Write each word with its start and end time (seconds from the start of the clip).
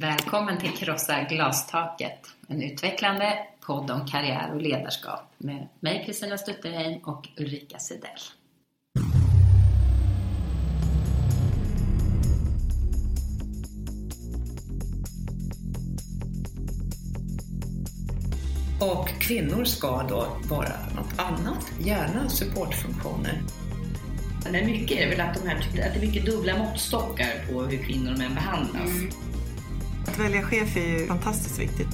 Välkommen 0.00 0.58
till 0.58 0.70
Krossa 0.70 1.22
glastaket, 1.22 2.18
en 2.48 2.62
utvecklande 2.62 3.38
podd 3.66 3.90
om 3.90 4.06
karriär 4.06 4.54
och 4.54 4.60
ledarskap 4.60 5.32
med 5.38 5.68
mig 5.80 6.02
Kristina 6.06 6.38
Stutterheim 6.38 7.00
och 7.04 7.28
Ulrika 7.36 7.78
Sidell. 7.78 8.10
Och 18.80 19.08
kvinnor 19.08 19.64
ska 19.64 20.02
då 20.02 20.36
vara 20.48 20.72
något 20.96 21.18
annat, 21.18 21.72
gärna 21.80 22.28
supportfunktioner. 22.28 23.42
Men 24.52 24.66
mycket 24.66 24.98
är 24.98 25.08
väl 25.08 25.20
att, 25.20 25.34
de 25.34 25.48
här, 25.48 25.56
att 25.56 25.74
det 25.74 25.80
är 25.80 26.06
mycket 26.06 26.26
dubbla 26.26 26.58
måttstockar 26.58 27.52
på 27.52 27.62
hur 27.62 27.84
kvinnor 27.84 28.12
och 28.12 28.18
män 28.18 28.34
behandlas. 28.34 28.90
Mm. 28.90 29.33
Att 30.14 30.20
välja 30.20 30.42
chef 30.42 30.76
är 30.76 31.00
ju 31.00 31.06
fantastiskt 31.06 31.58
viktigt. 31.58 31.88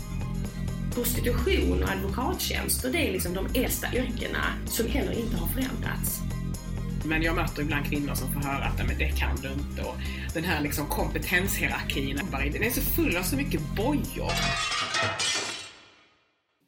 Prostitution 0.95 1.83
och 1.83 1.89
advokattjänster, 1.89 2.93
det 2.93 3.09
är 3.09 3.13
liksom 3.13 3.35
de 3.35 3.47
äldsta 3.55 3.95
yrkena 3.95 4.45
som 4.67 4.87
heller 4.87 5.13
inte 5.13 5.37
har 5.37 5.47
förändrats. 5.47 6.21
Men 7.05 7.23
jag 7.23 7.37
möter 7.37 7.63
ibland 7.63 7.87
kvinnor 7.87 8.15
som 8.15 8.33
får 8.33 8.41
höra 8.41 8.65
att 8.65 8.87
men 8.87 8.99
det 8.99 9.09
kan 9.09 9.37
du 9.37 9.53
inte. 9.53 9.83
Och 9.83 9.95
den 10.35 10.45
här 10.45 10.61
liksom 10.61 10.87
kompetenshierarkin, 10.87 12.21
den 12.33 12.63
är 12.63 12.71
så 12.71 12.81
full 12.81 13.17
av 13.17 13.23
så 13.23 13.37
mycket 13.37 13.61
bojor. 13.77 14.33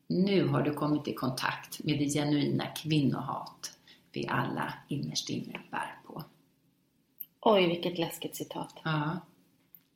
Nu 0.08 0.46
har 0.46 0.62
du 0.62 0.74
kommit 0.74 1.08
i 1.08 1.14
kontakt 1.14 1.84
med 1.84 1.98
det 1.98 2.08
genuina 2.08 2.66
kvinnohat 2.66 3.72
vi 4.12 4.28
alla 4.28 4.74
innerst 4.88 5.30
inne 5.30 5.60
bär 5.70 5.94
på. 6.06 6.24
Oj, 7.40 7.66
vilket 7.66 7.98
läskigt 7.98 8.36
citat. 8.36 8.74
Ja, 8.84 9.20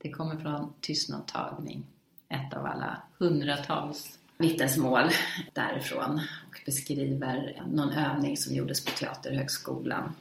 det 0.06 0.12
kommer 0.12 0.36
från 0.36 0.72
Tystnadtagning, 0.80 1.86
ett 2.28 2.54
av 2.54 2.66
alla 2.66 3.02
hundratals 3.18 4.18
vittnesmål 4.38 5.10
därifrån 5.52 6.20
och 6.48 6.62
beskriver 6.66 7.62
någon 7.72 7.92
övning 7.92 8.36
som 8.36 8.54
gjordes 8.54 8.84
på 8.84 8.90
Teaterhögskolan. 8.90 10.12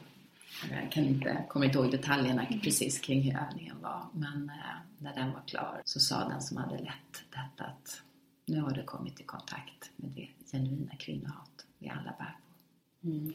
Jag 0.70 0.92
kan 0.92 1.04
inte, 1.04 1.44
kommer 1.48 1.66
inte 1.66 1.78
ihåg 1.78 1.90
detaljerna 1.90 2.46
precis 2.62 3.00
kring 3.00 3.22
hur 3.22 3.38
övningen 3.48 3.76
var, 3.82 4.06
men 4.12 4.50
eh, 4.50 4.76
när 4.98 5.14
den 5.14 5.32
var 5.32 5.42
klar 5.46 5.82
så 5.84 6.00
sa 6.00 6.28
den 6.28 6.42
som 6.42 6.56
hade 6.56 6.78
lett 6.78 7.24
detta 7.30 7.64
att 7.64 8.02
nu 8.46 8.60
har 8.60 8.70
du 8.70 8.82
kommit 8.82 9.20
i 9.20 9.22
kontakt 9.22 9.90
med 9.96 10.10
det 10.10 10.28
genuina 10.52 10.96
kvinnohat 10.98 11.66
vi 11.78 11.88
alla 11.88 12.14
bär 12.18 12.36
på. 12.40 13.08
Mm. 13.08 13.32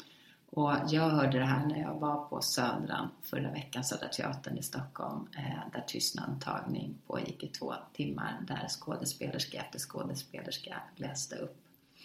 Och 0.53 0.73
jag 0.87 1.09
hörde 1.09 1.39
det 1.39 1.45
här 1.45 1.65
när 1.65 1.81
jag 1.81 1.99
var 1.99 2.25
på 2.25 2.41
Södran 2.41 3.09
förra 3.21 3.51
veckan, 3.51 3.83
Södra 3.83 4.07
Teatern 4.07 4.57
i 4.57 4.63
Stockholm, 4.63 5.27
eh, 5.37 5.71
där 5.73 5.83
tystnadtagning 5.87 6.95
pågick 7.07 7.43
i 7.43 7.47
två 7.47 7.73
timmar, 7.93 8.37
där 8.47 8.67
skådespelerska 8.67 9.61
efter 9.61 9.79
skådespelerska 9.79 10.81
läste 10.95 11.35
upp 11.35 11.57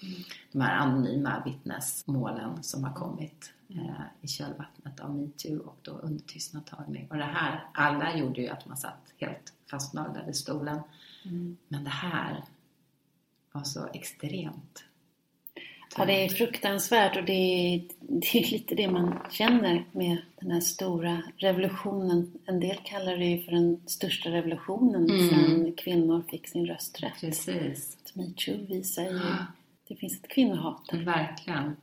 mm. 0.02 0.14
de 0.52 0.60
här 0.60 0.76
anonyma 0.76 1.42
vittnesmålen 1.44 2.62
som 2.62 2.84
har 2.84 2.94
kommit 2.94 3.52
eh, 3.68 4.00
i 4.20 4.28
kölvattnet 4.28 5.00
av 5.00 5.16
metoo 5.16 5.58
och 5.58 5.78
då 5.82 5.90
under 5.90 6.22
tystnadtagning. 6.24 7.06
Och 7.10 7.16
det 7.16 7.24
här, 7.24 7.64
alla 7.74 8.16
gjorde 8.16 8.40
ju 8.40 8.48
att 8.48 8.66
man 8.66 8.76
satt 8.76 9.12
helt 9.16 9.52
fastnaglad 9.70 10.28
i 10.28 10.34
stolen. 10.34 10.80
Mm. 11.24 11.56
Men 11.68 11.84
det 11.84 11.90
här 11.90 12.44
var 13.52 13.62
så 13.62 13.88
extremt 13.94 14.84
Ja, 15.98 16.04
det 16.04 16.24
är 16.24 16.28
fruktansvärt 16.28 17.16
och 17.16 17.24
det 17.24 17.32
är, 17.32 17.82
det 18.00 18.38
är 18.38 18.50
lite 18.50 18.74
det 18.74 18.88
man 18.88 19.18
känner 19.30 19.84
med 19.92 20.16
den 20.40 20.50
här 20.50 20.60
stora 20.60 21.22
revolutionen. 21.36 22.32
En 22.46 22.60
del 22.60 22.76
kallar 22.84 23.16
det 23.16 23.24
ju 23.24 23.42
för 23.42 23.52
den 23.52 23.80
största 23.86 24.30
revolutionen 24.30 25.10
mm. 25.10 25.28
sedan 25.28 25.72
kvinnor 25.76 26.22
fick 26.30 26.48
sin 26.48 26.66
rösträtt. 26.66 27.20
Precis. 27.20 27.96
Metoo 28.14 28.66
visar 28.68 29.02
ju 29.02 29.16
att 29.16 29.46
det 29.88 29.96
finns 29.96 30.14
ett 30.22 30.28
kvinnohat. 30.28 30.82
Verkligen. 30.92 31.76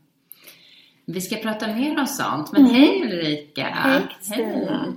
Vi 1.05 1.21
ska 1.21 1.35
prata 1.35 1.67
mer 1.67 1.99
om 1.99 2.07
sånt, 2.07 2.51
men 2.51 2.61
mm. 2.61 2.73
hej 2.73 3.01
Ulrika! 3.01 3.63
Hej 3.63 4.01
Kristina! 4.17 4.95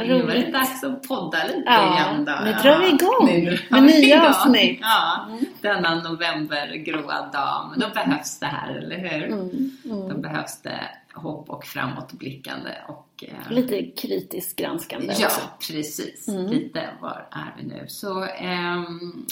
Eh, 0.00 0.08
nu 0.08 0.22
var 0.22 0.34
det 0.34 0.50
dags 0.50 0.84
att 0.84 1.08
podda 1.08 1.38
lite 1.46 1.62
ja, 1.66 1.94
igen 1.94 2.24
då. 2.24 2.32
nu 2.44 2.52
drar 2.52 2.78
vi 2.78 2.88
igång 2.88 3.26
nu 3.26 3.58
med 3.68 3.82
nya 3.82 4.28
avsnitt. 4.28 4.78
Ja, 4.82 5.26
mm. 5.28 5.44
denna 5.60 5.94
novembergråa 5.94 7.26
dag. 7.32 7.68
Men 7.70 7.80
då 7.80 7.86
behövs 7.94 8.38
det 8.38 8.46
här, 8.46 8.74
eller 8.74 8.98
hur? 8.98 9.26
Mm, 9.26 9.70
mm. 9.84 10.08
Då 10.08 10.18
behövs 10.18 10.62
det 10.62 10.80
hopp 11.18 11.50
och 11.50 11.64
framåtblickande 11.64 12.70
och 12.88 13.24
eh, 13.24 13.52
lite 13.52 13.82
kritiskt 13.82 14.56
granskande 14.56 15.14
ja, 15.18 15.26
också. 15.26 15.40
precis. 15.72 16.28
Mm. 16.28 16.46
Lite 16.46 16.88
var 17.00 17.28
är 17.30 17.54
vi 17.58 17.66
nu? 17.66 17.84
Så, 17.88 18.24
eh, 18.24 18.82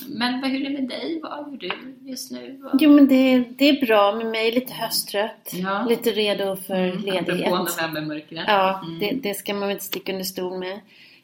men 0.08 0.44
hur 0.44 0.60
är 0.60 0.70
det 0.70 0.80
med 0.80 0.88
dig? 0.88 1.20
Vad 1.22 1.52
gör 1.52 1.56
du 1.56 1.96
just 2.10 2.30
nu? 2.30 2.60
Jo, 2.78 2.90
men 2.90 3.08
det, 3.08 3.38
det 3.38 3.68
är 3.68 3.86
bra 3.86 4.14
med 4.16 4.26
mig. 4.26 4.52
Lite 4.52 4.72
höstrött. 4.72 5.50
Ja. 5.52 5.86
Lite 5.88 6.10
redo 6.10 6.56
för 6.56 6.88
mm, 6.88 6.98
ledighet. 6.98 7.52
Apropå 7.52 7.68
novembermörkret. 7.82 8.44
Ja, 8.46 8.82
mm. 8.84 8.98
det, 8.98 9.28
det 9.28 9.34
ska 9.34 9.54
man 9.54 9.62
väl 9.62 9.70
inte 9.70 9.84
sticka 9.84 10.12
under 10.12 10.24
stol 10.24 10.58
med. 10.58 10.80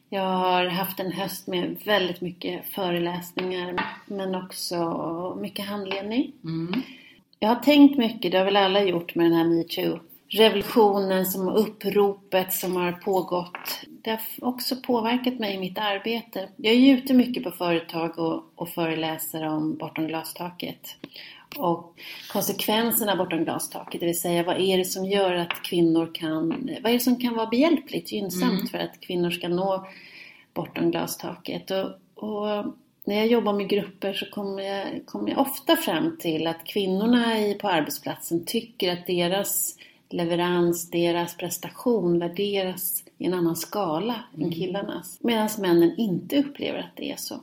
Jag 0.08 0.22
har 0.22 0.66
haft 0.66 1.00
en 1.00 1.12
höst 1.12 1.46
med 1.46 1.76
väldigt 1.84 2.20
mycket 2.20 2.66
föreläsningar 2.74 3.84
men 4.06 4.34
också 4.34 5.38
mycket 5.40 5.66
handledning. 5.66 6.32
Mm. 6.44 6.82
Jag 7.38 7.48
har 7.48 7.56
tänkt 7.56 7.98
mycket, 7.98 8.32
det 8.32 8.38
har 8.38 8.44
väl 8.44 8.56
alla 8.56 8.82
gjort 8.82 9.14
med 9.14 9.26
den 9.26 9.32
här 9.32 9.44
metoo 9.44 9.98
revolutionen, 10.32 11.26
som 11.26 11.48
uppropet 11.48 12.52
som 12.52 12.76
har 12.76 12.92
pågått. 12.92 13.80
Det 13.88 14.10
har 14.10 14.20
också 14.40 14.76
påverkat 14.76 15.38
mig 15.38 15.54
i 15.54 15.58
mitt 15.58 15.78
arbete. 15.78 16.48
Jag 16.56 16.72
är 16.72 16.78
ju 16.78 16.98
ute 16.98 17.14
mycket 17.14 17.44
på 17.44 17.50
företag 17.50 18.18
och, 18.18 18.44
och 18.54 18.68
föreläser 18.68 19.48
om 19.48 19.76
Bortom 19.76 20.06
glastaket. 20.06 20.96
Och 21.56 21.94
konsekvenserna 22.32 23.16
bortom 23.16 23.44
glastaket, 23.44 24.00
det 24.00 24.06
vill 24.06 24.20
säga 24.20 24.42
vad 24.42 24.60
är 24.60 24.78
det 24.78 24.84
som 24.84 25.04
gör 25.04 25.34
att 25.34 25.62
kvinnor 25.62 26.10
kan, 26.14 26.48
vad 26.82 26.90
är 26.90 26.92
det 26.92 27.00
som 27.00 27.20
kan 27.20 27.34
vara 27.34 27.46
behjälpligt, 27.46 28.12
gynnsamt 28.12 28.52
mm. 28.52 28.66
för 28.66 28.78
att 28.78 29.00
kvinnor 29.00 29.30
ska 29.30 29.48
nå 29.48 29.86
bortom 30.54 30.90
glastaket. 30.90 31.70
Och, 31.70 31.88
och 32.14 32.74
när 33.04 33.16
jag 33.16 33.26
jobbar 33.26 33.52
med 33.52 33.68
grupper 33.68 34.12
så 34.12 34.26
kommer 34.26 34.62
jag, 34.62 35.06
kommer 35.06 35.30
jag 35.30 35.38
ofta 35.38 35.76
fram 35.76 36.18
till 36.20 36.46
att 36.46 36.64
kvinnorna 36.64 37.38
i, 37.38 37.54
på 37.54 37.68
arbetsplatsen 37.68 38.44
tycker 38.46 38.92
att 38.92 39.06
deras 39.06 39.76
leverans, 40.12 40.90
deras 40.90 41.36
prestation 41.36 42.18
värderas 42.18 43.04
i 43.18 43.26
en 43.26 43.34
annan 43.34 43.56
skala 43.56 44.24
mm. 44.34 44.46
än 44.46 44.52
killarnas. 44.52 45.18
Medan 45.20 45.48
männen 45.58 45.94
inte 45.98 46.38
upplever 46.38 46.78
att 46.78 46.96
det 46.96 47.10
är 47.12 47.16
så. 47.16 47.40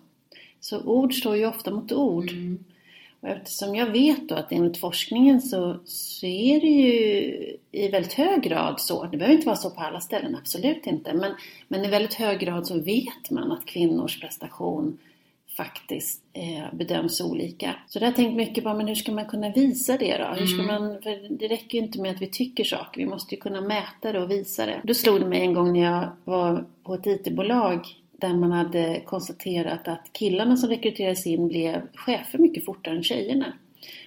Så 0.59 0.81
ord 0.81 1.13
står 1.13 1.37
ju 1.37 1.47
ofta 1.47 1.71
mot 1.71 1.91
ord. 1.91 2.31
Mm. 2.31 2.63
Och 3.21 3.29
eftersom 3.29 3.75
jag 3.75 3.85
vet 3.85 4.29
då 4.29 4.35
att 4.35 4.51
enligt 4.51 4.77
forskningen 4.77 5.41
så, 5.41 5.79
så 5.85 6.25
är 6.25 6.61
det 6.61 6.67
ju 6.67 7.57
i 7.71 7.87
väldigt 7.87 8.13
hög 8.13 8.41
grad 8.41 8.79
så, 8.79 9.03
det 9.03 9.17
behöver 9.17 9.35
inte 9.35 9.47
vara 9.47 9.57
så 9.57 9.69
på 9.69 9.81
alla 9.81 10.01
ställen, 10.01 10.35
absolut 10.35 10.87
inte, 10.87 11.13
men, 11.13 11.31
men 11.67 11.85
i 11.85 11.87
väldigt 11.87 12.13
hög 12.13 12.39
grad 12.39 12.67
så 12.67 12.79
vet 12.79 13.29
man 13.29 13.51
att 13.51 13.65
kvinnors 13.65 14.19
prestation 14.21 14.97
faktiskt 15.59 16.23
eh, 16.33 16.73
bedöms 16.73 17.21
olika. 17.21 17.75
Så 17.87 17.99
det 17.99 18.05
har 18.05 18.11
jag 18.11 18.15
tänkt 18.15 18.35
mycket 18.35 18.63
på, 18.63 18.73
men 18.73 18.87
hur 18.87 18.95
ska 18.95 19.11
man 19.11 19.25
kunna 19.25 19.49
visa 19.49 19.97
det 19.97 20.17
då? 20.17 20.25
Hur 20.25 20.45
ska 20.45 20.61
mm. 20.61 20.65
man, 20.65 21.01
för 21.01 21.37
det 21.37 21.47
räcker 21.47 21.77
ju 21.77 21.83
inte 21.83 22.01
med 22.01 22.11
att 22.11 22.21
vi 22.21 22.27
tycker 22.27 22.63
saker, 22.63 23.01
vi 23.01 23.07
måste 23.07 23.35
ju 23.35 23.41
kunna 23.41 23.61
mäta 23.61 24.11
det 24.11 24.21
och 24.21 24.31
visa 24.31 24.65
det. 24.65 24.81
Då 24.83 24.93
slog 24.93 25.19
det 25.19 25.25
mig 25.25 25.41
en 25.41 25.53
gång 25.53 25.73
när 25.73 25.83
jag 25.91 26.09
var 26.23 26.65
på 26.83 26.93
ett 26.93 27.07
IT-bolag 27.07 27.85
där 28.11 28.33
man 28.33 28.51
hade 28.51 29.01
konstaterat 29.05 29.87
att 29.87 30.13
killarna 30.13 30.57
som 30.57 30.69
rekryterades 30.69 31.27
in 31.27 31.47
blev 31.47 31.81
chefer 31.93 32.39
mycket 32.39 32.65
fortare 32.65 32.95
än 32.95 33.03
tjejerna. 33.03 33.53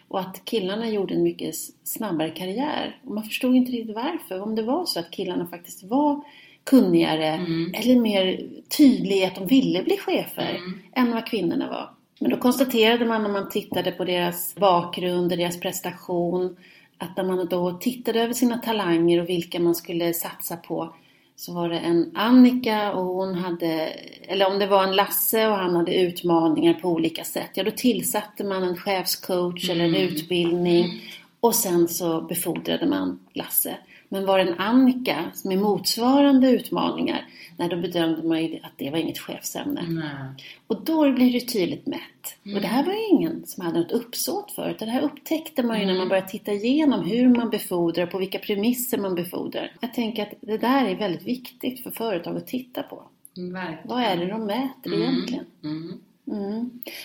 Och 0.08 0.20
att 0.20 0.44
killarna 0.44 0.88
gjorde 0.88 1.14
en 1.14 1.22
mycket 1.22 1.54
snabbare 1.84 2.30
karriär. 2.30 3.00
Och 3.04 3.14
man 3.14 3.24
förstod 3.24 3.54
inte 3.54 3.72
riktigt 3.72 3.96
varför. 3.96 4.40
Om 4.40 4.54
det 4.54 4.62
var 4.62 4.84
så 4.84 5.00
att 5.00 5.10
killarna 5.10 5.46
faktiskt 5.46 5.82
var 5.82 6.22
kunnigare 6.64 7.26
mm. 7.26 7.74
eller 7.74 8.00
mer 8.00 8.40
tydliga 8.76 9.16
i 9.16 9.24
att 9.24 9.34
de 9.34 9.46
ville 9.46 9.82
bli 9.82 9.96
chefer 9.96 10.50
mm. 10.50 10.78
än 10.92 11.12
vad 11.12 11.26
kvinnorna 11.26 11.68
var. 11.68 11.90
Men 12.18 12.30
då 12.30 12.36
konstaterade 12.36 13.04
man 13.04 13.22
när 13.22 13.30
man 13.30 13.48
tittade 13.48 13.92
på 13.92 14.04
deras 14.04 14.54
bakgrund 14.54 15.32
och 15.32 15.38
deras 15.38 15.60
prestation 15.60 16.56
att 16.98 17.16
när 17.16 17.24
man 17.24 17.48
då 17.48 17.72
tittade 17.72 18.20
över 18.20 18.34
sina 18.34 18.58
talanger 18.58 19.20
och 19.20 19.28
vilka 19.28 19.60
man 19.60 19.74
skulle 19.74 20.14
satsa 20.14 20.56
på 20.56 20.94
så 21.36 21.52
var 21.52 21.68
det 21.68 21.78
en 21.78 22.10
Annika 22.14 22.92
och 22.92 23.04
hon 23.04 23.34
hade, 23.34 23.92
eller 24.28 24.46
om 24.46 24.58
det 24.58 24.66
var 24.66 24.84
en 24.84 24.96
Lasse 24.96 25.48
och 25.48 25.56
han 25.56 25.76
hade 25.76 25.94
utmaningar 25.94 26.74
på 26.74 26.88
olika 26.88 27.24
sätt. 27.24 27.50
Ja, 27.54 27.64
då 27.64 27.70
tillsatte 27.70 28.44
man 28.44 28.62
en 28.62 28.76
chefscoach 28.76 29.70
mm. 29.70 29.80
eller 29.80 29.84
en 29.88 30.02
mm. 30.02 30.14
utbildning 30.14 30.84
mm. 30.84 30.96
och 31.40 31.54
sen 31.54 31.88
så 31.88 32.20
befordrade 32.20 32.86
man 32.86 33.18
Lasse. 33.32 33.76
Men 34.12 34.26
var 34.26 34.38
en 34.38 34.54
Annika 34.58 35.24
med 35.44 35.58
motsvarande 35.58 36.50
utmaningar, 36.50 37.24
nej 37.56 37.68
då 37.68 37.76
bedömde 37.76 38.22
man 38.22 38.44
ju 38.44 38.58
att 38.62 38.72
det 38.76 38.90
var 38.90 38.98
inget 38.98 39.18
chefsämne. 39.18 39.86
Nej. 39.88 40.44
Och 40.66 40.84
då 40.84 41.12
blir 41.12 41.32
det 41.32 41.40
tydligt 41.40 41.86
mätt. 41.86 42.36
Mm. 42.44 42.56
Och 42.56 42.62
det 42.62 42.68
här 42.68 42.84
var 42.84 42.92
ju 42.92 43.06
ingen 43.06 43.46
som 43.46 43.64
hade 43.64 43.78
något 43.78 43.92
uppsåt 43.92 44.52
för 44.52 44.76
det 44.78 44.84
här 44.84 45.02
upptäckte 45.02 45.62
man 45.62 45.76
ju 45.76 45.82
mm. 45.82 45.94
när 45.94 46.00
man 46.00 46.08
började 46.08 46.28
titta 46.28 46.52
igenom 46.52 47.04
hur 47.04 47.28
man 47.28 47.50
befordrar, 47.50 48.06
på 48.06 48.18
vilka 48.18 48.38
premisser 48.38 48.98
man 48.98 49.14
befordrar. 49.14 49.72
Jag 49.80 49.94
tänker 49.94 50.22
att 50.22 50.34
det 50.40 50.58
där 50.58 50.84
är 50.84 50.96
väldigt 50.96 51.26
viktigt 51.26 51.82
för 51.82 51.90
företag 51.90 52.36
att 52.36 52.46
titta 52.46 52.82
på. 52.82 53.02
Verkligen. 53.36 53.88
Vad 53.88 54.02
är 54.02 54.16
det 54.16 54.26
de 54.26 54.44
mäter 54.46 54.94
mm. 54.94 55.02
egentligen? 55.02 55.46
Mm. 55.64 56.00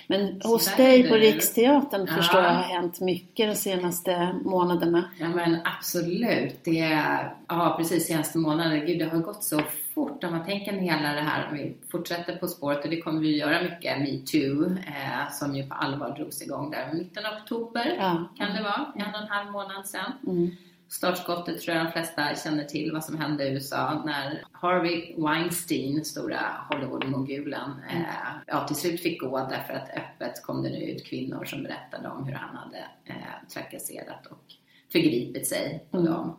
Men 0.08 0.42
hos 0.44 0.76
dig 0.76 1.10
på 1.10 1.16
det- 1.16 1.22
Riksteatern 1.22 2.06
Ja. 2.10 2.16
förstår 2.16 2.42
jag 2.42 2.50
har 2.54 2.62
hänt 2.64 3.00
mycket 3.00 3.50
de 3.50 3.56
senaste 3.56 4.36
månaderna. 4.46 5.04
Ja 5.20 5.28
men 5.30 5.58
absolut. 5.78 6.56
Det 6.64 6.80
är, 6.80 7.34
ja 7.48 7.76
precis 7.78 8.08
senaste 8.08 8.38
månaden. 8.38 8.86
Gud 8.86 9.00
det 9.00 9.06
har 9.06 9.18
gått 9.20 9.44
så 9.44 9.62
fort 9.94 10.24
om 10.24 10.32
man 10.32 10.46
tänker 10.46 10.72
hela 10.74 11.14
det 11.14 11.22
här. 11.22 11.48
Om 11.52 11.58
vi 11.58 11.76
fortsätter 11.92 12.36
På 12.36 12.48
spåret 12.48 12.84
och 12.84 12.90
det 12.90 13.02
kommer 13.02 13.22
vi 13.22 13.38
göra 13.38 13.62
mycket. 13.62 14.00
Metoo 14.00 14.66
eh, 14.66 15.32
som 15.32 15.56
ju 15.56 15.68
på 15.68 15.74
allvar 15.76 16.16
drogs 16.18 16.42
igång 16.42 16.72
där 16.72 16.94
mitten 16.94 17.26
av 17.26 17.34
oktober. 17.42 17.96
Ja. 18.00 18.28
Kan 18.38 18.56
det 18.56 18.62
vara. 18.64 18.86
En 18.96 19.16
och 19.16 19.22
en 19.22 19.28
halv 19.28 19.52
månad 19.52 19.86
sedan. 19.88 20.12
Mm. 20.28 20.52
Startskottet 20.90 21.62
tror 21.62 21.78
jag 21.78 21.86
de 21.86 21.92
flesta 21.92 22.36
känner 22.36 22.64
till 22.64 22.92
vad 22.94 23.04
som 23.06 23.18
hände 23.18 23.48
i 23.48 23.54
USA 23.54 24.04
när 24.06 24.44
Harvey 24.52 25.16
Weinstein, 25.18 26.06
stora 26.06 26.40
Hollywood-mogulen, 26.70 27.72
eh, 27.90 28.02
ja, 28.48 28.68
till 28.68 28.76
slut 28.76 29.02
fick 29.02 29.22
gå 29.22 29.38
därför 29.50 29.74
att 29.74 29.90
öppet 29.90 30.44
kom 30.44 30.64
det 30.64 30.70
nu 30.70 30.80
ut 30.82 31.06
kvinnor 31.06 31.46
som 31.46 31.64
berättade 31.64 32.10
om 32.10 32.24
hur 32.28 32.34
han 32.34 32.56
hade 32.56 32.78
eh, 33.06 33.48
trakasserat 33.54 34.26
och 34.26 34.44
förgripit 34.92 35.48
sig 35.48 35.86
på 35.92 35.98
Mm. 35.98 36.12
dem. 36.12 36.38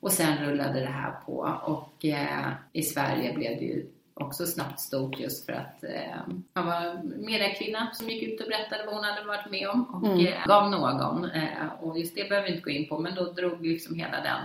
Och 0.00 0.12
sen 0.12 0.44
rullade 0.46 0.80
det 0.80 0.86
här 0.86 1.10
på 1.26 1.32
och 1.64 2.04
eh, 2.04 2.48
i 2.72 2.82
Sverige 2.82 3.32
blev 3.34 3.58
det 3.58 3.64
ju 3.64 3.86
också 4.14 4.46
snabbt 4.46 4.80
stort 4.80 5.18
just 5.20 5.46
för 5.46 5.52
att 5.52 5.84
eh, 5.84 6.34
han 6.54 6.66
var 6.66 7.02
mediekvinna 7.26 7.90
som 7.94 8.08
gick 8.10 8.22
ut 8.22 8.40
och 8.40 8.46
berättade 8.48 8.84
vad 8.86 8.94
hon 8.94 9.04
hade 9.04 9.26
varit 9.26 9.50
med 9.50 9.68
om 9.68 9.84
och 9.94 10.06
Mm. 10.08 10.26
eh, 10.26 10.46
gav 10.46 10.70
någon. 10.70 11.24
Eh, 11.30 11.66
och 11.80 11.98
just 11.98 12.14
det 12.14 12.28
behöver 12.28 12.48
vi 12.48 12.54
inte 12.54 12.64
gå 12.64 12.70
in 12.70 12.88
på 12.88 12.98
men 12.98 13.14
då 13.14 13.32
drog 13.32 13.66
liksom 13.66 13.94
hela 13.94 14.20
den 14.20 14.40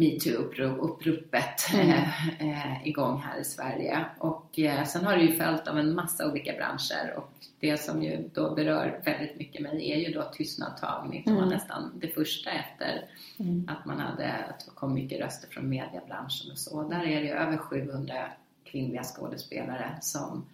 metoo-uppropet 0.00 1.74
Mm. 1.74 1.88
eh, 1.90 2.72
eh, 2.72 2.88
igång 2.88 3.18
här 3.20 3.40
i 3.40 3.44
Sverige. 3.44 4.04
Och 4.18 4.58
eh, 4.58 4.84
sen 4.84 5.04
har 5.04 5.16
det 5.16 5.22
ju 5.22 5.32
följt 5.36 5.68
av 5.68 5.78
en 5.78 5.94
massa 5.94 6.30
olika 6.30 6.52
branscher 6.52 7.14
och 7.16 7.30
det 7.60 7.76
som 7.78 8.02
ju 8.02 8.28
då 8.34 8.54
berör 8.54 9.00
väldigt 9.04 9.38
mycket 9.38 9.62
mig 9.62 9.92
är 9.92 9.96
ju 10.08 10.14
då 10.14 10.22
tystnadtagning 10.22 11.22
som 11.24 11.32
Mm. 11.32 11.44
var 11.44 11.54
nästan 11.54 11.90
det 11.94 12.08
första 12.08 12.50
efter 12.50 13.04
Mm. 13.38 13.68
att 13.72 13.84
man 13.86 14.00
hade, 14.00 14.32
att 14.32 14.58
det 14.66 14.70
kom 14.74 14.94
mycket 14.94 15.20
röster 15.20 15.48
från 15.48 15.68
mediebranschen 15.68 16.50
och 16.52 16.58
så. 16.58 16.82
Där 16.88 17.00
är 17.02 17.20
det 17.20 17.26
ju 17.26 17.32
över 17.32 17.56
700 17.56 18.14
kvinnliga 18.74 19.02
skådespelare 19.02 19.98
som 20.00 20.44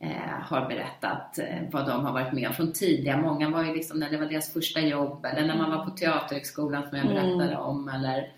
eh, 0.00 0.40
har 0.42 0.68
berättat 0.68 1.38
eh, 1.38 1.62
vad 1.72 1.86
de 1.86 2.04
har 2.04 2.12
varit 2.12 2.32
med 2.32 2.48
om 2.48 2.54
från 2.54 2.72
tidiga. 2.72 3.16
Många 3.16 3.50
var 3.50 3.64
ju 3.64 3.74
liksom 3.74 3.98
när 3.98 4.10
det 4.10 4.16
var 4.18 4.26
deras 4.26 4.52
första 4.52 4.80
jobb 4.80 5.24
eller 5.24 5.46
när 5.46 5.56
man 5.56 5.70
var 5.70 5.84
på 5.84 5.90
Teaterhögskolan 5.90 6.88
som 6.88 6.98
jag 6.98 7.06
Mm. 7.06 7.16
berättade 7.38 7.56
om 7.56 7.88
eller 7.88 8.32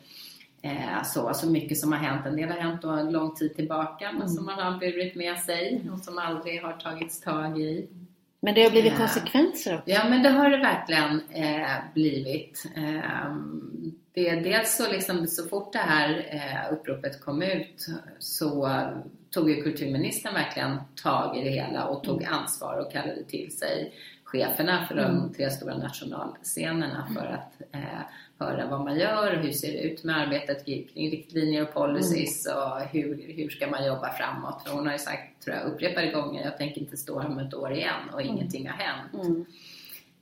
eh, 0.63 1.03
så, 1.05 1.35
så 1.35 1.51
mycket 1.51 1.79
som 1.79 1.93
har 1.93 1.99
hänt. 1.99 2.27
En 2.27 2.37
del 2.37 2.49
har 2.51 2.57
hänt 2.59 2.83
då 2.83 2.91
en 2.91 3.13
lång 3.13 3.35
tid 3.35 3.57
tillbaka 3.57 4.07
men 4.13 4.17
Mm. 4.23 4.29
som 4.29 4.45
man 4.47 4.59
har 4.59 4.79
burit 4.79 5.15
med 5.15 5.39
sig 5.39 5.91
och 5.93 5.99
som 5.99 6.19
aldrig 6.19 6.63
har 6.63 6.73
tagits 6.73 7.21
tag 7.21 7.61
i. 7.61 7.89
Men 8.45 8.55
det 8.55 8.63
har 8.63 8.71
blivit 8.71 8.93
Ja. 8.93 8.99
konsekvenser 8.99 9.75
också. 9.75 9.91
Ja, 9.91 10.09
men 10.09 10.23
det 10.23 10.29
har 10.29 10.51
det 10.51 10.57
verkligen 10.59 11.21
eh, 11.31 11.77
blivit. 11.95 12.67
Eh, 12.77 13.37
det, 14.15 14.31
dels 14.31 14.77
så, 14.77 14.93
liksom, 14.93 15.27
så 15.27 15.49
fort 15.49 15.73
det 15.73 15.79
här 15.79 16.27
eh, 16.31 16.73
uppropet 16.73 17.21
kom 17.21 17.43
ut 17.43 17.87
så 18.19 18.81
tog 19.31 19.51
ju 19.51 19.63
kulturministern 19.63 20.35
verkligen 20.35 20.79
tag 21.03 21.37
i 21.39 21.45
det 21.45 21.51
hela 21.51 21.85
och 21.87 22.05
tog 22.05 22.25
ansvar 22.25 22.79
och 22.79 22.93
kallade 22.93 23.25
till 23.25 23.57
sig 23.59 23.93
cheferna 24.25 24.87
för 24.89 24.95
de 24.95 25.33
tre 25.37 25.51
stora 25.51 25.79
nationalscenerna 25.79 27.09
för 27.15 27.27
att 27.27 27.75
eh, 27.75 28.01
höra 28.43 28.67
vad 28.67 28.81
man 28.81 28.99
gör 28.99 29.37
och 29.37 29.43
hur 29.43 29.53
ser 29.53 29.73
det 29.73 29.79
ut 29.79 30.05
med 30.05 30.17
arbetet 30.17 30.65
kring 30.65 31.11
riktlinjer 31.11 31.63
och 31.63 31.75
policies 31.75 32.47
och 32.47 32.81
hur, 32.81 33.35
hur 33.37 33.49
ska 33.49 33.67
man 33.67 33.87
jobba 33.87 34.13
framåt. 34.13 34.63
För 34.67 34.75
hon 34.75 34.87
har 34.87 34.93
ju 34.93 34.99
sagt, 34.99 35.45
tror 35.45 35.57
jag, 35.57 35.67
upprepade 35.67 36.11
gånger, 36.11 36.45
jag 36.45 36.59
tänker 36.59 36.81
inte 36.81 36.97
stå 36.97 37.21
här 37.21 37.29
om 37.29 37.39
ett 37.39 37.55
år 37.55 37.73
igen 37.73 38.11
och 38.13 38.23
ingenting 38.23 38.69
har 38.69 38.77
hänt. 38.77 39.27
Mm. 39.27 39.45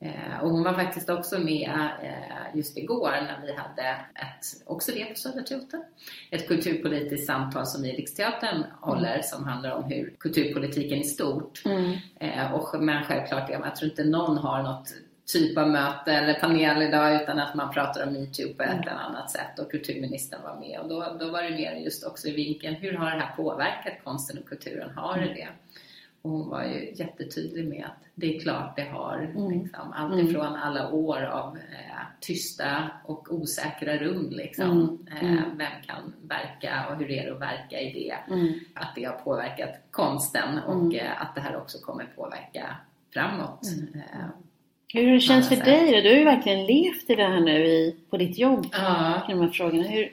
Eh, 0.03 0.43
och 0.43 0.51
hon 0.51 0.63
var 0.63 0.75
faktiskt 0.75 1.11
också 1.11 1.39
med 1.39 1.91
eh, 2.03 2.57
just 2.57 2.79
igår 2.79 3.11
när 3.11 3.47
vi 3.47 3.53
hade 3.53 3.89
ett, 4.15 4.63
också 4.67 4.93
det 4.93 5.05
på 5.05 5.15
Södra 5.15 5.43
Teatern, 5.43 5.83
ett 6.31 6.49
kulturpolitiskt 6.49 7.27
samtal 7.27 7.67
som 7.67 7.83
vi 7.83 7.89
i 7.89 7.97
Riksteatern 7.97 8.65
håller 8.81 9.23
som 9.23 9.45
handlar 9.45 9.71
om 9.71 9.85
hur 9.85 10.15
kulturpolitiken 10.19 10.99
i 10.99 11.05
stort. 11.05 11.63
Mm. 11.65 11.97
Eh, 12.21 12.55
och, 12.55 12.83
men 12.83 13.05
självklart, 13.05 13.51
jag 13.51 13.77
tror 13.77 13.91
inte 13.91 14.05
någon 14.05 14.39
har 14.39 14.63
något 14.63 14.93
typ 15.33 15.59
av 15.59 15.69
möte 15.69 16.13
eller 16.13 16.35
panel 16.41 16.83
idag 16.83 17.23
utan 17.23 17.39
att 17.39 17.55
man 17.55 17.73
pratar 17.75 18.07
om 18.07 18.13
metoo 18.13 18.55
på 18.55 18.63
ett 18.63 18.81
eller 18.81 18.93
annat 18.93 19.31
sätt 19.31 19.59
och 19.59 19.71
kulturministern 19.71 20.43
var 20.43 20.61
med 20.61 20.81
och 20.81 20.89
då, 20.89 21.17
då 21.21 21.31
var 21.31 21.43
det 21.43 21.51
mer 21.51 21.75
just 21.75 22.07
också 22.07 22.29
i 22.29 22.33
vinkeln, 22.33 22.75
hur 22.75 22.93
har 22.93 23.11
det 23.11 23.21
här 23.21 23.37
påverkat 23.37 23.95
konsten 24.05 24.39
och 24.39 24.49
kulturen? 24.49 24.91
Har 24.97 25.19
det 25.19 25.35
det? 25.35 25.49
Och 26.23 26.31
hon 26.31 26.49
var 26.49 26.65
ju 26.65 26.93
jättetydlig 26.95 27.69
med 27.69 27.85
att 27.85 28.05
det 28.15 28.37
är 28.37 28.41
klart 28.41 28.77
det 28.77 28.83
har. 28.85 29.19
Mm. 29.37 29.51
Liksom, 29.51 29.93
allt 29.93 30.23
ifrån 30.23 30.55
alla 30.57 30.91
år 30.91 31.23
av 31.23 31.57
eh, 31.57 32.01
tysta 32.21 32.91
och 33.05 33.35
osäkra 33.35 33.97
rum. 33.97 34.29
Liksom. 34.31 35.07
Mm. 35.21 35.39
Eh, 35.39 35.45
vem 35.57 35.83
kan 35.87 36.15
verka 36.23 36.87
och 36.91 36.97
hur 36.97 37.11
är 37.11 37.27
det 37.27 37.33
att 37.33 37.41
verka 37.41 37.81
i 37.81 37.93
det? 37.93 38.35
Mm. 38.35 38.55
Att 38.75 38.95
det 38.95 39.05
har 39.05 39.13
påverkat 39.15 39.71
konsten 39.91 40.59
och 40.59 40.75
Mm. 40.75 40.97
eh, 40.97 41.23
att 41.23 41.35
det 41.35 41.41
här 41.41 41.57
också 41.57 41.79
kommer 41.79 42.05
påverka 42.17 42.77
framåt. 43.15 43.61
Hur 44.93 45.13
det 45.13 45.21
känts 45.21 45.49
för 45.49 45.57
dig 45.57 45.93
då? 45.93 46.01
Du 46.01 46.09
har 46.09 46.17
ju 46.17 46.25
verkligen 46.25 46.67
levt 46.67 47.11
i 47.11 47.15
det 47.15 47.27
här 47.27 47.41
nu 47.41 47.67
i, 47.67 47.97
på 48.11 48.17
ditt 48.17 48.39
jobb, 48.39 48.67
ja, 48.73 49.23
i 49.29 49.33
de 49.33 49.41
här 49.41 49.49
frågorna. 49.49 49.83
Hur, 49.83 50.13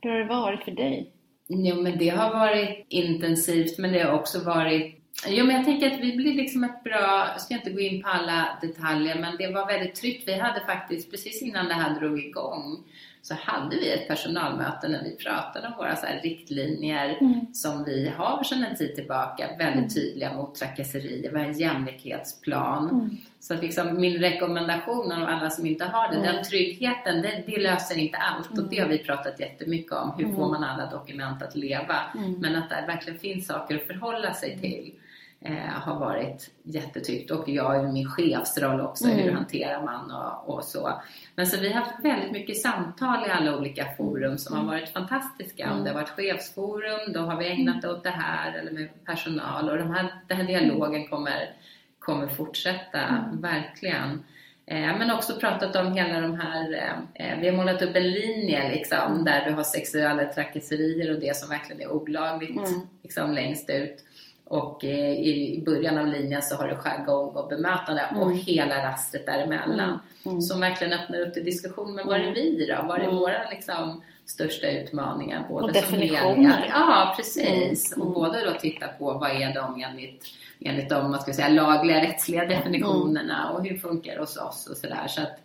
hur 0.00 0.10
har 0.10 0.18
det 0.18 0.24
varit 0.24 0.64
för 0.64 0.70
dig? 0.70 1.10
Jo, 1.46 1.82
men 1.82 1.98
det 1.98 2.08
har 2.08 2.30
varit 2.30 2.86
intensivt, 2.88 3.78
men 3.78 3.92
det 3.92 4.02
har 4.02 4.12
också 4.12 4.44
varit 4.44 4.98
Jo, 5.26 5.46
men 5.46 5.56
jag 5.56 5.64
tänker 5.64 5.90
att 5.90 6.00
vi 6.00 6.16
blir 6.16 6.34
liksom 6.34 6.64
ett 6.64 6.84
bra, 6.84 7.28
jag 7.32 7.40
ska 7.40 7.54
inte 7.54 7.70
gå 7.70 7.80
in 7.80 8.02
på 8.02 8.08
alla 8.08 8.58
detaljer, 8.62 9.18
men 9.18 9.36
det 9.36 9.50
var 9.50 9.66
väldigt 9.66 9.94
tryggt. 9.94 10.28
Vi 10.28 10.38
hade 10.38 10.60
faktiskt, 10.60 11.10
precis 11.10 11.42
innan 11.42 11.68
det 11.68 11.74
här 11.74 12.00
drog 12.00 12.18
igång, 12.18 12.84
så 13.28 13.34
hade 13.42 13.76
vi 13.76 13.90
ett 13.92 14.08
personalmöte 14.08 14.88
när 14.88 15.04
vi 15.04 15.16
pratade 15.16 15.66
om 15.66 15.72
våra 15.76 15.96
så 15.96 16.06
riktlinjer 16.22 17.18
Mm. 17.20 17.40
som 17.54 17.84
vi 17.84 18.08
har 18.16 18.42
sedan 18.44 18.64
en 18.64 18.76
tid 18.76 18.94
tillbaka, 18.94 19.48
väldigt 19.58 19.94
tydliga 19.94 20.32
mot 20.34 20.54
trakasserier. 20.54 21.30
Vi 21.32 21.38
har 21.38 21.44
en 21.46 21.58
jämlikhetsplan. 21.58 22.88
Mm. 22.90 23.16
Så 23.40 23.54
liksom 23.54 24.00
min 24.00 24.18
rekommendation 24.18 25.12
av 25.12 25.28
alla 25.28 25.50
som 25.50 25.66
inte 25.66 25.84
har 25.84 26.08
det, 26.08 26.16
Mm. 26.18 26.34
den 26.34 26.44
tryggheten, 26.44 27.22
det, 27.22 27.42
det 27.46 27.58
löser 27.62 27.98
inte 27.98 28.18
allt. 28.18 28.58
Och 28.58 28.68
det 28.70 28.78
har 28.78 28.88
vi 28.88 28.98
pratat 28.98 29.40
jättemycket 29.40 29.92
om. 29.92 30.12
Hur 30.18 30.34
får 30.34 30.48
man 30.50 30.64
alla 30.64 30.90
dokument 30.90 31.42
att 31.42 31.56
leva? 31.56 31.96
Mm. 32.14 32.32
Men 32.32 32.56
att 32.56 32.70
det 32.70 32.84
verkligen 32.86 33.18
finns 33.18 33.46
saker 33.46 33.76
att 33.76 33.82
förhålla 33.86 34.34
sig 34.34 34.58
till 34.60 34.92
eh, 35.40 35.54
har 35.56 35.98
varit 36.00 36.50
jättetydligt. 36.62 37.30
Och 37.30 37.48
jag 37.48 37.84
i 37.84 37.92
min 37.92 38.08
chefsroll 38.10 38.80
också, 38.80 39.04
Mm. 39.04 39.18
hur 39.18 39.32
hanterar 39.32 39.82
man 39.82 40.10
och, 40.10 40.54
och 40.54 40.64
så. 40.64 41.02
Men 41.34 41.46
så 41.46 41.60
vi 41.60 41.72
har 41.72 41.80
haft 41.80 42.04
väldigt 42.04 42.32
mycket 42.32 42.56
samtal 42.60 43.26
i 43.26 43.30
alla 43.30 43.58
olika 43.58 43.86
forum 43.96 44.38
som 44.38 44.56
har 44.56 44.64
varit 44.64 44.88
fantastiska. 44.88 45.72
Om 45.72 45.84
det 45.84 45.90
har 45.90 45.94
varit 45.94 46.08
chefsforum, 46.10 47.12
då 47.12 47.20
har 47.20 47.36
vi 47.36 47.48
ägnat 47.48 47.82
det 47.82 47.90
åt 47.90 48.02
det 48.04 48.10
här, 48.10 48.52
eller 48.58 48.70
med 48.72 48.88
personal. 49.04 49.70
Och 49.70 49.78
de 49.78 49.90
här, 49.94 50.14
den 50.28 50.36
här 50.36 50.44
dialogen 50.44 51.08
kommer, 51.08 51.50
kommer 51.98 52.26
fortsätta, 52.26 53.24
verkligen. 53.32 54.22
Eh, 54.66 54.98
Men 54.98 55.10
också 55.10 55.36
pratat 55.40 55.76
om 55.76 55.92
hela 55.92 56.20
de 56.20 56.40
här, 56.40 56.92
eh, 57.14 57.38
vi 57.40 57.48
har 57.48 57.56
målat 57.56 57.82
upp 57.82 57.96
en 57.96 58.10
linje 58.10 58.70
liksom, 58.70 59.24
där 59.24 59.44
du 59.44 59.52
har 59.52 59.62
sexuella 59.62 60.24
trakasserier 60.24 61.14
och 61.14 61.20
det 61.20 61.36
som 61.36 61.48
verkligen 61.48 61.82
är 61.82 61.92
olagligt 61.92 62.50
Mm. 62.68 62.80
liksom, 63.02 63.32
längst 63.32 63.70
ut. 63.70 64.04
Och 64.48 64.84
eh, 64.84 65.12
i 65.12 65.62
början 65.66 65.98
av 65.98 66.06
linjen 66.06 66.42
så 66.42 66.56
har 66.56 66.68
du 66.68 66.74
jargong 66.74 67.28
och 67.36 67.48
bemötande 67.48 68.08
och 68.16 68.32
hela 68.32 68.90
rastret 68.90 69.26
däremellan. 69.26 69.98
Mm. 70.24 70.40
Som 70.40 70.60
verkligen 70.60 70.92
öppnar 70.92 71.20
upp 71.20 71.34
till 71.34 71.44
diskussion. 71.44 71.94
Men 71.94 72.06
vad 72.06 72.20
är 72.20 72.34
vi 72.34 72.66
då? 72.66 72.86
Vad 72.88 72.98
är 72.98 73.04
Mm. 73.04 73.16
våra 73.16 73.50
liksom, 73.50 74.02
största 74.26 74.70
utmaningar? 74.70 75.46
Både 75.48 75.64
Och 75.64 75.72
definitioner. 75.72 76.66
Ja, 76.74 77.14
precis. 77.16 77.92
Mm. 77.96 78.08
Och 78.08 78.14
både 78.14 78.44
då 78.44 78.50
titta 78.60 78.88
på 78.88 79.12
vad 79.12 79.30
är 79.30 79.54
de 79.54 79.82
enligt, 79.82 80.24
enligt 80.60 80.88
de 80.88 81.10
vad 81.10 81.20
ska 81.22 81.32
säga, 81.32 81.48
lagliga 81.48 82.02
rättsliga 82.02 82.44
definitionerna 82.44 83.50
och 83.52 83.64
hur 83.66 83.78
funkar 83.78 84.14
det 84.14 84.20
hos 84.20 84.36
oss 84.36 84.66
och 84.70 84.76
sådär. 84.76 85.06
Så 85.08 85.22
att, 85.22 85.38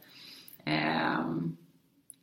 ehm, 0.65 1.57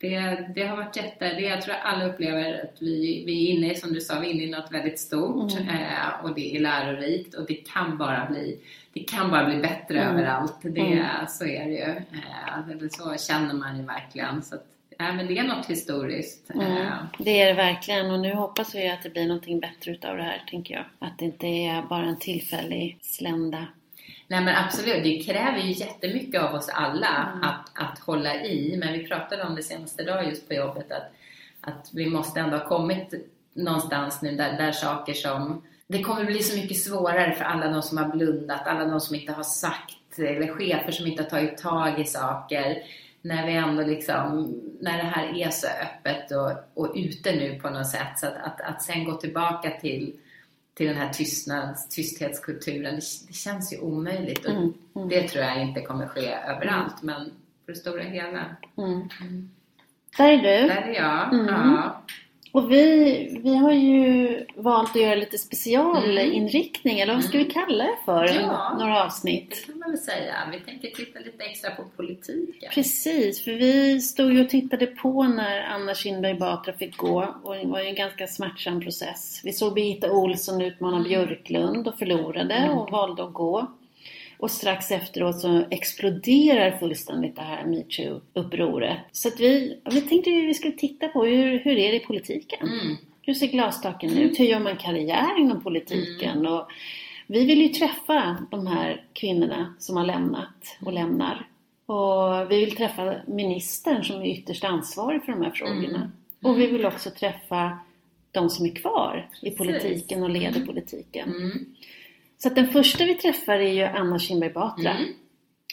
det, 0.01 0.49
det 0.55 0.67
har 0.67 0.77
varit 0.77 0.97
jätte... 0.97 1.35
Det, 1.35 1.41
jag 1.41 1.63
tror 1.63 1.75
alla 1.83 2.05
upplever 2.07 2.65
att 2.65 2.83
vi, 2.83 3.23
vi 3.27 3.47
är 3.49 3.55
inne, 3.55 3.73
i, 3.73 3.75
som 3.75 3.93
du 3.93 4.01
sa, 4.01 4.21
vi 4.21 4.27
är 4.31 4.35
inne 4.35 4.43
i 4.43 4.51
något 4.51 4.73
väldigt 4.73 4.99
stort 4.99 5.53
Mm. 5.53 5.69
eh, 5.69 6.25
och 6.25 6.35
det 6.35 6.57
är 6.57 6.61
lärorikt 6.61 7.35
och 7.35 7.47
det 7.47 7.55
kan 7.55 7.99
bara 7.99 8.27
bli, 8.31 8.59
det 8.93 9.01
kan 9.01 9.31
bara 9.31 9.45
bli 9.47 9.57
bättre 9.57 10.01
Mm. 10.01 10.15
överallt. 10.17 10.57
Det, 10.63 10.81
Mm. 10.81 11.07
Så 11.29 11.45
är 11.47 11.65
det 11.65 11.73
ju. 11.73 11.97
Eh, 12.83 12.89
så 12.91 13.17
känner 13.33 13.55
man 13.55 13.77
ju 13.79 13.83
verkligen. 13.85 14.43
Så 14.43 14.55
att, 14.55 14.65
ja, 14.99 15.13
men 15.13 15.27
det 15.27 15.39
är 15.39 15.45
något 15.45 15.67
historiskt. 15.67 16.51
Mm, 16.55 16.67
Eh, 16.77 16.93
det 17.19 17.41
är 17.43 17.47
det 17.47 17.53
verkligen 17.55 18.11
och 18.11 18.21
nu 18.21 18.35
hoppas 18.35 18.75
vi 18.75 18.89
att 18.89 19.03
det 19.03 19.11
blir 19.11 19.27
någonting 19.27 19.61
bättre 19.61 19.91
utav 19.93 20.17
det 20.17 20.23
här, 20.23 20.43
tänker 20.51 20.75
jag. 20.75 20.85
Att 20.99 21.19
det 21.19 21.25
inte 21.25 21.47
är 21.47 21.83
bara 21.83 22.05
en 22.07 22.19
tillfällig 22.19 22.99
slända. 23.03 23.67
Nej 24.31 24.45
men 24.45 24.57
absolut, 24.57 25.05
det 25.05 25.19
kräver 25.19 25.59
ju 25.59 25.73
jättemycket 25.73 26.43
av 26.43 26.55
oss 26.55 26.69
alla 26.69 27.33
Mm. 27.33 27.43
att, 27.43 27.71
att 27.75 27.99
hålla 27.99 28.35
i. 28.35 28.77
Men 28.77 28.93
vi 28.93 29.07
pratade 29.09 29.45
om 29.45 29.55
det 29.55 29.63
senaste 29.63 30.05
dagen 30.05 30.29
just 30.29 30.49
på 30.49 30.55
jobbet 30.55 30.93
att, 30.93 31.13
att 31.61 31.91
vi 31.93 32.07
måste 32.07 32.41
ändå 32.41 32.57
ha 32.57 32.69
kommit 32.69 33.15
någonstans 33.55 34.23
nu 34.23 34.37
där, 34.37 34.59
där 34.59 34.73
saker 34.73 35.15
som 35.15 35.63
det 35.87 36.03
kommer 36.03 36.25
bli 36.25 36.43
så 36.43 36.57
mycket 36.57 36.77
svårare 36.77 37.33
för 37.35 37.45
alla 37.45 37.69
de 37.69 37.83
som 37.83 37.99
har 37.99 38.09
blundat, 38.09 38.67
alla 38.67 38.85
de 38.85 39.01
som 39.01 39.17
inte 39.17 39.33
har 39.33 39.43
sagt, 39.43 40.19
eller 40.19 40.55
chefer 40.55 40.93
som 40.93 41.07
inte 41.07 41.23
har 41.23 41.31
tagit 41.31 41.59
tag 41.59 42.01
i 42.01 42.05
saker. 42.05 42.83
När 43.23 43.47
vi 43.47 43.53
ändå 43.53 43.83
liksom, 43.83 44.55
när 44.81 44.97
det 44.97 45.09
här 45.09 45.39
är 45.39 45.51
så 45.51 45.67
öppet 45.67 46.31
och, 46.31 46.83
och 46.85 46.93
ute 46.95 47.33
nu 47.33 47.59
på 47.63 47.71
något 47.71 47.89
sätt. 47.89 48.19
Så 48.19 48.27
att, 48.27 48.37
att, 48.45 48.61
att 48.61 48.83
sen 48.83 49.05
gå 49.05 49.13
tillbaka 49.13 49.71
till, 49.81 50.17
till 50.81 50.89
den 50.89 50.97
här 50.97 51.13
tystnads, 51.13 51.89
tysthetskulturen, 51.89 52.95
det, 52.95 53.03
det 53.29 53.33
känns 53.33 53.73
ju 53.73 53.79
omöjligt. 53.79 54.45
Och 54.45 54.51
Mm, 54.51 54.75
mm. 54.97 55.09
Det 55.09 55.29
tror 55.29 55.45
jag 55.45 55.63
inte 55.63 55.81
kommer 55.81 56.07
ske 56.07 56.35
överallt, 56.49 57.03
men 57.03 57.25
på 57.67 57.73
det 57.73 57.75
stora 57.75 58.03
hela. 58.03 58.57
Mm. 58.79 59.09
Där 60.17 60.29
är 60.29 60.37
du. 60.37 60.69
Där 60.69 60.83
är 60.83 60.95
jag. 60.95 61.35
Mm. 61.35 61.47
Ja. 61.47 62.03
Och 62.53 62.73
vi, 62.73 63.41
vi 63.45 63.57
har 63.57 63.73
ju 63.73 64.47
valt 64.55 64.91
att 64.91 65.03
göra 65.03 65.15
lite 65.15 65.39
specialinriktning, 65.39 67.01
eller 67.01 67.15
vad 67.15 67.25
ska 67.25 67.39
vi 67.39 67.45
kalla 67.45 67.85
det 67.85 67.97
för? 68.05 68.25
Mm. 68.25 68.43
Ja. 68.43 68.77
Några 68.79 69.05
avsnitt. 69.05 69.51
Det 69.51 69.73
kan 69.73 69.79
man 69.79 69.91
väl 69.91 69.99
säga. 69.99 70.35
Vi 70.53 70.61
tänker 70.61 70.89
titta 70.89 71.19
lite 71.19 71.45
extra 71.45 71.71
på 71.71 71.83
politiken. 71.97 72.71
Precis, 72.75 73.45
för 73.45 73.53
vi 73.53 74.01
stod 74.01 74.33
ju 74.33 74.45
och 74.45 74.51
tittade 74.51 74.87
på 74.87 75.23
när 75.23 75.63
Anna 75.63 75.95
Kinberg 75.95 76.35
Batra 76.35 76.73
fick 76.73 76.97
gå 76.97 77.35
och 77.43 77.55
det 77.55 77.67
var 77.67 77.81
ju 77.81 77.87
en 77.87 77.95
ganska 77.95 78.27
smärtsam 78.27 78.81
process. 78.81 79.41
Vi 79.45 79.53
såg 79.53 79.75
Birgitta 79.75 80.13
Olsson 80.13 80.61
utmana 80.61 80.97
Mm. 80.97 81.09
Björklund 81.09 81.89
och 81.89 81.99
förlorade 81.99 82.71
och 82.71 82.91
valde 82.91 83.25
att 83.25 83.33
gå. 83.33 83.67
Och 84.41 84.51
strax 84.51 84.91
efteråt 84.91 85.41
så 85.41 85.65
exploderar 85.71 86.79
fullständigt 86.79 87.37
det 87.37 87.43
här 87.43 87.65
metoo-upproret. 87.65 88.97
Så 89.13 89.29
att 89.29 89.41
vi, 89.41 89.79
vi 89.91 90.01
tänkte 90.01 90.31
vi 90.31 90.55
skulle 90.55 90.75
titta 90.75 91.09
på 91.09 91.25
hur, 91.25 91.59
hur 91.59 91.79
är 91.79 91.93
det 91.93 91.97
i 91.97 92.01
politiken? 92.01 92.69
Mm. 92.69 92.97
Hur 93.23 93.35
ser 93.35 93.47
glastaken 93.47 94.19
ut? 94.19 94.41
Hur 94.41 94.45
gör 94.45 94.59
man 94.59 94.77
karriär 94.77 95.41
inom 95.41 95.63
politiken? 95.63 96.47
Och 96.47 96.69
vi 97.27 97.45
vill 97.45 97.63
ju 97.63 97.69
träffa 97.69 98.37
de 98.51 98.67
här 98.67 99.05
kvinnorna 99.13 99.75
som 99.79 99.97
har 99.97 100.05
lämnat 100.05 100.77
och 100.85 100.93
lämnar. 100.93 101.47
Och 101.87 102.51
vi 102.51 102.65
vill 102.65 102.77
träffa 102.77 103.15
ministern 103.27 104.05
som 104.05 104.23
är 104.23 104.27
ytterst 104.27 104.65
ansvarig 104.65 105.25
för 105.25 105.33
de 105.33 105.43
här 105.43 105.51
frågorna. 105.51 106.11
Och 106.43 106.61
vi 106.61 106.67
vill 106.67 106.87
också 106.87 107.11
träffa 107.11 107.79
de 108.31 108.51
som 108.51 108.67
är 108.67 108.71
kvar 108.75 109.29
i 109.43 109.51
politiken 109.51 110.23
och 110.23 110.31
leder 110.31 110.67
politiken. 110.67 111.29
Mm. 111.29 111.67
Så 112.43 112.49
att 112.49 112.55
den 112.55 112.69
första 112.69 113.05
vi 113.05 113.15
träffar 113.15 113.55
är 113.55 113.73
ju 113.73 113.83
Anna 113.83 114.19
Kinberg 114.19 114.51
Batra. 114.51 114.91
Mm. 114.91 115.15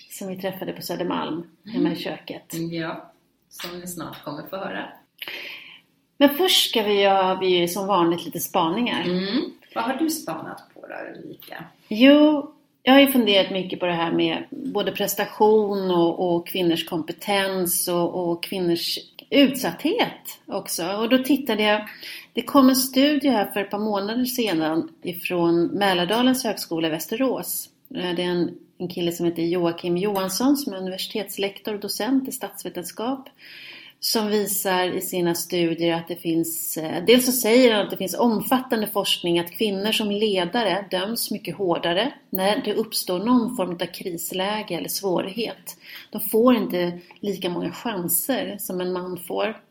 Som 0.09 0.27
vi 0.27 0.41
träffade 0.41 0.73
på 0.73 0.81
Södermalm, 0.81 1.43
hemma 1.73 1.91
i 1.91 1.95
köket. 1.95 2.53
Ja, 2.71 3.11
som 3.49 3.79
ni 3.79 3.87
snart 3.87 4.23
kommer 4.23 4.47
få 4.47 4.57
höra. 4.57 4.89
Men 6.17 6.29
först 6.29 6.69
ska 6.69 6.83
vi 6.83 7.01
göra 7.01 7.39
vi 7.39 7.67
som 7.67 7.87
vanligt 7.87 8.25
lite 8.25 8.39
spaningar. 8.39 9.03
Mm. 9.03 9.51
Vad 9.75 9.83
har 9.83 9.93
du 9.93 10.09
spanat 10.09 10.63
på 10.73 10.87
då 10.87 11.19
Ulrika? 11.19 11.63
Jo, 11.87 12.53
jag 12.83 12.93
har 12.93 12.99
ju 12.99 13.11
funderat 13.11 13.51
mycket 13.51 13.79
på 13.79 13.85
det 13.85 13.93
här 13.93 14.11
med 14.11 14.43
både 14.49 14.91
prestation 14.91 15.91
och, 15.91 16.35
och 16.35 16.47
kvinnors 16.47 16.85
kompetens 16.89 17.87
och, 17.87 18.29
och 18.29 18.43
kvinnors 18.43 18.99
utsatthet 19.29 20.39
också. 20.45 20.87
Och 20.87 21.09
då 21.09 21.17
tittade 21.17 21.63
jag, 21.63 21.89
det 22.37 22.43
kom 22.43 22.69
en 22.69 22.75
studie 22.75 23.29
här 23.29 23.45
för 23.45 23.59
ett 23.59 23.71
par 23.71 23.79
månader 23.79 24.25
sedan 24.25 24.89
ifrån 25.03 25.65
Mälardalens 25.65 26.43
högskola 26.43 26.87
i 26.87 26.91
Västerås. 26.91 27.69
Eh, 27.95 28.15
det 28.15 28.23
är 28.23 28.27
en, 28.27 28.57
en 28.77 28.87
kille 28.87 29.11
som 29.11 29.25
heter 29.25 29.43
Joakim 29.43 29.97
Johansson 29.97 30.57
som 30.57 30.73
är 30.73 30.77
universitetslektor 30.77 31.73
och 31.73 31.79
docent 31.79 32.27
i 32.27 32.31
statsvetenskap 32.31 33.29
som 33.99 34.27
visar 34.27 34.87
i 34.87 35.01
sina 35.01 35.35
studier 35.35 35.95
att 35.95 36.07
det 36.07 36.15
finns, 36.15 36.77
eh, 36.77 37.05
dels 37.05 37.25
så 37.25 37.31
säger 37.31 37.73
han 37.73 37.85
att 37.85 37.91
det 37.91 37.97
finns 37.97 38.15
omfattande 38.15 38.87
forskning 38.87 39.39
att 39.39 39.51
kvinnor 39.51 39.91
som 39.91 40.11
ledare 40.11 40.85
döms 40.91 41.31
mycket 41.31 41.55
hårdare 41.55 42.13
när 42.29 42.61
det 42.65 42.73
uppstår 42.73 43.19
någon 43.19 43.55
form 43.55 43.71
av 43.71 43.85
krisläge 43.85 44.75
eller 44.75 44.89
svårighet. 44.89 45.77
De 46.09 46.21
får 46.21 46.55
inte 46.55 46.99
lika 47.19 47.49
många 47.49 47.71
chanser 47.71 48.57
som 48.59 48.81
en 48.81 48.93
man 48.93 49.17
får. 49.17 49.66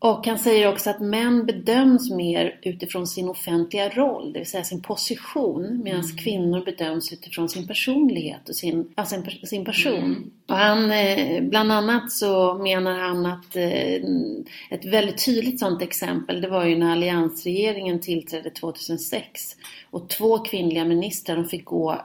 Och 0.00 0.26
han 0.26 0.38
säger 0.38 0.68
också 0.68 0.90
att 0.90 1.00
män 1.00 1.46
bedöms 1.46 2.10
mer 2.10 2.58
utifrån 2.62 3.06
sin 3.06 3.28
offentliga 3.28 3.88
roll, 3.88 4.32
det 4.32 4.38
vill 4.38 4.48
säga 4.48 4.64
sin 4.64 4.82
position, 4.82 5.80
medan 5.84 6.02
kvinnor 6.02 6.64
bedöms 6.64 7.12
utifrån 7.12 7.48
sin 7.48 7.66
personlighet 7.66 8.48
och 8.48 8.56
sin, 8.56 8.92
ja, 8.96 9.04
sin, 9.04 9.22
per- 9.22 9.46
sin 9.46 9.64
person. 9.64 10.30
Och 10.48 10.56
han, 10.56 10.90
eh, 10.90 11.42
bland 11.42 11.72
annat 11.72 12.12
så 12.12 12.54
menar 12.54 12.98
han 12.98 13.26
att 13.26 13.56
eh, 13.56 13.94
ett 14.70 14.84
väldigt 14.84 15.24
tydligt 15.24 15.60
sådant 15.60 15.82
exempel, 15.82 16.40
det 16.40 16.48
var 16.48 16.64
ju 16.64 16.76
när 16.78 16.92
alliansregeringen 16.92 18.00
tillträdde 18.00 18.50
2006 18.50 19.56
och 19.90 20.08
två 20.08 20.38
kvinnliga 20.38 20.84
ministrar 20.84 21.36
de 21.36 21.44
fick 21.44 21.64
gå 21.64 22.00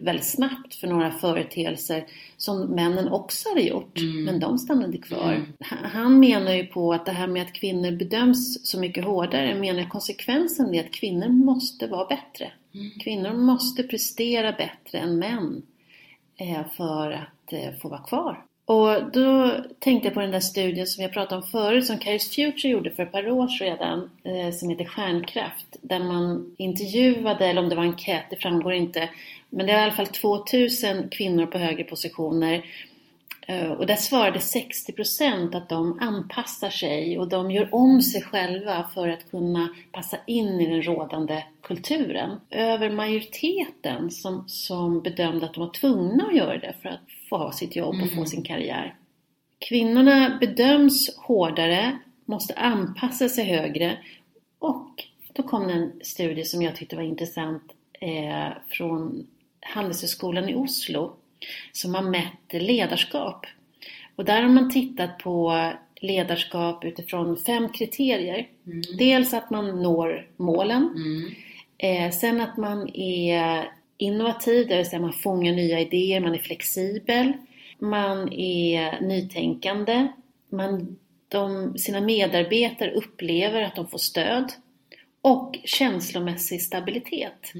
väldigt 0.00 0.24
snabbt 0.26 0.74
för 0.74 0.86
några 0.86 1.10
företeelser 1.10 2.04
som 2.36 2.60
männen 2.60 3.08
också 3.08 3.48
hade 3.48 3.60
gjort, 3.62 3.98
men 4.24 4.40
de 4.40 4.58
stannade 4.58 4.98
kvar. 4.98 5.42
Han- 5.60 5.90
Han 5.90 6.20
menar 6.20 6.52
ju 6.52 6.66
på 6.66 6.92
att 6.92 7.06
det 7.06 7.12
här 7.12 7.26
med 7.26 7.42
att 7.42 7.52
kvinnor 7.52 7.90
bedöms 7.96 8.66
så 8.68 8.80
mycket 8.80 9.04
hårdare, 9.04 9.54
menar 9.54 9.84
konsekvensen 9.88 10.74
är 10.74 10.80
att 10.84 10.90
kvinnor 10.92 11.28
måste 11.28 11.86
vara 11.86 12.04
bättre. 12.06 12.52
Kvinnor 13.04 13.32
måste 13.32 13.82
prestera 13.82 14.52
bättre 14.52 14.98
än 14.98 15.18
män 15.18 15.62
eh, 16.36 16.62
för 16.76 17.10
att 17.10 17.52
eh, 17.52 17.74
få 17.82 17.88
vara 17.88 18.00
kvar. 18.02 18.44
Och 18.66 19.10
då 19.12 19.50
tänkte 19.78 20.06
jag 20.08 20.14
på 20.14 20.20
den 20.20 20.30
där 20.30 20.40
studien 20.40 20.86
som 20.86 21.02
jag 21.02 21.12
pratade 21.12 21.36
om 21.42 21.48
förut 21.48 21.86
som 21.86 21.98
Caris 21.98 22.34
Future 22.34 22.68
gjorde 22.72 22.90
för 22.90 23.02
ett 23.02 23.12
par 23.12 23.30
år 23.30 23.48
sedan 23.48 24.10
eh, 24.24 24.54
som 24.54 24.68
heter 24.70 24.84
Stjärnkraft 24.84 25.66
där 25.82 25.98
man 25.98 26.54
intervjuade, 26.58 27.46
eller 27.46 27.62
om 27.62 27.68
det 27.68 27.76
var 27.76 27.82
enkät, 27.82 28.24
det 28.30 28.36
framgår 28.36 28.72
inte, 28.72 29.08
men 29.56 29.66
det 29.66 29.72
var 29.72 29.80
i 29.80 29.82
alla 29.82 29.92
fall 29.92 30.06
2000 30.06 31.08
kvinnor 31.08 31.46
på 31.46 31.58
högre 31.58 31.84
positioner 31.84 32.64
Eh, 33.46 33.70
och 33.70 33.86
där 33.86 33.96
svarade 33.96 34.38
60% 34.38 35.56
att 35.56 35.68
de 35.68 35.98
anpassar 36.00 36.70
sig 36.70 37.18
och 37.18 37.28
de 37.28 37.50
gör 37.50 37.74
om 37.74 38.02
sig 38.02 38.22
själva 38.22 38.88
för 38.94 39.08
att 39.08 39.30
kunna 39.30 39.68
passa 39.92 40.16
in 40.26 40.60
i 40.60 40.66
den 40.66 40.82
rådande 40.82 41.44
kulturen. 41.62 42.40
Över 42.50 42.90
majoriteten 42.90 44.10
som, 44.10 44.44
som 44.48 45.02
bedömde 45.02 45.46
att 45.46 45.54
de 45.54 45.60
var 45.60 45.72
tvungna 45.72 46.24
att 46.26 46.36
göra 46.36 46.58
det 46.58 46.74
för 46.82 46.88
att 46.88 47.00
få 47.28 47.36
ha 47.36 47.52
sitt 47.52 47.76
jobb 47.76 47.94
och 48.02 48.10
få 48.10 48.24
sin 48.24 48.42
karriär. 48.42 48.94
Kvinnorna 49.58 50.38
bedöms 50.40 51.16
hårdare, 51.16 51.98
måste 52.24 52.54
anpassa 52.54 53.28
sig 53.28 53.44
högre 53.44 53.98
och 54.58 55.04
då 55.32 55.42
kom 55.42 55.66
det 55.66 55.72
en 55.72 55.92
studie 56.02 56.44
som 56.44 56.62
jag 56.62 56.76
tyckte 56.76 56.96
var 56.96 57.02
intressant 57.02 57.62
eh, 58.00 58.48
från 58.68 59.26
Handelshögskolan 59.64 60.48
i 60.48 60.54
Oslo 60.54 61.16
som 61.72 61.94
har 61.94 62.02
mätt 62.02 62.62
ledarskap. 62.62 63.46
Och 64.16 64.24
där 64.24 64.42
har 64.42 64.48
man 64.48 64.70
tittat 64.70 65.18
på 65.18 65.70
ledarskap 66.00 66.84
utifrån 66.84 67.36
fem 67.36 67.68
kriterier. 67.68 68.48
Dels 68.98 69.34
att 69.34 69.50
man 69.50 69.82
når 69.82 70.26
målen. 70.36 70.90
Eh, 71.78 72.10
sen 72.10 72.40
att 72.40 72.56
man 72.56 72.90
är 72.94 73.70
innovativ, 73.96 74.68
det 74.68 74.76
vill 74.76 74.86
säga 74.86 75.00
man 75.00 75.12
fångar 75.12 75.52
nya 75.52 75.80
idéer, 75.80 76.20
man 76.20 76.34
är 76.34 76.38
flexibel. 76.38 77.32
Man 77.78 78.32
är 78.32 79.00
nytänkande. 79.00 80.08
Man, 80.48 80.96
de, 81.28 81.78
sina 81.78 82.00
medarbetare 82.00 82.90
upplever 82.90 83.62
att 83.62 83.76
de 83.76 83.88
får 83.88 83.98
stöd. 83.98 84.52
Och 85.20 85.58
känslomässig 85.64 86.62
stabilitet. 86.62 87.52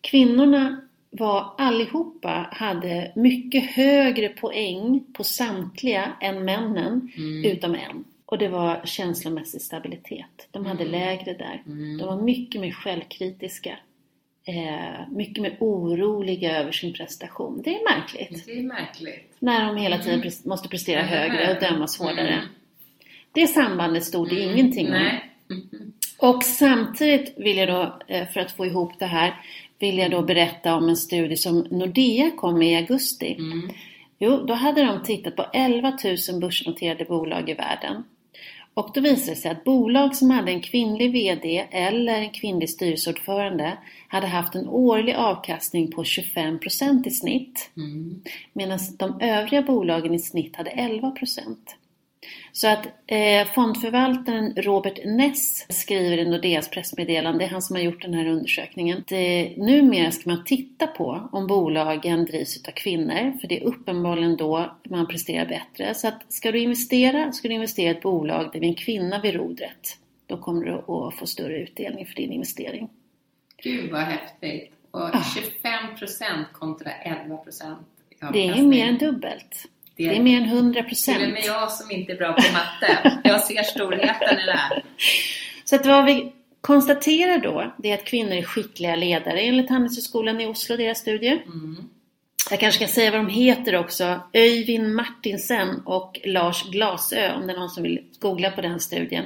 Kvinnorna 0.00 0.80
var 1.10 1.54
allihopa 1.58 2.48
hade 2.52 3.12
mycket 3.16 3.70
högre 3.70 4.28
poäng 4.28 5.04
på 5.12 5.24
samtliga 5.24 6.12
än 6.20 6.44
männen, 6.44 7.10
utom 7.44 7.74
en. 7.74 8.04
Och 8.26 8.38
det 8.38 8.48
var 8.48 8.80
känslomässig 8.84 9.62
stabilitet. 9.62 10.48
De 10.50 10.66
hade 10.66 10.84
lägre 10.84 11.32
där. 11.34 11.62
De 11.98 12.06
var 12.06 12.22
mycket 12.22 12.60
mer 12.60 12.70
självkritiska. 12.72 13.78
Eh, 14.44 15.08
mycket 15.10 15.42
mer 15.42 15.56
oroliga 15.60 16.58
över 16.58 16.72
sin 16.72 16.92
prestation. 16.92 17.62
Det 17.64 17.74
är 17.74 17.96
märkligt. 17.98 18.46
Det 18.46 18.58
är 18.58 18.62
märkligt. 18.62 19.36
När 19.38 19.66
de 19.66 19.76
hela 19.76 19.98
tiden 19.98 20.22
pres- 20.22 20.48
måste 20.48 20.68
prestera 20.68 21.02
högre 21.02 21.54
och 21.54 21.60
dömas 21.60 21.98
hårdare. 21.98 22.28
Mm. 22.32 22.44
Det 23.32 23.46
sambandet 23.46 24.04
stod 24.04 24.28
det 24.28 24.40
ingenting 24.40 24.86
om. 24.86 24.94
Och 26.18 26.44
samtidigt 26.44 27.34
vill 27.36 27.56
jag 27.56 27.68
då, 27.68 27.98
eh, 28.08 28.28
för 28.28 28.40
att 28.40 28.52
få 28.52 28.66
ihop 28.66 28.98
det 28.98 29.06
här, 29.06 29.34
vill 29.80 29.98
jag 29.98 30.10
då 30.10 30.22
berätta 30.22 30.74
om 30.74 30.88
en 30.88 30.96
studie 30.96 31.36
som 31.36 31.66
Nordea 31.70 32.30
kom 32.30 32.58
med 32.58 32.72
i 32.72 32.76
augusti. 32.76 33.36
Jo, 34.18 34.36
då 34.36 34.54
hade 34.54 34.84
de 34.84 35.02
tittat 35.02 35.36
på 35.36 35.46
11 35.52 35.98
000 36.30 36.40
börsnoterade 36.40 37.04
bolag 37.04 37.50
i 37.50 37.54
världen. 37.54 38.04
Och 38.74 38.90
då 38.94 39.00
visade 39.00 39.32
det 39.32 39.36
sig 39.36 39.50
att 39.50 39.64
bolag 39.64 40.16
som 40.16 40.30
hade 40.30 40.50
en 40.50 40.60
kvinnlig 40.60 41.12
VD 41.12 41.66
eller 41.70 42.14
en 42.14 42.30
kvinnlig 42.30 42.70
styrelseordförande 42.70 43.78
hade 44.08 44.26
haft 44.26 44.54
en 44.54 44.68
årlig 44.68 45.14
avkastning 45.14 45.92
på 45.92 46.02
25% 46.02 47.06
i 47.06 47.10
snitt. 47.10 47.70
Medan 48.52 48.78
de 48.98 49.20
övriga 49.20 49.62
bolagen 49.62 50.14
i 50.14 50.18
snitt 50.18 50.56
hade 50.56 50.70
11%. 50.70 51.56
Så 52.52 52.68
att 52.68 52.86
eh, 53.06 53.46
fondförvaltaren 53.54 54.54
Robert 54.56 55.04
Ness 55.04 55.66
skriver 55.68 56.18
i 56.18 56.30
Nordeas 56.30 56.70
pressmeddelande, 56.70 57.38
det 57.38 57.44
är 57.44 57.48
han 57.48 57.62
som 57.62 57.76
har 57.76 57.82
gjort 57.82 58.02
den 58.02 58.14
här 58.14 58.26
undersökningen, 58.26 58.98
att 58.98 59.12
eh, 59.12 59.64
numera 59.64 60.10
ska 60.10 60.30
man 60.30 60.44
titta 60.44 60.86
på 60.86 61.28
om 61.32 61.46
bolagen 61.46 62.24
drivs 62.24 62.68
av 62.68 62.72
kvinnor, 62.72 63.38
för 63.40 63.48
det 63.48 63.60
är 63.60 63.64
uppenbarligen 63.64 64.36
då 64.36 64.76
man 64.90 65.06
presterar 65.06 65.46
bättre. 65.46 65.94
Så 65.94 66.08
att 66.08 66.32
ska 66.32 66.52
du 66.52 66.58
investera, 66.58 67.32
ska 67.32 67.48
du 67.48 67.54
investera 67.54 67.88
i 67.88 67.90
ett 67.90 68.02
bolag 68.02 68.50
där 68.52 68.60
det 68.60 68.66
är 68.66 68.68
en 68.68 68.74
kvinna 68.74 69.20
vid 69.20 69.34
rodret, 69.34 69.98
då 70.26 70.36
kommer 70.36 70.64
du 70.64 70.72
att 70.72 71.14
få 71.14 71.26
större 71.26 71.58
utdelning 71.58 72.06
för 72.06 72.14
din 72.14 72.32
investering. 72.32 72.88
Gud 73.62 73.92
vad 73.92 74.00
häftigt! 74.00 74.72
Och 74.90 75.00
25% 75.00 76.44
kontra 76.52 76.90
11% 76.90 77.76
Det 78.32 78.48
är 78.48 78.62
mer 78.62 78.86
än 78.86 78.98
dubbelt. 78.98 79.68
Det 80.00 80.06
är, 80.06 80.10
det 80.10 80.16
är 80.16 80.22
mer 80.22 80.40
än 80.40 80.48
100 80.48 80.82
procent. 80.82 81.18
Till 81.18 81.26
och 81.26 81.32
med 81.32 81.44
jag 81.44 81.72
som 81.72 81.90
inte 81.90 82.12
är 82.12 82.16
bra 82.16 82.32
på 82.32 82.42
matte. 82.52 83.20
Jag 83.24 83.40
ser 83.40 83.62
storheten 83.62 84.38
i 84.38 84.46
det 84.46 84.56
här. 84.56 84.84
Så 85.64 85.76
att 85.76 85.86
vad 85.86 86.04
vi 86.04 86.32
konstaterar 86.60 87.38
då, 87.38 87.74
det 87.78 87.90
är 87.90 87.94
att 87.94 88.04
kvinnor 88.04 88.32
är 88.32 88.42
skickliga 88.42 88.96
ledare 88.96 89.40
enligt 89.40 89.70
Handelshögskolan 89.70 90.40
i 90.40 90.46
Oslo, 90.46 90.76
deras 90.76 90.98
studie. 90.98 91.42
Mm. 91.46 91.76
Jag 92.50 92.60
kanske 92.60 92.86
ska 92.86 92.94
säga 92.94 93.10
vad 93.10 93.20
de 93.20 93.28
heter 93.28 93.76
också. 93.76 94.20
Öyvind 94.32 94.94
Martinsen 94.94 95.82
och 95.84 96.20
Lars 96.24 96.70
Glasö, 96.70 97.34
om 97.34 97.46
det 97.46 97.52
är 97.52 97.58
någon 97.58 97.70
som 97.70 97.82
vill 97.82 98.04
googla 98.18 98.50
på 98.50 98.60
den 98.60 98.80
studien. 98.80 99.24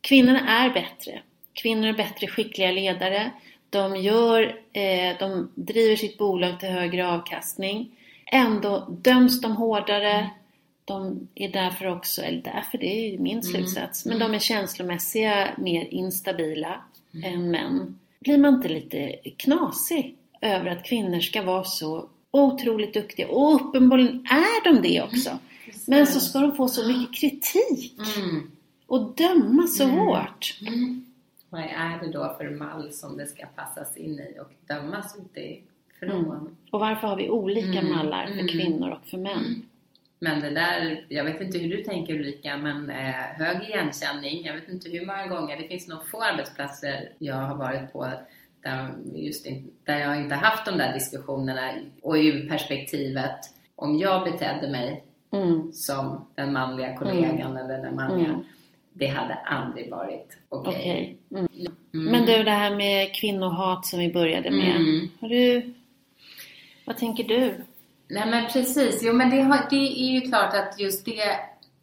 Kvinnorna 0.00 0.48
är 0.48 0.70
bättre. 0.70 1.20
Kvinnor 1.52 1.88
är 1.88 1.92
bättre 1.92 2.26
skickliga 2.26 2.72
ledare. 2.72 3.30
De, 3.70 3.96
gör, 3.96 4.42
eh, 4.72 5.18
de 5.18 5.50
driver 5.54 5.96
sitt 5.96 6.18
bolag 6.18 6.60
till 6.60 6.68
högre 6.68 7.08
avkastning. 7.08 7.90
Ändå 8.32 8.86
döms 8.88 9.40
de 9.40 9.56
hårdare. 9.56 10.30
De 10.84 11.28
är 11.34 11.48
därför 11.48 11.86
också, 11.86 12.22
eller 12.22 12.42
därför, 12.42 12.78
det 12.78 12.86
är 12.86 13.10
ju 13.10 13.18
min 13.18 13.32
mm. 13.32 13.42
slutsats, 13.42 14.06
men 14.06 14.18
de 14.18 14.34
är 14.34 14.38
känslomässiga 14.38 15.48
mer 15.58 15.84
instabila 15.84 16.80
mm. 17.14 17.34
än 17.34 17.50
män. 17.50 17.98
Blir 18.20 18.38
man 18.38 18.54
inte 18.54 18.68
lite 18.68 19.16
knasig 19.36 20.16
över 20.40 20.70
att 20.70 20.84
kvinnor 20.84 21.20
ska 21.20 21.42
vara 21.42 21.64
så 21.64 22.08
otroligt 22.30 22.94
duktiga? 22.94 23.28
Och 23.28 23.54
uppenbarligen 23.54 24.26
är 24.26 24.64
de 24.64 24.82
det 24.82 25.02
också. 25.02 25.30
Mm. 25.30 25.40
Men 25.86 26.06
så 26.06 26.20
ska 26.20 26.38
de 26.38 26.56
få 26.56 26.68
så 26.68 26.88
mycket 26.88 27.20
kritik. 27.20 27.98
Mm. 28.16 28.50
Och 28.86 29.14
döma 29.14 29.66
så 29.66 29.84
mm. 29.84 29.96
hårt. 29.96 30.58
Mm. 30.60 31.06
Vad 31.50 31.60
är 31.60 31.98
det 32.00 32.12
då 32.12 32.34
för 32.38 32.50
mall 32.50 32.92
som 32.92 33.16
det 33.16 33.26
ska 33.26 33.46
passas 33.46 33.96
in 33.96 34.20
i 34.20 34.40
och 34.40 34.52
dömas 34.66 35.16
utifrån? 36.06 36.36
Mm. 36.36 36.56
Och 36.70 36.80
varför 36.80 37.08
har 37.08 37.16
vi 37.16 37.30
olika 37.30 37.78
mm. 37.78 37.92
mallar 37.92 38.26
för 38.26 38.32
mm. 38.32 38.48
kvinnor 38.48 38.90
och 38.90 39.06
för 39.06 39.18
män? 39.18 39.62
Men 40.22 40.40
det 40.40 40.50
där, 40.50 41.04
jag 41.08 41.24
vet 41.24 41.40
inte 41.40 41.58
hur 41.58 41.76
du 41.76 41.84
tänker 41.84 42.14
Ulrika, 42.14 42.56
men 42.56 42.90
eh, 42.90 43.14
hög 43.14 43.68
igenkänning, 43.68 44.44
jag 44.44 44.54
vet 44.54 44.68
inte 44.68 44.90
hur 44.90 45.06
många 45.06 45.26
gånger, 45.26 45.56
det 45.56 45.68
finns 45.68 45.88
nog 45.88 46.08
få 46.08 46.22
arbetsplatser 46.22 47.12
jag 47.18 47.34
har 47.34 47.56
varit 47.56 47.92
på 47.92 48.08
där, 48.62 48.94
just 49.14 49.46
in, 49.46 49.70
där 49.84 49.98
jag 49.98 50.20
inte 50.20 50.34
haft 50.34 50.66
de 50.66 50.78
där 50.78 50.92
diskussionerna 50.92 51.70
och 52.02 52.14
ur 52.14 52.48
perspektivet 52.48 53.38
om 53.76 53.98
jag 53.98 54.24
betedde 54.24 54.68
mig 54.70 55.04
mm. 55.32 55.72
som 55.72 56.26
den 56.34 56.52
manliga 56.52 56.96
kollegan 56.96 57.40
mm. 57.40 57.56
eller 57.56 57.82
den 57.82 57.96
manliga 57.96 58.28
mm. 58.28 58.44
det 58.92 59.06
hade 59.06 59.34
aldrig 59.34 59.90
varit 59.90 60.38
okej. 60.48 61.16
Okay. 61.30 61.44
Okay. 61.44 61.68
Men 61.92 62.26
du, 62.26 62.42
det 62.42 62.50
här 62.50 62.76
med 62.76 63.14
kvinnohat 63.14 63.86
som 63.86 63.98
vi 63.98 64.12
började 64.12 64.50
med. 64.50 65.08
Har 65.20 65.28
du 65.28 65.74
vad 66.84 66.96
tänker 66.96 67.24
du? 67.24 67.64
Nej 68.08 68.30
men 68.30 68.46
precis, 68.52 69.00
jo 69.02 69.12
men 69.12 69.30
det, 69.30 69.40
har, 69.40 69.66
det 69.70 70.02
är 70.02 70.12
ju 70.12 70.20
klart 70.20 70.54
att 70.54 70.80
just 70.80 71.04
det 71.04 71.22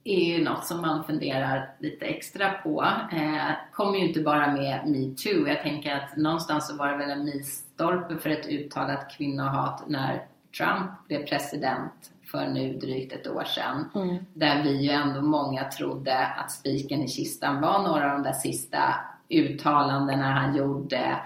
är 0.04 0.38
ju 0.38 0.44
något 0.44 0.66
som 0.66 0.82
man 0.82 1.04
funderar 1.04 1.70
lite 1.80 2.06
extra 2.06 2.52
på. 2.52 2.86
Eh, 3.12 3.52
kommer 3.72 3.98
ju 3.98 4.08
inte 4.08 4.20
bara 4.20 4.54
med 4.54 4.88
metoo. 4.88 5.48
Jag 5.48 5.62
tänker 5.62 5.96
att 5.96 6.18
någonstans 6.18 6.68
så 6.68 6.76
var 6.76 6.88
det 6.88 6.98
väl 6.98 7.10
en 7.10 7.26
milstolpe 7.26 8.18
för 8.18 8.30
ett 8.30 8.48
uttalat 8.48 9.12
kvinnohat 9.18 9.84
när 9.88 10.26
Trump 10.58 11.08
blev 11.08 11.26
president 11.26 12.12
för 12.32 12.48
nu 12.48 12.74
drygt 12.74 13.14
ett 13.14 13.28
år 13.28 13.44
sedan. 13.44 13.90
Mm. 13.96 14.26
Där 14.34 14.64
vi 14.64 14.82
ju 14.82 14.90
ändå 14.90 15.22
många 15.22 15.64
trodde 15.64 16.26
att 16.26 16.52
spiken 16.52 17.02
i 17.02 17.08
kistan 17.08 17.62
var 17.62 17.84
några 17.84 18.06
av 18.06 18.12
de 18.12 18.24
där 18.24 18.34
sista 18.34 18.94
uttalandena 19.30 20.32
han 20.32 20.56
gjorde 20.56 21.18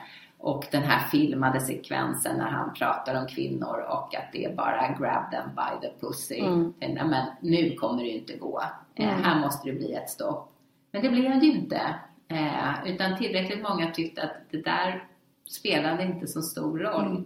och 0.41 0.67
den 0.71 0.83
här 0.83 1.07
filmade 1.07 1.59
sekvensen 1.59 2.37
när 2.37 2.49
han 2.49 2.73
pratar 2.73 3.21
om 3.21 3.27
kvinnor 3.27 3.85
och 3.89 4.15
att 4.15 4.31
det 4.31 4.45
är 4.45 4.55
bara 4.55 4.87
grab 4.87 5.31
them 5.31 5.49
by 5.55 5.87
the 5.87 5.93
pussy. 5.99 6.39
Mm. 6.39 6.73
Men 6.79 7.25
nu 7.41 7.75
kommer 7.75 8.03
det 8.03 8.09
ju 8.09 8.17
inte 8.17 8.37
gå. 8.37 8.61
Eh, 8.95 9.13
mm. 9.13 9.23
här 9.23 9.39
måste 9.39 9.69
det 9.69 9.73
bli 9.73 9.93
ett 9.93 10.09
stopp. 10.09 10.51
Men 10.91 11.01
det 11.01 11.09
blev 11.09 11.39
det 11.39 11.45
ju 11.45 11.51
inte. 11.51 11.95
Eh, 12.27 12.85
utan 12.85 13.17
tillräckligt 13.17 13.63
många 13.63 13.91
tyckte 13.91 14.23
att 14.23 14.35
det 14.51 14.61
där 14.61 15.03
spelade 15.49 16.03
inte 16.03 16.27
så 16.27 16.41
stor 16.41 16.79
roll. 16.79 17.25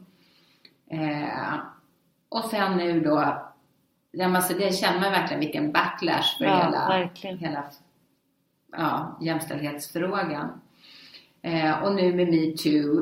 Mm. 0.90 1.24
Eh, 1.24 1.54
och 2.30 2.44
sen 2.44 2.78
nu 2.78 3.00
då, 3.00 3.18
alltså 4.24 4.54
det 4.54 4.76
känner 4.76 5.00
man 5.00 5.12
verkligen 5.12 5.40
vilken 5.40 5.72
backlash 5.72 6.38
för 6.38 6.46
ja, 6.46 6.64
hela, 6.64 7.10
hela 7.22 7.64
ja, 8.72 9.18
jämställdhetsfrågan. 9.22 10.62
Eh, 11.46 11.84
och 11.84 11.96
nu 11.96 12.14
med 12.14 12.28
metoo, 12.28 13.00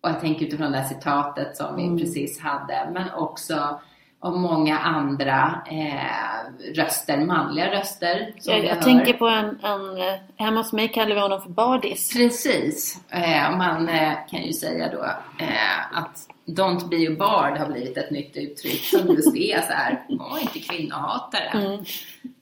och 0.00 0.10
jag 0.10 0.20
tänker 0.20 0.46
utifrån 0.46 0.72
det 0.72 0.78
här 0.78 0.88
citatet 0.88 1.56
som 1.56 1.76
vi 1.76 1.84
mm. 1.84 1.98
precis 1.98 2.40
hade, 2.40 2.90
men 2.92 3.10
också 3.10 3.80
om 4.20 4.40
många 4.40 4.78
andra 4.78 5.62
eh, 5.70 6.74
röster, 6.74 7.18
manliga 7.18 7.70
röster. 7.70 8.34
jag 8.42 8.64
jag 8.64 8.82
tänker 8.82 9.12
på 9.12 9.26
en, 9.26 9.58
en, 9.62 9.98
eh, 9.98 10.14
hemma 10.36 10.60
hos 10.60 10.72
mig 10.72 10.88
kallar 10.88 11.14
vi 11.14 11.20
honom 11.20 11.42
för 11.42 11.50
Badis. 11.50 12.12
Precis. 12.12 13.00
Eh, 13.10 13.56
man 13.56 13.88
eh, 13.88 14.12
kan 14.30 14.42
ju 14.42 14.52
säga 14.52 14.90
då 14.92 15.04
eh, 15.44 15.98
att 15.98 16.28
Don't 16.46 16.88
be 16.88 17.12
a 17.12 17.16
bard 17.18 17.58
har 17.58 17.66
blivit 17.72 17.96
ett 17.96 18.10
nytt 18.10 18.36
uttryck 18.36 18.84
som 18.84 19.08
just 19.08 19.36
är 19.36 19.60
så 19.60 19.72
här, 19.72 20.04
var 20.08 20.38
inte 20.38 20.58
kvinnohatare. 20.58 21.48
Mm. 21.54 21.84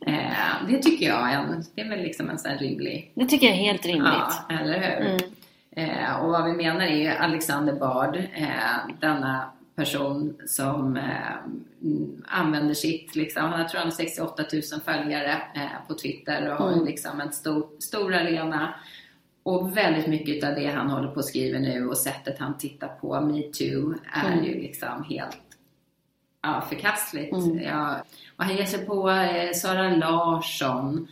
Eh, 0.07 0.69
det 0.69 0.83
tycker 0.83 1.07
jag 1.07 1.33
är, 1.33 1.37
en, 1.37 1.65
det 1.75 1.81
är 1.81 1.89
väl 1.89 2.03
liksom 2.03 2.31
en 2.31 2.39
sån 2.39 2.59
rimlig... 2.59 3.13
Det 3.15 3.27
tycker 3.27 3.47
jag 3.47 3.57
är 3.57 3.61
helt 3.61 3.87
rimligt. 3.87 4.13
Ja, 4.49 4.59
eller 4.61 4.81
hur? 4.81 5.07
Mm. 5.07 5.21
Eh, 5.79 6.17
och 6.25 6.31
vad 6.31 6.45
vi 6.45 6.53
menar 6.53 6.85
är 6.85 7.17
Alexander 7.17 7.73
Bard, 7.73 8.17
eh, 8.17 8.97
denna 9.01 9.51
person 9.77 10.37
som 10.47 10.97
eh, 10.97 11.37
använder 12.27 12.75
sitt, 12.75 13.17
liksom, 13.17 13.43
han 13.43 13.61
har 13.61 13.69
tror 13.69 13.81
han 13.81 13.93
68 13.93 14.45
000 14.53 14.63
följare 14.85 15.33
eh, 15.55 15.87
på 15.89 15.95
Twitter 15.95 16.57
och 16.61 16.73
mm. 16.73 16.85
liksom 16.85 17.21
en 17.21 17.33
stor, 17.33 17.67
stor 17.79 18.15
arena. 18.15 18.75
Och 19.43 19.77
väldigt 19.77 20.07
mycket 20.07 20.45
av 20.45 20.55
det 20.55 20.67
han 20.67 20.91
håller 20.91 21.09
på 21.09 21.21
att 21.21 21.27
skriva 21.27 21.59
nu 21.59 21.89
och 21.89 21.99
sättet 21.99 22.39
han 22.39 22.59
tittar 22.59 22.89
på 22.89 23.21
metoo 23.21 23.95
är 24.13 24.33
mm. 24.33 24.45
ju 24.45 24.55
liksom 24.55 25.05
helt 25.05 25.39
ja, 26.43 26.65
förkastligt. 26.69 27.33
Mm. 27.33 27.63
Ja, 27.63 27.97
och 28.37 28.45
han 28.45 28.57
ger 28.57 28.65
sig 28.65 28.87
på 28.87 29.11
eh, 29.11 29.53
Sara 29.53 29.89
Larsson 29.89 31.09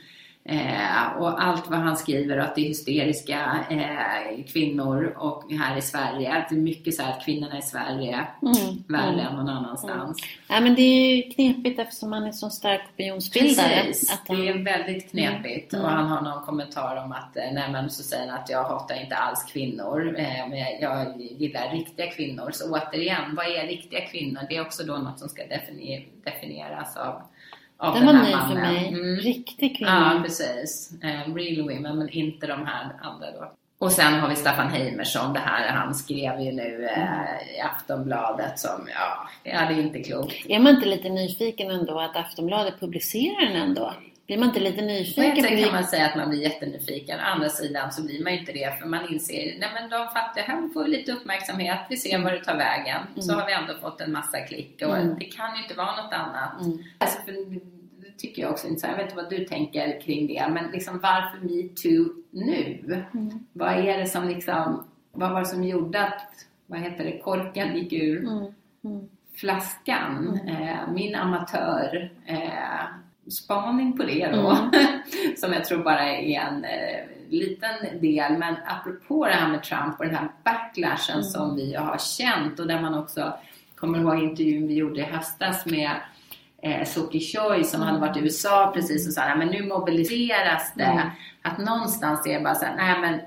Eh, 0.47 1.17
och 1.19 1.43
allt 1.43 1.71
vad 1.71 1.79
han 1.79 1.97
skriver 1.97 2.37
att 2.37 2.55
det 2.55 2.61
är 2.61 2.69
hysteriska 2.69 3.65
eh, 3.71 4.45
kvinnor 4.53 5.15
och 5.17 5.53
här 5.53 5.77
i 5.77 5.83
Sverige. 5.83 6.33
Att 6.33 6.49
det 6.49 6.55
är 6.55 6.61
mycket 6.61 6.95
så 6.95 7.03
här 7.03 7.13
att 7.13 7.25
kvinnorna 7.25 7.59
i 7.59 7.63
Sverige 7.63 8.27
mm. 8.43 8.85
värre 8.89 9.13
mm. 9.13 9.27
än 9.27 9.37
någon 9.37 9.49
annanstans. 9.49 10.23
Mm. 10.23 10.39
Ja, 10.49 10.61
men 10.61 10.75
det 10.75 10.83
är 10.83 11.17
ju 11.17 11.23
knepigt 11.23 11.79
eftersom 11.79 12.13
han 12.13 12.25
är 12.25 12.33
så 12.33 12.51
stark 12.51 12.81
opinionsbildare. 12.95 13.83
Precis, 13.85 14.23
han... 14.27 14.37
det 14.37 14.49
är 14.49 14.65
väldigt 14.65 15.11
knepigt. 15.11 15.73
Mm. 15.73 15.85
Och 15.85 15.91
han 15.91 16.07
har 16.07 16.23
någon 16.23 16.43
kommentar 16.43 17.05
om 17.05 17.13
att, 17.13 17.37
eh, 17.37 17.53
nej 17.53 17.73
men 17.73 17.91
så 17.91 18.03
säger 18.03 18.31
han 18.31 18.41
att 18.41 18.51
jag 18.51 18.65
hatar 18.65 19.03
inte 19.03 19.17
alls 19.17 19.43
kvinnor. 19.43 20.17
Eh, 20.19 20.49
men 20.49 20.59
jag, 20.59 20.81
jag, 20.81 21.21
gillar 21.21 21.71
riktiga 21.71 22.11
kvinnor. 22.11 22.51
Så 22.53 22.71
återigen, 22.71 23.35
vad 23.37 23.47
är 23.47 23.67
riktiga 23.67 24.01
kvinnor? 24.01 24.41
Det 24.49 24.57
är 24.57 24.61
också 24.61 24.85
då 24.85 24.97
något 24.97 25.19
som 25.19 25.29
ska 25.29 25.43
definieras 26.25 26.97
av 26.97 27.23
av 27.85 27.95
den, 27.95 28.07
den 28.07 28.17
var 28.17 28.23
ny 28.23 28.31
för 28.31 28.61
mig. 28.61 28.89
Mm. 28.89 29.17
Riktig 29.17 29.77
kvinna. 29.79 30.13
Ja, 30.15 30.23
precis. 30.23 30.93
Um, 31.27 31.37
real 31.37 31.63
women, 31.63 31.99
men 31.99 32.09
inte 32.09 32.47
de 32.47 32.67
här 32.67 32.93
andra 33.03 33.31
då. 33.31 33.53
Och 33.79 33.93
sen 33.93 34.15
har 34.15 34.29
vi 34.29 34.37
Staffan 34.37 34.69
Heimersson, 34.69 35.33
det 35.33 35.41
här 35.41 35.69
han 35.69 35.95
skrev 35.95 36.41
ju 36.41 36.53
nu 36.53 36.89
eh, 36.97 37.57
i 37.57 37.61
Aftonbladet 37.61 38.59
som, 38.59 38.89
ja, 38.95 39.29
det 39.43 39.51
är 39.51 39.81
inte 39.81 40.03
klokt. 40.03 40.35
Är 40.49 40.59
man 40.59 40.75
inte 40.75 40.89
lite 40.89 41.09
nyfiken 41.09 41.71
ändå 41.71 42.01
att 42.01 42.17
Aftonbladet 42.17 42.81
publicerar 42.81 43.47
den 43.47 43.57
ändå? 43.57 43.95
Blir 44.27 44.39
man 44.39 44.49
inte 44.49 44.61
lite 44.61 44.83
nyfiken? 44.83 45.45
På 45.45 45.65
kan 45.65 45.73
man 45.73 45.85
säga 45.85 46.07
att 46.07 46.17
man 46.17 46.31
blir 46.31 46.43
jättenyfiken. 46.43 47.21
Å 47.21 47.23
andra 47.23 47.49
sidan 47.49 47.93
så 47.93 48.03
blir 48.03 48.25
man 48.25 48.33
inte 48.33 48.53
det 48.53 48.79
för 48.81 48.89
man 48.89 49.13
inser, 49.13 49.59
nej 49.59 49.71
men 49.75 49.91
de 49.91 50.09
fattiga, 50.09 50.45
här 50.45 50.73
får 50.73 50.85
vi 50.85 50.91
lite 50.91 51.13
uppmärksamhet, 51.13 51.79
vi 51.89 51.97
ser 51.97 52.19
var 52.19 52.31
det 52.31 52.45
tar 52.45 52.57
vägen. 52.57 53.01
Mm. 53.11 53.23
Så 53.23 53.33
har 53.33 53.47
vi 53.47 53.53
ändå 53.53 53.75
fått 53.81 54.01
en 54.01 54.13
massa 54.13 54.41
klick 54.41 54.83
och 54.87 54.97
mm. 54.97 55.17
det 55.19 55.25
kan 55.25 55.57
ju 55.57 55.63
inte 55.63 55.75
vara 55.75 56.03
något 56.03 56.13
annat. 56.13 56.61
Mm. 56.61 56.79
Alltså, 56.99 57.19
tycker 58.19 58.43
jag 58.43 58.51
också 58.51 58.67
inte. 58.67 58.87
Jag 58.87 58.97
vet 58.97 59.05
inte 59.05 59.17
vad 59.17 59.31
du 59.31 59.45
tänker 59.45 60.01
kring 60.01 60.27
det, 60.27 60.49
men 60.51 60.71
liksom 60.71 61.01
varför 61.01 61.39
metoo 61.39 62.15
nu? 62.31 62.79
Mm. 63.15 63.47
Vad 63.53 63.73
är 63.73 63.99
det 63.99 64.07
som 64.07 64.29
liksom, 64.29 64.85
vad 65.13 65.31
var 65.31 65.41
det 65.41 65.47
som 65.47 65.65
gjorde 65.65 66.07
att, 66.07 66.47
vad 66.67 66.81
heter 66.81 67.05
det, 67.05 67.19
korken 67.19 67.77
gick 67.77 67.93
ur 67.93 68.19
mm. 68.19 68.55
Mm. 68.85 69.09
flaskan? 69.35 70.41
Eh, 70.49 70.93
min 70.93 71.15
amatör 71.15 72.13
eh, 72.27 73.31
spaning 73.31 73.97
på 73.97 74.03
det 74.03 74.29
då. 74.33 74.51
Mm. 74.51 74.71
som 75.37 75.53
jag 75.53 75.65
tror 75.65 75.85
bara 75.85 76.11
är 76.11 76.41
en 76.41 76.65
eh, 76.65 77.05
liten 77.29 78.01
del. 78.01 78.39
Men 78.39 78.55
apropå 78.67 79.27
det 79.27 79.33
här 79.33 79.49
med 79.49 79.63
Trump 79.63 79.99
och 79.99 80.05
den 80.05 80.15
här 80.15 80.29
backlashen 80.45 81.15
Mm. 81.15 81.25
som 81.25 81.57
vi 81.57 81.75
har 81.75 81.99
känt 81.99 82.61
och 82.61 82.67
där 82.67 82.81
man 82.81 82.95
också 82.95 83.39
kommer 83.75 83.99
ihåg 83.99 84.23
intervjun 84.23 84.67
vi 84.67 84.75
gjorde 84.75 85.01
i 85.01 85.05
höstas 85.05 85.67
med 85.67 85.91
eh, 86.65 86.85
Soki 86.85 87.21
Choi 87.21 87.65
som 87.65 87.83
hade 87.83 87.99
varit 87.99 88.17
i 88.17 88.21
USA 88.21 88.71
precis 88.75 89.07
och 89.07 89.13
sa 89.13 89.35
men 89.35 89.49
nu 89.49 89.67
mobiliseras 89.67 90.73
det. 90.75 90.83
Mm. 90.83 91.09
Att 91.43 91.59
någonstans 91.59 92.27
är 92.27 92.39
det 92.39 92.45
bara 92.45 92.55
så 92.55 92.65
här, 92.65 92.77
nej 92.77 93.01
men 93.01 93.21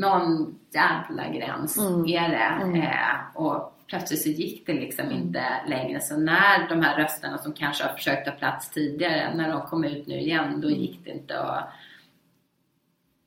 någon 0.00 0.58
jävla 0.74 1.28
gräns 1.28 1.78
Mm. 1.78 2.04
är 2.06 2.28
det. 2.28 2.64
Mm. 2.64 2.82
Eh, 2.82 3.16
och 3.34 3.76
plötsligt 3.86 4.22
så 4.22 4.28
gick 4.28 4.66
det 4.66 4.72
liksom 4.72 5.10
inte 5.10 5.44
längre. 5.68 6.00
Så 6.00 6.16
när 6.16 6.68
de 6.68 6.82
här 6.82 6.96
rösterna 6.96 7.38
som 7.38 7.52
kanske 7.52 7.84
har 7.84 7.94
försökt 7.94 8.26
ta 8.26 8.32
plats 8.32 8.70
tidigare, 8.70 9.34
när 9.34 9.48
de 9.48 9.62
kom 9.62 9.84
ut 9.84 10.06
nu 10.06 10.20
igen, 10.20 10.60
då 10.60 10.70
gick 10.70 11.04
det 11.04 11.10
inte 11.10 11.40
att, 11.40 11.68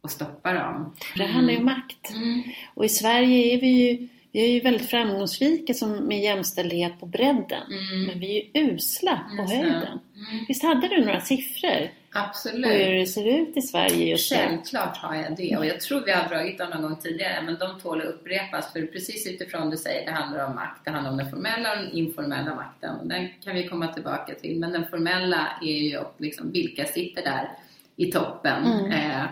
att 0.03 0.12
stoppa 0.12 0.53
dem. 0.53 0.95
Det 1.17 1.25
handlar 1.25 1.53
ju 1.53 1.60
om 1.60 1.65
makt. 1.65 2.10
Mm. 2.15 2.43
Och 2.73 2.86
i 2.86 2.89
Sverige 2.89 3.56
är 3.56 3.62
vi 3.62 3.67
ju, 3.67 4.08
vi 4.34 4.46
är 4.46 4.54
ju 4.54 4.60
väldigt 4.60 4.89
framgångsrika 4.89 5.74
som, 5.74 5.91
med 5.91 6.19
jämställdhet 6.19 7.00
på 7.00 7.06
bredden. 7.06 7.63
Mm. 7.72 8.06
Men 8.08 8.19
vi 8.19 8.38
är 8.38 8.62
ju 8.62 8.74
usla 8.74 9.19
på 9.38 9.41
Just 9.41 9.54
höjden. 9.54 9.84
Mm. 9.84 10.46
Visst 10.48 10.63
hade 10.63 10.88
du 10.88 11.06
några 11.06 11.22
siffror 11.22 11.89
på 12.13 12.19
hur 12.19 12.26
Absolut. 12.26 12.63
det 12.63 13.06
ser 13.06 13.41
ut 13.41 13.58
i 13.58 13.62
Sverige 13.62 14.10
just 14.10 14.32
nu? 14.32 14.38
Självklart 14.38 14.98
har 14.98 15.15
jag 15.15 15.36
det 15.38 15.58
och 15.58 15.65
jag 15.65 15.82
tror 15.82 16.06
vi 16.06 16.12
har 16.12 16.30
dragit 16.30 16.58
dem 16.58 16.69
någon 16.69 16.82
gång 16.82 16.96
tidigare 16.96 17.41
men 17.41 17.58
de 17.60 17.80
tål 17.80 18.02
att 18.02 18.08
upprepas 18.08 18.74
för 18.74 18.82
precis 18.82 19.28
utifrån 19.28 19.69
du 19.69 19.78
säger, 19.78 20.06
det 20.06 20.12
handlar 20.12 20.46
om 20.46 20.56
makt. 20.56 20.82
Det 20.86 20.91
handlar 20.91 21.12
om 21.12 21.17
den 21.17 21.30
formella 21.30 21.72
och 21.72 21.78
den 21.78 21.91
informella 21.91 22.56
makten 22.56 22.96
och 23.00 23.08
den 23.08 23.28
kan 23.43 23.56
vi 23.56 23.67
komma 23.67 23.88
tillbaka 23.88 24.34
till. 24.34 24.60
Men 24.60 24.72
den 24.72 24.86
formella 24.86 25.48
är 25.62 25.74
ju 25.74 26.00
liksom 26.17 26.52
vilka 26.52 26.86
sitter 26.86 27.22
där 27.22 27.50
i 27.96 28.12
toppen. 28.12 28.65
Mm. 28.65 28.91
Eh, 28.91 29.26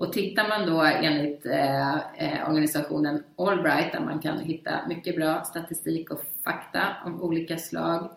och 0.00 0.12
tittar 0.12 0.48
man 0.48 0.66
då 0.70 0.82
enligt 0.82 1.46
eh, 1.46 1.94
eh, 1.94 2.48
organisationen 2.48 3.22
Allbright 3.36 3.92
där 3.92 4.00
man 4.00 4.18
kan 4.18 4.38
hitta 4.38 4.70
mycket 4.88 5.16
bra 5.16 5.44
statistik 5.44 6.10
och 6.10 6.20
fakta 6.44 6.96
av 7.04 7.22
olika 7.22 7.58
slag. 7.58 8.10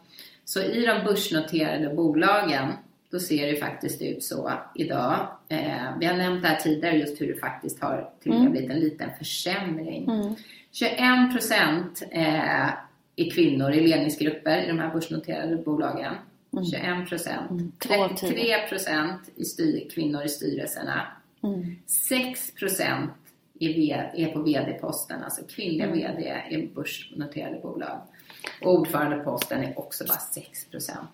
Så 0.46 0.62
i 0.62 0.86
de 0.86 1.04
börsnoterade 1.06 1.96
bolagen 1.96 2.72
då 3.12 3.20
ser 3.20 3.48
det 3.52 3.56
faktiskt 3.56 4.02
ut 4.02 4.24
så 4.24 4.52
idag. 4.76 5.28
Eh, 5.50 5.98
vi 6.00 6.06
har 6.06 6.18
nämnt 6.18 6.42
det 6.42 6.48
här 6.48 6.56
tidigare 6.60 6.98
just 6.98 7.22
hur 7.22 7.28
det 7.28 7.40
faktiskt 7.40 7.82
har 7.82 8.10
till 8.22 8.32
och 8.32 8.38
med 8.38 8.48
Mm. 8.48 8.52
blivit 8.52 8.72
en 8.72 8.80
liten 8.80 9.10
försämring. 9.18 10.04
Mm. 10.04 10.36
21 10.72 11.32
procent 11.32 12.04
eh, 12.12 12.68
är 13.16 13.32
kvinnor 13.32 13.72
i 13.72 13.88
ledningsgrupper 13.88 14.64
i 14.64 14.68
de 14.68 14.80
här 14.80 14.94
börsnoterade 14.94 15.56
bolagen. 15.56 16.14
Mm. 16.54 16.66
21 16.66 17.10
procent. 17.10 17.52
Mm. 17.52 17.72
Två 17.80 18.04
av 18.04 18.08
tio. 18.08 18.30
33 18.30 18.68
procent 18.70 19.22
i 19.36 19.46
styr, 19.46 19.90
kvinnor 19.90 20.24
i 20.24 20.30
styrelserna. 20.30 21.08
Mm. 21.44 21.76
6 21.88 22.52
procent 22.54 23.12
är, 23.60 23.68
V- 23.74 24.10
är 24.14 24.28
på 24.28 24.40
VD-posten, 24.42 25.24
alltså 25.24 25.42
kvinnliga 25.56 25.86
Mm. 25.86 25.98
VD 25.98 26.42
i 26.50 26.68
börsnoterade 26.76 27.60
bolag. 27.64 28.02
Och 28.62 28.74
ordförandeposten 28.74 29.64
är 29.64 29.80
också 29.80 30.04
bara 30.08 30.18
6 30.20 30.66
procent. 30.66 31.10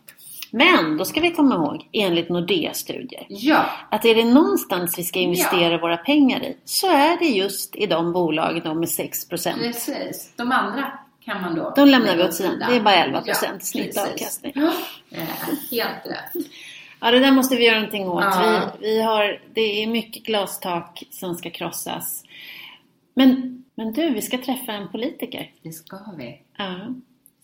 Men 0.51 0.97
då 0.97 1.05
ska 1.05 1.19
vi 1.19 1.31
komma 1.31 1.55
ihåg, 1.55 1.89
enligt 1.93 2.29
Nordea-studier, 2.29 3.25
Ja, 3.29 3.65
att 3.91 4.05
är 4.05 4.15
det 4.15 4.25
någonstans 4.25 4.99
vi 4.99 5.03
ska 5.03 5.19
investera 5.19 5.77
våra 5.77 5.97
pengar 5.97 6.43
i 6.43 6.57
så 6.65 6.87
är 6.91 7.19
det 7.19 7.25
just 7.25 7.75
i 7.75 7.85
de 7.85 8.13
bolagen 8.13 8.63
de 8.63 8.79
med 8.79 8.89
6% 8.89 9.53
precis. 9.57 10.33
De 10.35 10.51
andra 10.51 10.99
kan 11.25 11.41
man 11.41 11.55
då 11.55 11.73
De 11.75 11.87
lämnar 11.87 12.15
vi 12.17 12.23
åt 12.23 12.33
sidan. 12.33 12.59
Det 12.69 12.75
är 12.75 12.81
bara 12.81 12.95
11 12.95 13.21
procent 13.21 13.65
snitt 13.65 13.85
precis. 13.95 14.11
avkastning. 14.11 14.53
Eh, 15.11 15.21
helt 15.71 16.05
rätt. 16.05 16.45
Ja, 17.01 17.11
det 17.11 17.19
där 17.19 17.31
måste 17.31 17.55
vi 17.55 17.65
göra 17.65 17.75
någonting 17.75 18.07
åt. 18.09 18.23
Ja. 18.23 18.71
Vi, 18.79 18.87
vi 18.87 19.01
har, 19.01 19.41
det 19.53 19.83
är 19.83 19.87
mycket 19.87 20.23
glastak 20.23 21.03
som 21.11 21.35
ska 21.35 21.49
krossas. 21.49 22.23
Men, 23.13 23.63
men 23.75 23.93
du, 23.93 24.09
vi 24.09 24.21
ska 24.21 24.37
träffa 24.37 24.71
en 24.71 24.87
politiker. 24.91 25.51
Det 25.61 25.71
ska 25.71 25.99
vi. 26.17 26.41
Ja, 26.57 26.95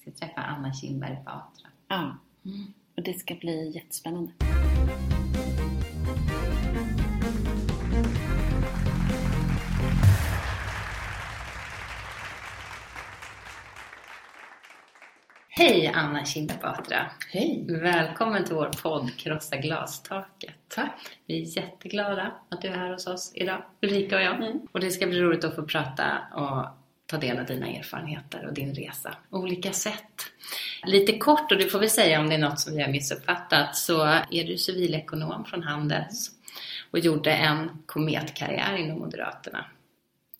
Vi 0.06 0.12
ska 0.12 0.26
träffa 0.26 0.42
Anna 0.42 0.74
Kinberg 0.74 1.18
Batra. 1.26 1.70
ja. 1.88 2.18
Mm. 2.46 2.74
Och 2.98 3.04
det 3.04 3.14
ska 3.20 3.36
bli 3.36 3.72
jättespännande. 3.76 4.32
Hej 15.68 15.92
Anna 15.96 16.26
Kinberg 16.26 16.58
Batra. 16.62 17.12
Hej! 17.30 17.66
Välkommen 17.68 18.46
till 18.46 18.56
vår 18.56 18.72
podd 18.84 19.18
Krossa 19.18 19.58
glastaket. 19.58 20.56
Tack! 20.68 21.18
Vi 21.26 21.42
är 21.42 21.58
jätteglada 21.58 22.32
att 22.50 22.62
du 22.62 22.68
är 22.68 22.72
här 22.72 22.92
hos 22.92 23.08
oss 23.08 23.32
idag, 23.36 23.64
Ulrika 23.82 24.16
och 24.16 24.22
jag. 24.22 24.36
Mm. 24.36 24.60
Och 24.72 24.80
det 24.80 24.92
ska 24.92 25.08
bli 25.08 25.22
roligt 25.22 25.44
att 25.44 25.56
få 25.56 25.64
prata 25.64 26.18
och 26.34 26.66
ta 27.06 27.18
del 27.18 27.40
av 27.40 27.46
dina 27.46 27.68
erfarenheter 27.68 28.46
och 28.48 28.54
din 28.54 28.76
resa 28.76 29.16
på 29.30 29.38
olika 29.38 29.72
sätt. 29.72 30.26
Lite 30.86 31.18
kort, 31.18 31.52
och 31.52 31.58
du 31.58 31.70
får 31.70 31.80
väl 31.80 31.90
säga 31.90 32.20
om 32.20 32.30
det 32.30 32.36
är 32.36 32.40
något 32.40 32.60
som 32.60 32.76
vi 32.76 32.82
har 32.82 32.92
missuppfattat, 32.92 33.76
så 33.76 34.04
är 34.32 34.44
du 34.48 34.58
civilekonom 34.58 35.46
från 35.46 35.64
Handels 35.64 36.32
och 36.92 37.00
gjorde 37.00 37.34
en 37.34 37.70
kometkarriär 37.86 38.76
inom 38.78 39.00
Moderaterna. 39.00 39.66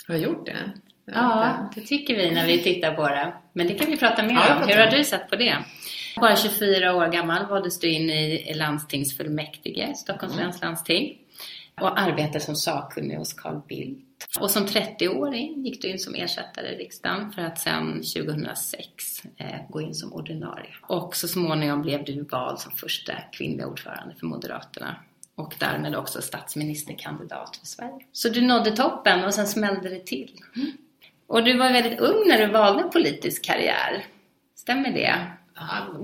Har 0.08 0.16
jag 0.16 0.24
gjort 0.24 0.46
det? 0.46 0.72
Ja, 1.06 1.70
det 1.76 1.82
tycker 1.82 2.16
vi 2.16 2.32
när 2.32 2.48
vi 2.48 2.64
tittar 2.64 2.94
på 2.96 3.08
det. 3.10 3.34
Men 3.54 3.68
det 3.68 3.74
kan 3.74 3.92
vi 3.92 3.98
prata 3.98 4.24
mer 4.24 4.34
Ja, 4.34 4.56
om. 4.62 4.68
Hur 4.68 4.76
har 4.78 4.92
du 4.92 5.04
sett 5.04 5.30
på 5.30 5.36
det? 5.36 5.58
Bara 6.22 6.36
24 6.36 6.96
år 6.96 7.08
gammal 7.08 7.46
valdes 7.48 7.80
du 7.80 7.90
in 7.92 8.10
i 8.10 8.54
landstingsfullmäktige, 8.54 9.94
Stockholms 9.96 10.34
Mm. 10.34 10.46
läns 10.46 10.62
landsting. 10.62 11.18
Och 11.82 12.00
arbetade 12.00 12.40
som 12.40 12.56
sakkunnig 12.56 13.16
hos 13.16 13.34
Carl 13.34 13.62
Bildt. 13.68 14.02
Och 14.40 14.52
som 14.52 14.66
30-åring 14.68 15.66
gick 15.66 15.82
du 15.82 15.88
in 15.88 16.00
som 16.00 16.16
ersättare 16.16 16.68
i 16.68 16.78
riksdagen 16.78 17.32
för 17.32 17.42
att 17.42 17.60
sedan 17.60 17.94
2006 17.94 19.26
eh, 19.38 19.48
gå 19.70 19.82
in 19.82 19.94
som 19.96 20.14
ordinarie. 20.14 20.70
Och 20.82 21.16
så 21.16 21.28
småningom 21.28 21.82
blev 21.82 22.04
du 22.06 22.24
vald 22.24 22.60
som 22.60 22.72
första 22.72 23.14
kvinnliga 23.32 23.68
ordförande 23.68 24.16
för 24.20 24.26
Moderaterna. 24.26 24.96
Och 25.36 25.54
därmed 25.60 25.96
också 25.96 26.22
statsministerkandidat 26.22 27.56
för 27.58 27.66
Sverige. 27.66 28.06
Så 28.12 28.30
du 28.30 28.42
nådde 28.42 28.72
toppen 28.76 29.24
och 29.24 29.34
sen 29.34 29.48
smällde 29.48 29.90
det 29.90 30.06
till. 30.06 30.32
Och 31.28 31.44
du 31.44 31.58
var 31.58 31.74
väldigt 31.74 32.00
ung 32.00 32.28
när 32.28 32.38
du 32.48 32.48
valde 32.54 32.84
politisk 32.84 33.46
karriär. 33.46 34.06
Stämmer 34.56 34.92
det? 34.92 35.16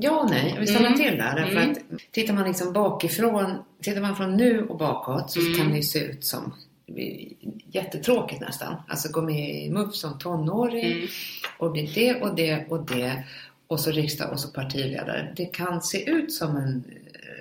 Ja 0.01 0.19
och 0.21 0.29
nej, 0.29 0.49
jag 0.53 0.59
vill 0.59 0.67
ställa 0.69 0.87
Mm. 0.87 0.99
till 0.99 1.17
där. 1.17 1.35
Därför 1.35 1.57
Mm. 1.57 1.71
att 1.71 1.77
tittar 2.11 2.33
man 2.33 2.47
liksom 2.47 2.73
bakifrån, 2.73 3.57
tittar 3.81 4.01
man 4.01 4.15
från 4.15 4.37
nu 4.37 4.67
och 4.67 4.77
bakåt 4.77 5.31
så 5.31 5.39
Mm. 5.39 5.53
kan 5.57 5.69
det 5.69 5.75
ju 5.77 5.83
se 5.83 5.99
ut 5.99 6.25
som 6.25 6.53
jättetråkigt 7.71 8.41
nästan. 8.41 8.75
Alltså 8.87 9.11
gå 9.11 9.21
med 9.21 9.49
i 9.49 9.69
MUF 9.69 9.95
som 9.95 10.19
tonåring 10.19 10.91
Mm. 10.91 11.07
och 11.57 11.71
bli 11.71 11.91
det 11.95 12.21
och 12.21 12.35
det 12.35 12.65
och 12.69 12.85
det 12.85 13.23
och 13.67 13.79
så 13.79 13.91
riksdag 13.91 14.31
och 14.31 14.39
så 14.39 14.47
partiledare. 14.47 15.33
Det 15.35 15.45
kan 15.45 15.81
se 15.81 16.09
ut 16.09 16.33
som 16.33 16.57
en 16.57 16.83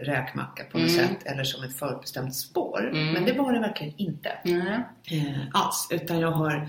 räkmacka 0.02 0.64
på 0.72 0.78
något 0.78 0.90
Mm. 0.90 1.06
sätt 1.08 1.26
eller 1.26 1.44
som 1.44 1.64
ett 1.64 1.78
förutbestämt 1.78 2.34
spår. 2.34 2.88
Mm. 2.92 3.12
Men 3.12 3.24
det 3.24 3.32
var 3.32 3.52
det 3.52 3.60
verkligen 3.60 3.94
inte. 3.96 4.28
Eh, 4.44 5.40
alls. 5.52 5.88
Utan 5.90 6.18
jag 6.20 6.30
har, 6.30 6.68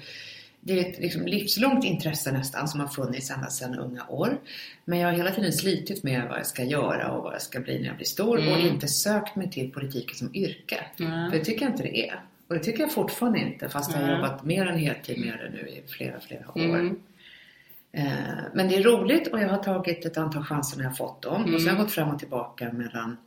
det 0.63 0.79
är 0.79 0.89
ett 0.91 0.99
liksom 0.99 1.25
livslångt 1.25 1.85
intresse 1.85 2.31
nästan 2.31 2.67
som 2.67 2.79
har 2.79 2.87
funnits 2.87 3.31
ända 3.31 3.47
sedan 3.49 3.79
unga 3.79 4.05
år. 4.09 4.37
Men 4.85 4.99
jag 4.99 5.07
har 5.07 5.13
hela 5.17 5.31
tiden 5.31 5.53
slitit 5.53 6.03
med 6.03 6.27
vad 6.29 6.39
jag 6.39 6.45
ska 6.45 6.63
göra 6.63 7.11
och 7.11 7.23
vad 7.23 7.33
jag 7.33 7.41
ska 7.41 7.59
bli 7.59 7.79
när 7.79 7.87
jag 7.87 7.95
blir 7.95 8.05
stor 8.05 8.37
och 8.37 8.43
Mm. 8.43 8.67
inte 8.67 8.87
sökt 8.87 9.35
mig 9.35 9.49
till 9.51 9.71
politiken 9.71 10.15
som 10.15 10.35
yrke. 10.35 10.77
För 10.97 11.03
Nej. 11.03 11.29
det 11.31 11.45
tycker 11.45 11.61
jag 11.65 11.71
inte 11.73 11.83
det 11.83 12.07
är. 12.09 12.21
Och 12.47 12.55
det 12.55 12.63
tycker 12.63 12.79
jag 12.79 12.91
fortfarande 12.91 13.39
inte 13.39 13.69
fast 13.69 13.91
jag 13.91 13.97
har 13.99 14.07
Nej. 14.07 14.15
jobbat 14.15 14.43
mer 14.45 14.65
än 14.65 14.77
heltid 14.77 15.19
med 15.19 15.37
det 15.39 15.49
nu 15.49 15.69
i 15.69 15.81
flera, 15.87 16.19
flera 16.19 16.49
år. 16.49 16.79
Mm. 16.79 16.99
Eh, 17.91 18.11
Men 18.53 18.67
det 18.69 18.75
är 18.75 18.83
roligt 18.83 19.27
och 19.27 19.39
jag 19.41 19.49
har 19.49 19.63
tagit 19.63 20.05
ett 20.05 20.17
antal 20.17 20.43
chanser 20.43 20.77
när 20.77 20.83
jag 20.83 20.89
har 20.91 20.95
fått 20.95 21.21
dem. 21.21 21.41
Mm. 21.43 21.55
Och 21.55 21.61
så 21.61 21.67
har 21.69 21.75
jag 21.75 21.83
gått 21.85 21.93
fram 21.93 22.09
och 22.09 22.19
tillbaka 22.19 22.71
mellan 22.71 23.17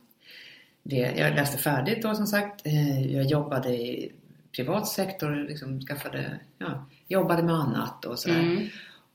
det. 0.83 1.13
Jag 1.17 1.35
läste 1.35 1.57
färdigt 1.57 2.01
då 2.01 2.15
som 2.15 2.27
sagt. 2.27 2.65
Eh, 2.67 3.15
Jag 3.15 3.25
jobbade 3.25 3.69
i 3.69 4.11
privat 4.55 4.87
sektor, 4.87 5.47
liksom 5.49 5.81
skaffade, 5.81 6.39
ja, 6.57 6.85
jobbade 7.07 7.43
med 7.43 7.55
annat 7.55 8.05
och 8.05 8.19
sådär. 8.19 8.39
Mm. 8.39 8.67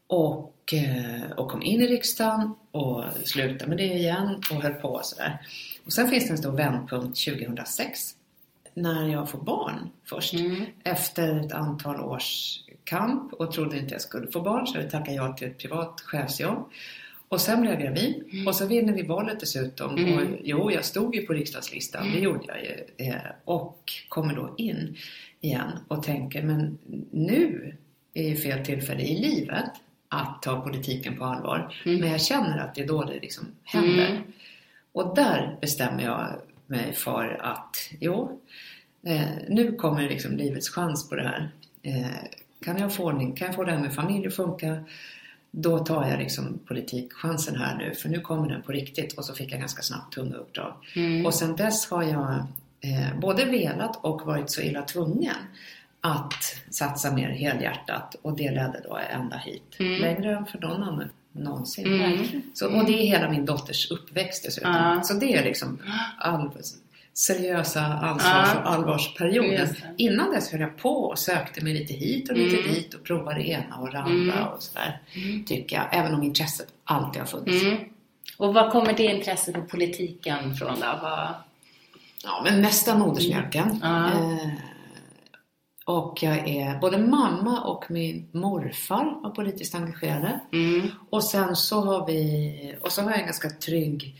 Och, 0.06 0.74
eh, 0.74 1.30
och 1.30 1.50
kom 1.50 1.62
in 1.62 1.80
i 1.82 1.86
riksdagen 1.86 2.54
och 2.70 3.04
slutade 3.24 3.66
med 3.68 3.78
det 3.78 3.84
igen 3.94 4.42
och 4.50 4.62
höll 4.62 4.74
på 4.74 4.88
och 4.88 5.04
sådär. 5.04 5.38
Och 5.86 5.92
sen 5.92 6.08
finns 6.08 6.26
det 6.26 6.30
en 6.32 6.38
stor 6.38 6.52
vändpunkt 6.52 7.24
2006 7.24 8.14
när 8.74 9.08
jag 9.08 9.30
får 9.30 9.38
barn 9.42 9.90
först. 10.04 10.34
Mm. 10.34 10.64
Efter 10.84 11.40
ett 11.46 11.52
antal 11.52 12.00
års 12.00 12.58
kamp 12.84 13.32
och 13.32 13.52
trodde 13.52 13.78
inte 13.78 13.94
jag 13.94 14.00
skulle 14.00 14.30
få 14.30 14.40
barn 14.40 14.66
så 14.66 14.78
jag 14.78 14.90
tackade 14.90 15.16
jag 15.16 15.36
till 15.36 15.48
ett 15.48 15.58
privat 15.58 16.00
chefsjobb. 16.00 16.70
Och 17.28 17.40
sen 17.40 17.60
blev 17.60 17.72
jag 17.72 17.82
gravid 17.82 18.24
och 18.46 18.54
så 18.54 18.66
vinner 18.66 18.92
vi 18.92 19.02
valet 19.02 19.40
dessutom. 19.40 19.96
Mm. 19.96 20.18
Och, 20.18 20.24
jo, 20.44 20.70
jag 20.70 20.84
stod 20.84 21.14
ju 21.14 21.26
på 21.26 21.32
riksdagslistan, 21.32 22.12
det 22.12 22.18
gjorde 22.18 22.44
jag 22.46 22.62
ju. 22.62 23.06
Eh, 23.06 23.20
Och 23.44 23.78
kommer 24.08 24.34
då 24.34 24.54
in 24.56 24.96
igen 25.40 25.70
och 25.88 26.02
tänker, 26.02 26.42
men 26.42 26.78
nu 27.10 27.74
är 28.14 28.28
ju 28.28 28.36
fel 28.36 28.64
tillfälle 28.64 29.02
i 29.02 29.18
livet 29.18 29.70
att 30.08 30.42
ta 30.42 30.60
politiken 30.60 31.16
på 31.16 31.24
allvar. 31.24 31.74
Mm. 31.86 32.00
Men 32.00 32.10
jag 32.10 32.20
känner 32.20 32.58
att 32.58 32.74
det 32.74 32.82
är 32.82 32.86
då 32.86 33.04
det 33.04 33.20
liksom 33.20 33.46
händer. 33.64 34.10
Mm. 34.10 34.22
Och 34.92 35.14
där 35.14 35.58
bestämmer 35.60 36.02
jag 36.02 36.40
mig 36.66 36.92
för 36.92 37.40
att, 37.42 37.76
jo, 38.00 38.40
eh, 39.02 39.28
nu 39.48 39.72
kommer 39.72 40.08
liksom 40.08 40.36
livets 40.36 40.70
chans 40.70 41.08
på 41.08 41.14
det 41.14 41.22
här. 41.22 41.50
Eh, 41.82 42.06
kan 42.64 42.78
jag 42.78 42.94
få 42.94 43.04
ordning, 43.04 43.32
kan 43.32 43.46
jag 43.46 43.54
få 43.54 43.64
det 43.64 43.72
här 43.72 43.78
med 43.78 43.94
familj 43.94 44.26
att 44.26 44.34
funka? 44.34 44.84
Då 45.50 45.78
tar 45.78 46.08
jag 46.08 46.18
liksom 46.18 46.58
politikchansen 46.66 47.56
här 47.56 47.76
nu, 47.76 47.94
för 47.94 48.08
nu 48.08 48.20
kommer 48.20 48.48
den 48.48 48.62
på 48.62 48.72
riktigt. 48.72 49.12
Och 49.12 49.24
så 49.24 49.34
fick 49.34 49.52
jag 49.52 49.60
ganska 49.60 49.82
snabbt 49.82 50.14
tunga 50.14 50.36
uppdrag. 50.36 50.74
Mm. 50.96 51.26
Och 51.26 51.34
sen 51.34 51.56
dess 51.56 51.90
har 51.90 52.02
jag 52.02 52.46
eh, 52.80 53.18
både 53.20 53.44
velat 53.44 54.04
och 54.04 54.22
varit 54.26 54.50
så 54.50 54.60
illa 54.60 54.82
tvungen 54.82 55.34
att 56.00 56.56
satsa 56.70 57.12
mer 57.12 57.28
helhjärtat 57.28 58.16
och 58.22 58.36
det 58.36 58.50
ledde 58.50 58.80
då 58.88 58.98
ända 59.10 59.36
hit. 59.36 59.76
Mm. 59.78 60.00
Längre 60.00 60.36
än 60.36 60.46
för 60.46 60.58
någon 60.58 60.82
annan 60.82 61.10
någonsin. 61.32 61.86
Mm. 61.86 62.26
Så, 62.54 62.78
och 62.78 62.84
det 62.86 62.92
är 62.92 63.06
hela 63.06 63.30
min 63.30 63.46
dotters 63.46 63.90
uppväxt 63.90 64.44
dessutom. 64.44 64.72
Ja. 64.74 65.02
Så 65.02 65.14
det 65.14 65.36
är 65.36 65.44
liksom 65.44 65.78
all, 66.18 66.50
seriösa 67.14 67.80
ansvars 67.80 68.54
och 68.56 68.70
allvarsperioden. 68.72 69.68
Innan 69.96 70.30
dess 70.30 70.52
höll 70.52 70.60
jag 70.60 70.76
på 70.76 71.04
och 71.04 71.18
sökte 71.18 71.64
mig 71.64 71.74
lite 71.74 71.94
hit 71.94 72.30
och 72.30 72.36
lite 72.36 72.56
Mm. 72.56 72.74
dit 72.74 72.94
och 72.94 73.04
provade 73.04 73.38
det 73.38 73.46
ena 73.48 73.76
och 73.76 73.90
det 73.90 73.98
andra 73.98 74.32
Mm. 74.34 74.46
och 74.46 74.62
sådär. 74.62 75.00
Tycker 75.46 75.76
jag. 75.76 75.86
Även 75.92 76.14
om 76.14 76.22
intresset 76.22 76.68
alltid 76.84 77.20
har 77.20 77.26
funnits. 77.26 77.62
Mm. 77.62 77.78
Och 78.36 78.54
var 78.54 78.70
kommer 78.70 78.92
det 78.92 79.02
intresset 79.04 79.54
för 79.54 79.62
politiken 79.62 80.54
från 80.54 80.80
då? 80.80 80.98
Vad... 81.02 81.28
Ja, 82.22 82.40
men 82.44 82.60
mesta 82.60 82.98
modersmjölken. 82.98 83.78
Ja. 83.82 84.06
Eh, 84.06 84.48
och 85.84 86.22
jag 86.22 86.48
är 86.48 86.78
både 86.78 86.98
mamma 86.98 87.60
och 87.60 87.90
min 87.90 88.28
morfar 88.32 89.20
var 89.22 89.30
politiskt 89.30 89.74
engagerade. 89.74 90.40
Mm. 90.52 90.88
Och 91.10 91.24
sen 91.24 91.56
så 91.56 91.80
har 91.80 92.06
vi, 92.06 92.74
och 92.80 92.92
så 92.92 93.02
har 93.02 93.10
jag 93.10 93.20
en 93.20 93.26
ganska 93.26 93.50
trygg 93.50 94.16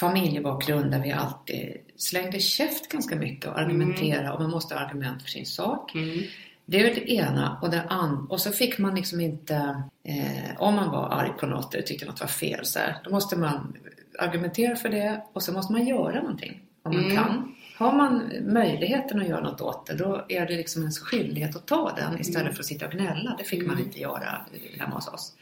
familjebakgrund 0.00 0.90
där 0.90 0.98
vi 0.98 1.12
alltid 1.12 1.76
slängde 1.96 2.40
käft 2.40 2.88
ganska 2.88 3.16
mycket 3.16 3.50
och 3.50 3.58
argumenterade 3.58 4.30
och 4.30 4.40
man 4.40 4.50
måste 4.50 4.74
ha 4.74 4.80
argument 4.80 5.22
för 5.22 5.30
sin 5.30 5.46
sak. 5.46 5.94
Mm. 5.94 6.22
Det 6.66 6.80
är 6.80 6.94
det 6.94 7.12
ena 7.12 7.58
och 7.62 7.70
det 7.70 7.82
andra. 7.82 8.26
Och 8.28 8.40
så 8.40 8.52
fick 8.52 8.78
man 8.78 8.94
liksom 8.94 9.20
inte, 9.20 9.82
eh, 10.04 10.50
om 10.58 10.74
man 10.74 10.90
var 10.90 11.08
arg 11.08 11.32
på 11.40 11.46
något 11.46 11.74
eller 11.74 11.84
tyckte 11.84 12.06
något 12.06 12.20
var 12.20 12.26
fel 12.26 12.66
så 12.66 12.78
här, 12.78 12.96
då 13.04 13.10
måste 13.10 13.36
man 13.36 13.76
argumentera 14.18 14.76
för 14.76 14.88
det 14.88 15.24
och 15.32 15.42
så 15.42 15.52
måste 15.52 15.72
man 15.72 15.86
göra 15.86 16.22
någonting 16.22 16.60
om 16.84 16.94
man 16.94 17.04
Mm. 17.04 17.16
kan. 17.16 17.54
Har 17.76 17.92
man 17.92 18.30
möjligheten 18.42 19.20
att 19.20 19.28
göra 19.28 19.40
något 19.40 19.60
åt 19.60 19.86
det, 19.86 19.94
då 19.94 20.24
är 20.28 20.46
det 20.46 20.56
liksom 20.56 20.82
ens 20.82 20.98
skyldighet 20.98 21.56
att 21.56 21.66
ta 21.66 21.92
den 21.96 22.20
istället 22.20 22.52
för 22.54 22.60
att 22.60 22.66
sitta 22.66 22.86
och 22.86 22.92
gnälla. 22.92 23.34
Det 23.38 23.44
fick 23.44 23.66
man 23.66 23.78
inte 23.78 24.00
göra 24.00 24.46
hemma 24.78 24.94
hos 24.94 25.08
oss. 25.08 25.32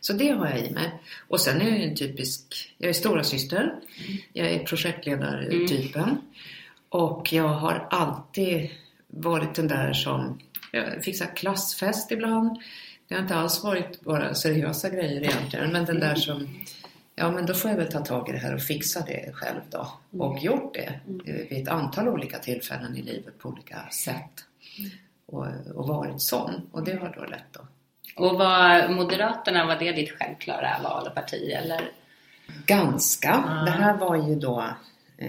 Så 0.00 0.12
det 0.12 0.28
har 0.28 0.46
jag 0.48 0.58
i 0.66 0.70
mig. 0.70 0.92
Och 1.28 1.40
sen 1.40 1.60
är 1.60 1.68
jag 1.70 1.82
en 1.82 1.96
typisk, 1.96 2.74
jag 2.78 2.88
är 2.88 2.92
stora 2.92 3.24
syster. 3.24 3.74
Jag 4.32 4.46
är 4.50 4.58
projektledartypen. 4.64 6.18
Och 6.88 7.32
jag 7.32 7.48
har 7.48 7.86
alltid 7.90 8.70
varit 9.08 9.54
den 9.54 9.68
där 9.68 9.92
som 9.92 10.38
jag 10.72 11.04
fixar 11.04 11.36
klassfest 11.36 12.12
ibland. 12.12 12.58
Det 13.08 13.14
har 13.14 13.22
inte 13.22 13.34
alls 13.36 13.64
varit 13.64 14.00
bara 14.00 14.34
seriösa 14.34 14.88
grejer 14.90 15.22
egentligen, 15.22 15.72
men 15.72 15.84
den 15.84 16.00
där 16.00 16.14
som 16.14 16.48
Ja 17.18 17.30
men 17.30 17.46
då 17.46 17.54
får 17.54 17.70
jag 17.70 17.78
väl 17.78 17.92
ta 17.92 18.00
tag 18.00 18.28
i 18.28 18.32
det 18.32 18.38
här 18.38 18.54
och 18.54 18.62
fixa 18.62 19.00
det 19.06 19.32
själv 19.34 19.60
då. 19.70 19.88
Och 20.18 20.38
gjort 20.38 20.74
det 20.74 20.92
vid 21.50 21.62
ett 21.62 21.68
antal 21.68 22.08
olika 22.08 22.38
tillfällen 22.38 22.96
i 22.96 23.02
livet 23.02 23.38
på 23.38 23.48
olika 23.48 23.76
sätt. 23.90 24.30
Och, 25.26 25.46
och 25.74 25.88
varit 25.88 26.22
sån. 26.22 26.68
Och 26.72 26.84
det 26.84 26.96
har 26.96 27.14
då 27.18 27.24
lett 27.24 27.52
då. 27.52 27.60
Och 28.16 28.38
var 28.38 28.88
Moderaterna, 28.88 29.66
var 29.66 29.76
det 29.76 29.92
ditt 29.92 30.10
självklara 30.18 30.76
val 30.82 31.06
och 31.06 31.14
parti 31.14 31.52
eller? 31.56 31.90
Ganska. 32.66 33.28
Ja. 33.46 33.62
Det 33.64 33.70
här 33.70 33.96
var 33.96 34.16
ju 34.28 34.34
då, 34.34 34.60
eh, 35.18 35.28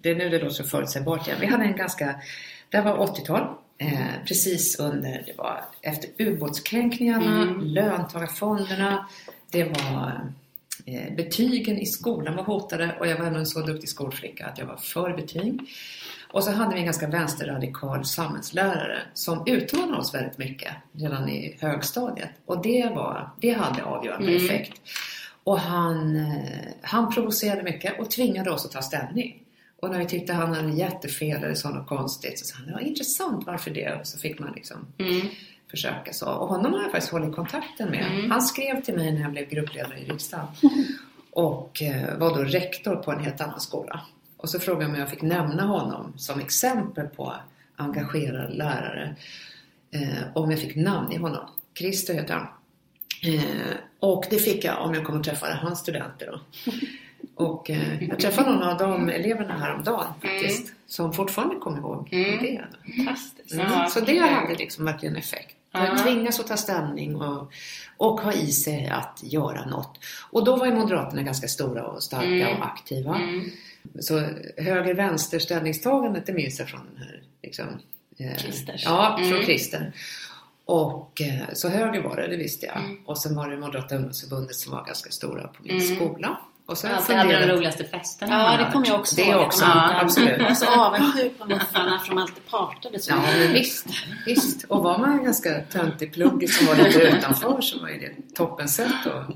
det 0.00 0.10
är 0.10 0.14
nu 0.14 0.28
det 0.28 0.38
låter 0.38 0.54
så 0.54 0.64
förutsägbart 0.64 1.26
igen. 1.26 1.38
Vi 1.40 1.46
hade 1.46 1.64
en 1.64 1.76
ganska, 1.76 2.20
det 2.68 2.76
här 2.76 2.84
var 2.84 3.06
80-tal. 3.06 3.46
Eh, 3.78 4.24
precis 4.26 4.78
under, 4.80 5.22
det 5.26 5.32
var 5.38 5.64
efter 5.82 6.10
ubåtskränkningarna, 6.18 7.42
Mm. 7.42 7.60
löntagarfonderna, 7.60 9.08
det 9.50 9.64
var 9.64 10.08
eh, 10.08 10.20
betygen 11.16 11.78
i 11.78 11.86
skolan 11.86 12.36
var 12.36 12.42
hotade 12.42 12.96
och 13.00 13.06
jag 13.06 13.18
var 13.18 13.26
ändå 13.26 13.38
en 13.38 13.46
så 13.46 13.60
duktig 13.60 13.88
skolflicka 13.88 14.46
att 14.46 14.58
jag 14.58 14.66
var 14.66 14.76
för 14.76 15.12
betyg. 15.16 15.60
Och 16.32 16.44
så 16.44 16.50
hade 16.50 16.74
vi 16.74 16.80
en 16.80 16.84
ganska 16.84 17.06
vänsterradikal 17.08 18.04
samhällslärare 18.04 18.98
som 19.14 19.42
utmanade 19.46 19.98
oss 19.98 20.14
väldigt 20.14 20.38
mycket 20.38 20.72
redan 20.92 21.28
i 21.28 21.56
högstadiet. 21.60 22.30
Och 22.46 22.62
det, 22.62 22.92
var, 22.94 23.30
det 23.40 23.50
hade 23.50 23.82
avgörande 23.84 24.28
Mm. 24.30 24.44
effekt. 24.44 24.80
Och 25.44 25.58
han, 25.60 26.16
eh, 26.16 26.42
han 26.82 27.14
provocerade 27.14 27.62
mycket 27.62 28.00
och 28.00 28.10
tvingade 28.10 28.50
oss 28.50 28.64
att 28.66 28.72
ta 28.72 28.82
ställning. 28.82 29.42
Och 29.82 29.90
när 29.90 29.98
vi 29.98 30.06
tyckte 30.06 30.32
han 30.32 30.54
hade 30.54 30.72
jättefel 30.72 31.42
eller 31.44 31.54
sa 31.54 31.70
något 31.70 31.86
konstigt 31.88 32.38
så 32.38 32.44
sa 32.44 32.54
han, 32.58 32.68
ja 32.68 32.80
intressant, 32.80 33.46
varför 33.46 33.70
det? 33.70 33.92
Och 34.00 34.06
så 34.06 34.18
fick 34.18 34.38
man 34.38 34.52
liksom 34.52 34.76
Mm. 34.98 35.26
Försöka 35.70 36.12
så. 36.12 36.26
Och 36.30 36.48
honom 36.48 36.72
har 36.72 36.82
jag 36.82 36.90
faktiskt 36.90 37.12
hållit 37.12 37.36
kontakten 37.36 37.90
med. 37.90 38.06
Mm. 38.12 38.30
Han 38.30 38.42
skrev 38.42 38.82
till 38.82 38.94
mig 38.94 39.12
när 39.12 39.20
jag 39.20 39.30
blev 39.32 39.48
gruppledare 39.48 39.98
i 39.98 40.04
riksdagen. 40.04 40.46
Och 41.30 41.82
eh, 41.82 42.18
var 42.18 42.36
då 42.36 42.42
rektor 42.44 42.96
på 42.96 43.12
en 43.12 43.20
helt 43.24 43.40
annan 43.40 43.60
skola. 43.60 44.00
Och 44.36 44.50
så 44.50 44.60
frågade 44.60 44.84
jag 44.84 44.90
om 44.94 44.98
jag 45.00 45.10
fick 45.10 45.22
nämna 45.22 45.62
honom 45.66 46.12
som 46.16 46.40
exempel 46.40 47.06
på 47.06 47.34
engagerad 47.76 48.54
lärare. 48.56 49.16
Eh, 49.90 50.24
om 50.34 50.50
jag 50.50 50.60
fick 50.60 50.76
namn 50.76 51.12
i 51.12 51.16
honom. 51.16 51.48
Christer 51.78 52.14
heter 52.14 52.34
han. 52.34 52.46
Eh, 53.34 53.76
och 54.00 54.24
det 54.30 54.38
fick 54.38 54.64
jag 54.64 54.82
om 54.82 54.94
jag 54.94 55.04
kom 55.04 55.16
och 55.18 55.24
träffade 55.24 55.54
hans 55.54 55.78
studenter 55.78 56.26
då. 56.32 56.40
Och 57.34 57.70
eh, 57.70 58.04
jag 58.04 58.20
träffade 58.20 58.50
någon 58.50 58.62
av 58.62 58.78
de 58.78 59.08
eleverna 59.08 59.58
häromdagen 59.58 60.06
faktiskt. 60.22 60.72
Som 60.86 61.12
fortfarande 61.12 61.54
kommer 61.56 61.78
ihåg 61.78 62.08
Mm. 62.12 62.38
det. 62.42 62.64
Fantastiskt. 62.96 63.52
Mm. 63.54 63.66
Ja, 63.72 63.86
så 63.88 64.00
det 64.00 64.18
hade 64.18 64.54
liksom 64.54 64.84
verkligen 64.84 65.16
effekt. 65.16 65.55
Jag 65.84 66.02
tvingas 66.02 66.40
att 66.40 66.46
ta 66.46 66.56
ställning 66.56 67.16
och, 67.16 67.52
och 67.96 68.20
ha 68.20 68.32
i 68.32 68.46
sig 68.52 68.86
att 68.88 69.20
göra 69.22 69.64
något. 69.66 69.98
Och 70.30 70.44
då 70.44 70.56
var 70.56 70.66
ju 70.66 70.74
Moderaterna 70.74 71.22
ganska 71.22 71.48
stora 71.48 71.86
och 71.86 72.02
starka 72.02 72.26
Mm. 72.26 72.58
och 72.60 72.66
aktiva. 72.66 73.16
Mm. 73.16 73.50
Så 74.00 74.18
höger-vänster 74.56 75.38
ställningstagandet 75.38 76.26
det 76.26 76.32
minns 76.32 76.58
jag 76.58 76.68
från 76.68 76.80
den 76.94 77.02
här 77.02 77.22
liksom, 77.42 77.66
eh, 78.18 78.36
Christers. 78.36 78.82
Ja, 78.84 79.16
från 79.18 79.28
Mm. 79.32 79.42
Christer. 79.44 79.92
Och 80.64 81.20
eh, 81.22 81.42
så 81.52 81.68
höger 81.68 82.02
var 82.02 82.16
det, 82.16 82.26
det 82.28 82.36
visste 82.36 82.66
jag. 82.66 82.76
Mm. 82.76 82.98
Och 83.06 83.18
sen 83.18 83.34
var 83.36 83.48
det 83.50 83.56
Moderata 83.56 83.96
ungdomsförbundet 83.96 84.56
som 84.56 84.72
var 84.72 84.84
ganska 84.84 85.10
stora 85.10 85.48
på 85.48 85.62
min 85.62 85.80
Mm. 85.82 85.96
skola. 85.96 86.38
Och 86.66 86.76
jag 86.82 86.92
Alltid 86.92 87.16
hade 87.16 87.28
de 87.32 87.34
funderat- 87.38 87.56
roligaste 87.56 87.84
festerna. 87.84 88.32
Ja, 88.58 88.64
det 88.66 88.72
kommer 88.72 88.86
jag 88.86 89.00
också 89.00 89.16
Det 89.16 89.34
också, 89.34 89.64
Ja. 89.64 90.00
absolut. 90.00 90.28
Jag 90.38 90.48
var 90.48 90.54
så 90.54 90.66
avundsjuk 90.80 91.38
på 91.38 91.44
muffarna 91.44 91.98
för 91.98 92.08
de 92.08 92.18
alltid 92.18 92.46
partade 92.50 92.98
så 92.98 93.10
Ja, 93.10 93.16
men 93.38 93.52
visst, 93.52 93.86
visst. 94.26 94.64
Och 94.64 94.82
var 94.82 94.98
man 94.98 95.24
ganska 95.24 95.60
töntig 95.60 96.12
pluggis 96.14 96.58
som 96.58 96.66
var 96.66 96.74
lite 96.76 96.98
utanför 97.02 97.60
så 97.60 97.78
var 97.80 97.88
ju 97.88 97.98
det 97.98 98.34
toppen 98.34 98.68
sätt 98.68 99.06
och 99.06 99.34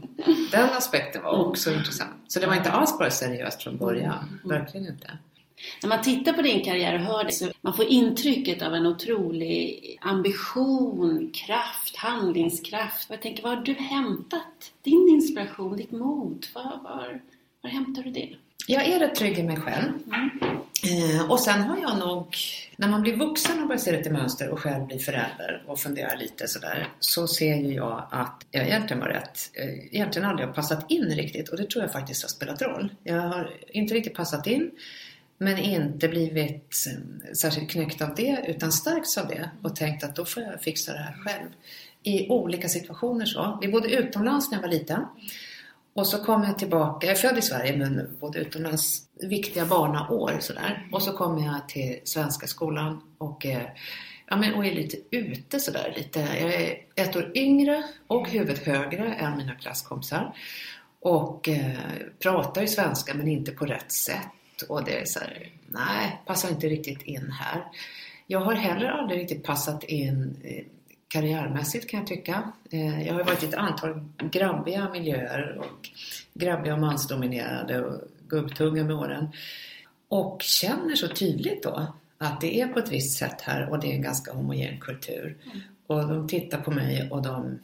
den 0.52 0.68
aspekten 0.78 1.22
var 1.22 1.30
också 1.46 1.72
intressant. 1.72 2.10
Så 2.28 2.40
det 2.40 2.46
var 2.46 2.54
inte 2.54 2.70
alls 2.70 2.98
bara 2.98 3.10
seriöst 3.10 3.62
från 3.62 3.76
början. 3.76 4.40
Verkligen 4.44 4.86
inte. 4.86 5.10
När 5.82 5.88
man 5.88 6.02
tittar 6.02 6.32
på 6.32 6.42
din 6.42 6.64
karriär 6.64 6.94
och 6.94 7.00
hör 7.00 7.24
det 7.24 7.32
så 7.32 7.52
man 7.60 7.76
får 7.76 7.84
intrycket 7.84 8.62
av 8.62 8.74
en 8.74 8.86
otrolig 8.86 9.98
ambition, 10.00 11.30
kraft, 11.34 11.96
handlingskraft. 11.96 13.10
Och 13.10 13.14
jag 13.14 13.22
tänker, 13.22 13.42
var 13.42 13.56
har 13.56 13.62
du 13.62 13.72
hämtat 13.72 14.72
din 14.82 15.08
inspiration, 15.08 15.76
ditt 15.76 15.92
mod? 15.92 16.46
Var, 16.54 16.80
var, 16.82 17.20
var 17.62 17.70
hämtar 17.70 18.02
du 18.02 18.10
det? 18.10 18.36
Jag 18.66 18.86
är 18.86 18.98
rätt 18.98 19.14
trygg 19.14 19.38
i 19.38 19.42
mig 19.42 19.56
själv. 19.56 19.92
Eh, 20.82 21.30
och 21.30 21.40
sen 21.40 21.60
har 21.60 21.78
jag 21.78 21.98
nog, 21.98 22.36
när 22.76 22.88
man 22.88 23.02
blir 23.02 23.16
vuxen 23.16 23.62
och 23.62 23.68
börjar 23.68 23.80
se 23.80 23.92
lite 23.92 24.10
mönster 24.10 24.48
och 24.48 24.60
själv 24.60 24.86
blir 24.86 24.98
förälder 24.98 25.64
och 25.66 25.78
funderar 25.78 26.16
lite 26.16 26.48
sådär, 26.48 26.88
så 27.00 27.26
ser 27.26 27.56
ju 27.56 27.74
jag 27.74 28.08
att 28.10 28.46
jag 28.50 28.66
egentligen 28.66 29.00
var 29.00 29.08
rätt, 29.08 29.50
eh, 29.54 29.94
egentligen 29.94 30.28
aldrig 30.28 30.48
har 30.48 30.54
passat 30.54 30.90
in 30.90 31.04
riktigt 31.04 31.48
och 31.48 31.56
det 31.56 31.70
tror 31.70 31.84
jag 31.84 31.92
faktiskt 31.92 32.22
har 32.22 32.28
spelat 32.28 32.62
roll. 32.62 32.92
Jag 33.04 33.20
har 33.20 33.50
inte 33.72 33.94
riktigt 33.94 34.14
passat 34.14 34.46
in, 34.46 34.70
men 35.42 35.59
inte 35.59 36.09
blivit 36.09 36.87
eh, 36.87 37.33
särskilt 37.35 37.70
knäckt 37.70 38.03
av 38.03 38.14
det, 38.14 38.44
utan 38.48 38.72
stärkts 38.72 39.18
av 39.18 39.29
det 39.29 39.50
och 39.62 39.76
tänkt 39.76 40.05
att 40.05 40.16
då 40.16 40.24
får 40.24 40.42
jag 40.42 40.62
fixa 40.62 40.92
det 40.92 40.98
här 40.98 41.14
själv. 41.24 41.48
I 42.03 42.29
olika 42.29 42.68
situationer 42.68 43.26
så. 43.26 43.59
Vi 43.61 43.68
bodde 43.68 43.88
utomlands 43.88 44.50
när 44.50 44.59
jag 44.59 44.62
var 44.62 44.68
liten. 44.68 45.05
Och 45.94 46.07
så 46.07 46.24
kom 46.24 46.44
jag 46.44 46.59
tillbaka, 46.59 47.07
jag 47.07 47.16
är 47.16 47.20
född 47.20 47.38
i 47.38 47.42
Sverige 47.42 47.76
men 47.76 48.16
bodde 48.20 48.38
utomlands 48.38 49.09
viktiga 49.20 49.66
barnaår 49.66 50.37
sådär. 50.40 50.88
Och 50.92 51.03
så 51.03 51.12
kom 51.12 51.38
jag 51.38 51.68
till 51.68 52.00
svenska 52.05 52.46
skolan 52.46 53.00
och, 53.18 53.46
eh, 53.46 53.62
ja, 54.26 54.37
men, 54.37 54.55
och 54.55 54.66
är 54.66 54.74
lite 54.74 54.96
ute 55.11 55.61
sådär. 55.61 55.94
Lite, 55.96 56.20
jag 56.20 56.55
är 56.55 56.76
ett 56.94 57.16
år 57.16 57.33
yngre 57.35 57.83
och 58.07 58.29
huvudet 58.29 58.66
högre 58.66 59.14
än 59.14 59.37
mina 59.37 59.55
klasskompisar. 59.55 60.35
Och 61.00 61.48
eh, 61.48 61.79
pratar 62.18 62.61
ju 62.61 62.68
svenska 62.68 63.14
men 63.14 63.29
inte 63.29 63.53
på 63.53 63.66
rätt 63.66 63.92
sätt. 63.92 64.29
Och 64.62 64.84
det 64.84 65.00
är 65.00 65.04
så 65.04 65.18
här, 65.18 65.48
nej, 65.66 66.20
passar 66.26 66.48
inte 66.48 66.68
riktigt 66.68 67.02
in 67.02 67.30
här. 67.30 67.64
Jag 68.26 68.40
har 68.40 68.54
heller 68.54 68.86
aldrig 68.88 69.20
riktigt 69.20 69.44
passat 69.44 69.84
in 69.84 70.36
eh, 70.44 70.64
karriärmässigt 71.08 71.90
kan 71.90 72.00
jag 72.00 72.06
tycka. 72.06 72.52
Eh, 72.70 73.06
jag 73.06 73.14
har 73.14 73.24
varit 73.24 73.42
i 73.42 73.46
ett 73.46 73.54
antal 73.54 74.04
grabbiga 74.18 74.88
miljöer 74.88 75.58
och 75.58 75.88
grabbiga 76.34 76.74
och 76.74 76.80
mansdominerade 76.80 77.84
och 77.84 78.00
gubbtunga 78.28 78.84
med 78.84 78.96
åren. 78.96 79.28
Och 80.08 80.42
känner 80.42 80.94
så 80.94 81.08
tydligt 81.08 81.62
då 81.62 81.94
att 82.18 82.40
det 82.40 82.60
är 82.60 82.68
på 82.68 82.78
ett 82.78 82.92
visst 82.92 83.18
sätt 83.18 83.40
här 83.40 83.70
och 83.70 83.80
det 83.80 83.86
är 83.86 83.94
en 83.94 84.02
ganska 84.02 84.32
homogen 84.32 84.80
kultur. 84.80 85.36
Mm. 85.44 85.60
Och 85.90 86.09
de 86.09 86.29
tittar 86.29 86.61
på 86.61 86.70
mig 86.70 87.09
och 87.11 87.22
de, 87.22 87.59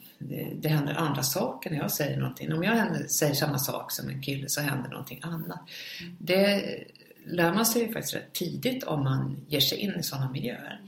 det 0.55 0.69
händer 0.69 0.93
andra 0.93 1.23
saker 1.23 1.69
när 1.69 1.77
jag 1.77 1.91
säger 1.91 2.17
någonting. 2.17 2.53
Om 2.53 2.63
jag 2.63 3.09
säger 3.09 3.33
samma 3.33 3.57
sak 3.57 3.91
som 3.91 4.09
en 4.09 4.21
kille 4.21 4.49
så 4.49 4.61
händer 4.61 4.89
någonting 4.89 5.19
annat. 5.23 5.59
Det 6.19 6.63
lär 7.25 7.53
man 7.53 7.65
sig 7.65 7.93
faktiskt 7.93 8.15
rätt 8.15 8.33
tidigt 8.33 8.83
om 8.83 9.03
man 9.03 9.37
ger 9.47 9.59
sig 9.59 9.77
in 9.77 9.93
i 9.99 10.03
sådana 10.03 10.31
miljöer. 10.31 10.81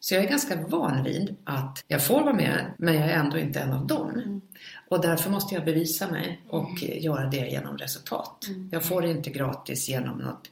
Så 0.00 0.14
jag 0.14 0.24
är 0.24 0.28
ganska 0.28 0.56
van 0.56 1.04
vid 1.04 1.36
att 1.44 1.84
jag 1.88 2.04
får 2.04 2.20
vara 2.20 2.34
med 2.34 2.72
men 2.76 2.94
jag 2.94 3.10
är 3.10 3.14
ändå 3.14 3.38
inte 3.38 3.60
en 3.60 3.72
av 3.72 3.86
dem. 3.86 4.10
Mm. 4.10 4.40
Och 4.88 5.02
därför 5.02 5.30
måste 5.30 5.54
jag 5.54 5.64
bevisa 5.64 6.10
mig 6.10 6.42
och 6.48 6.82
göra 6.82 7.26
det 7.26 7.48
genom 7.48 7.78
resultat. 7.78 8.46
Mm. 8.48 8.68
Jag 8.72 8.84
får 8.84 9.02
det 9.02 9.10
inte 9.10 9.30
gratis 9.30 9.88
genom 9.88 10.18
något, 10.18 10.50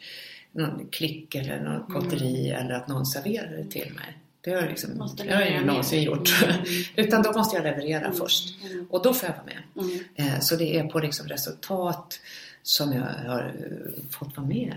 någon 0.53 0.89
klick 0.91 1.35
eller 1.35 1.61
något 1.61 1.89
mm. 1.89 2.03
kotteri 2.03 2.51
eller 2.51 2.75
att 2.75 2.89
någon 2.89 3.07
serverar 3.07 3.57
det 3.57 3.65
till 3.65 3.93
mig. 3.95 4.22
Det 4.45 4.51
har, 4.51 4.63
liksom, 4.63 5.11
det 5.17 5.33
har 5.33 5.41
jag 5.41 5.51
ju 5.51 5.65
någonsin 5.65 6.03
gjort. 6.03 6.43
Mm. 6.43 6.65
Utan 6.97 7.23
då 7.23 7.33
måste 7.33 7.57
jag 7.57 7.65
leverera 7.65 8.05
mm. 8.05 8.17
först. 8.17 8.55
Och 8.91 9.03
då 9.03 9.15
får 9.15 9.29
jag 9.29 9.37
vara 9.37 9.45
med. 9.45 10.01
Eh, 10.15 10.41
så 10.41 10.57
det 10.57 10.79
är 10.79 10.85
på 10.85 10.99
liksom 10.99 11.29
resultat 11.29 12.21
som 12.63 12.93
jag 12.93 13.31
har 13.31 13.55
eh, 13.59 14.05
fått 14.11 14.37
vara 14.37 14.47
med. 14.47 14.75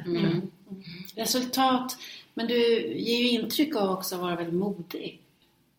Resultat 1.15 1.97
men 2.33 2.47
du 2.47 2.57
ger 2.93 3.17
ju 3.17 3.29
intryck 3.29 3.75
av 3.75 3.89
också 3.89 4.15
att 4.15 4.21
vara 4.21 4.35
väldigt 4.35 4.53
modig. 4.55 5.19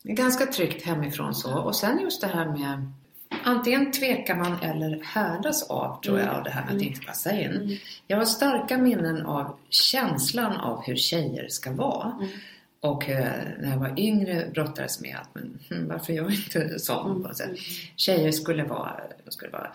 Ganska 0.03 0.45
tryggt 0.45 0.85
hemifrån 0.85 1.35
så. 1.35 1.53
Och 1.53 1.75
sen 1.75 1.99
just 1.99 2.21
det 2.21 2.27
här 2.27 2.45
med 2.45 2.91
Antingen 3.43 3.91
tvekar 3.91 4.35
man 4.35 4.59
eller 4.61 5.03
härdas 5.03 5.63
av, 5.63 6.01
tror 6.01 6.19
jag, 6.19 6.29
av 6.29 6.43
det 6.43 6.49
här 6.49 6.61
med 6.61 6.69
att 6.69 6.81
mm. 6.81 6.87
inte 6.87 7.05
passa 7.05 7.31
in. 7.31 7.51
Mm. 7.51 7.77
Jag 8.07 8.17
har 8.17 8.25
starka 8.25 8.77
minnen 8.77 9.25
av 9.25 9.57
känslan 9.69 10.57
av 10.57 10.81
hur 10.85 10.95
tjejer 10.95 11.47
ska 11.49 11.71
vara. 11.71 12.27
Mm. 12.87 12.97
Och 12.97 13.09
eh, 13.09 13.43
när 13.59 13.71
jag 13.71 13.77
var 13.77 13.99
yngre 13.99 14.49
brottades 14.53 15.01
med 15.01 15.17
att, 15.21 15.29
men 15.33 15.59
hm, 15.69 15.87
varför 15.87 16.13
jag 16.13 16.33
inte 16.33 16.79
sån? 16.79 17.21
Mm. 17.21 17.33
Sätt. 17.33 17.57
Tjejer 17.95 18.31
skulle 18.31 18.63
vara, 18.63 19.01
skulle 19.27 19.51
vara 19.51 19.71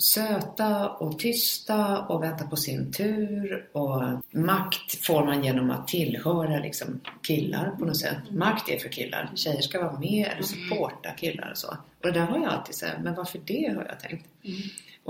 söta 0.00 0.88
och 0.88 1.18
tysta 1.18 1.98
och 1.98 2.22
vänta 2.22 2.46
på 2.46 2.56
sin 2.56 2.92
tur. 2.92 3.68
Och 3.72 4.02
makt 4.30 5.06
får 5.06 5.24
man 5.24 5.44
genom 5.44 5.70
att 5.70 5.88
tillhöra 5.88 6.58
liksom 6.58 7.00
killar 7.22 7.70
på 7.78 7.84
något 7.84 7.96
sätt. 7.96 8.18
Makt 8.30 8.68
är 8.68 8.78
för 8.78 8.88
killar. 8.88 9.30
Tjejer 9.34 9.60
ska 9.60 9.84
vara 9.84 9.98
med 9.98 10.28
eller 10.32 10.42
supporta 10.42 11.10
killar 11.10 11.50
och 11.50 11.58
så. 11.58 11.68
Och 11.68 12.06
det 12.06 12.12
där 12.12 12.26
har 12.26 12.38
jag 12.38 12.46
alltid 12.46 12.74
sagt, 12.74 13.00
men 13.02 13.14
varför 13.14 13.40
det 13.44 13.74
har 13.76 13.86
jag 13.88 14.00
tänkt. 14.00 14.26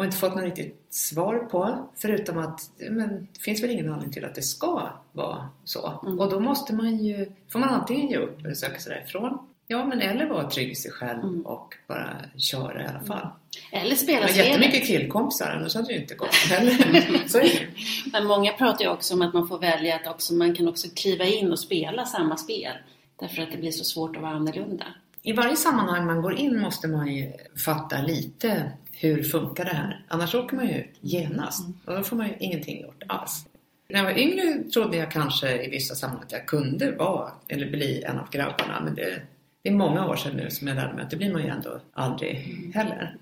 Och 0.01 0.07
inte 0.07 0.17
fått 0.17 0.35
något 0.35 0.45
riktigt 0.45 0.87
svar 0.91 1.39
på. 1.39 1.89
Förutom 1.97 2.39
att 2.39 2.61
men, 2.91 3.29
det 3.33 3.41
finns 3.41 3.63
väl 3.63 3.71
ingen 3.71 3.89
anledning 3.89 4.13
till 4.13 4.25
att 4.25 4.35
det 4.35 4.43
ska 4.43 4.93
vara 5.13 5.49
så. 5.65 6.01
Mm. 6.03 6.21
Och 6.21 6.31
då 6.31 6.41
måste 6.41 6.75
man 6.75 7.05
ju, 7.05 7.33
får 7.53 7.59
man 7.59 7.69
antingen 7.69 8.09
ge 8.09 8.17
upp 8.17 8.45
eller 8.45 8.55
söka 8.55 8.81
sig 8.81 8.95
därifrån. 8.95 9.39
Ja, 9.67 9.85
men 9.85 10.01
eller 10.01 10.27
vara 10.27 10.51
trygg 10.51 10.71
i 10.71 10.75
sig 10.75 10.91
själv 10.91 11.21
mm. 11.21 11.47
och 11.47 11.75
bara 11.89 12.17
köra 12.37 12.83
i 12.83 12.87
alla 12.87 13.01
fall. 13.01 13.29
Eller 13.73 13.97
spela 13.97 14.29
spelet. 14.29 14.49
Jättemycket 14.49 14.87
killkompisar, 14.87 15.51
annars 15.51 15.75
hade 15.75 15.87
det 15.87 15.93
ju 15.93 16.01
inte 16.01 16.15
gått. 16.15 16.35
Men 18.13 18.27
många 18.27 18.53
pratar 18.53 18.85
ju 18.85 18.91
också 18.91 19.15
om 19.15 19.23
att 19.23 19.35
man 19.35 19.49
får 19.49 19.59
välja 19.59 19.97
att 19.97 20.07
också, 20.07 20.35
man 20.35 20.55
kan 20.55 20.69
också 20.69 20.89
kliva 20.97 21.25
in 21.25 21.53
och 21.53 21.59
spela 21.59 22.07
samma 22.07 22.37
spel. 22.37 22.73
Därför 23.21 23.43
att 23.43 23.53
det 23.53 23.59
blir 23.59 23.71
så 23.71 23.85
svårt 23.85 24.17
att 24.17 24.23
vara 24.23 24.33
annorlunda. 24.33 24.85
I 25.23 25.33
varje 25.33 25.57
sammanhang 25.57 26.07
man 26.07 26.23
går 26.23 26.35
in 26.35 26.61
måste 26.61 26.89
man 26.89 27.15
ju 27.15 27.33
fatta 27.65 28.03
lite 28.03 28.73
hur 29.01 29.23
funkar 29.23 29.65
det 29.65 29.75
här? 29.75 30.05
Annars 30.09 30.35
åker 30.35 30.57
man 30.57 30.69
ju 30.69 30.75
ut 30.75 30.99
genast 31.01 31.61
mm. 31.61 31.79
och 31.85 31.95
då 31.95 32.03
får 32.03 32.17
man 32.17 32.29
ju 32.29 32.35
ingenting 32.41 32.81
gjort 32.81 33.03
alls. 33.07 33.47
När 33.89 33.97
jag 33.99 34.05
var 34.05 34.19
yngre 34.19 34.63
trodde 34.75 34.97
jag 34.97 35.11
kanske 35.11 35.65
i 35.65 35.71
vissa 35.71 35.95
sammanhang 35.95 36.25
att 36.25 36.33
jag 36.33 36.47
kunde 36.47 36.93
vara 36.93 37.31
eller 37.49 37.71
bli 37.71 38.03
en 38.03 38.19
av 38.19 38.31
grabbarna 38.31 38.81
men 38.85 38.95
det 38.95 39.23
det 39.63 39.69
är 39.69 39.75
många 39.75 40.07
år 40.07 40.17
sedan 40.17 40.37
nu 40.37 40.51
som 40.51 40.69
jag 40.69 40.75
lärde 40.75 40.95
mig 40.95 41.05
att 41.05 41.11
det 41.11 41.17
blir 41.17 41.33
man 41.33 41.43
ju 41.43 41.49
ändå 41.49 41.81
aldrig 41.93 42.37
heller. 42.75 43.17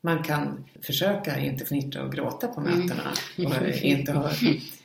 Man 0.00 0.22
kan 0.22 0.64
försöka 0.82 1.38
inte 1.38 1.64
fnittra 1.64 2.02
och 2.02 2.12
gråta 2.12 2.48
på 2.48 2.60
mötena 2.60 3.12
och 3.36 3.68
inte 3.82 4.12
ha 4.12 4.30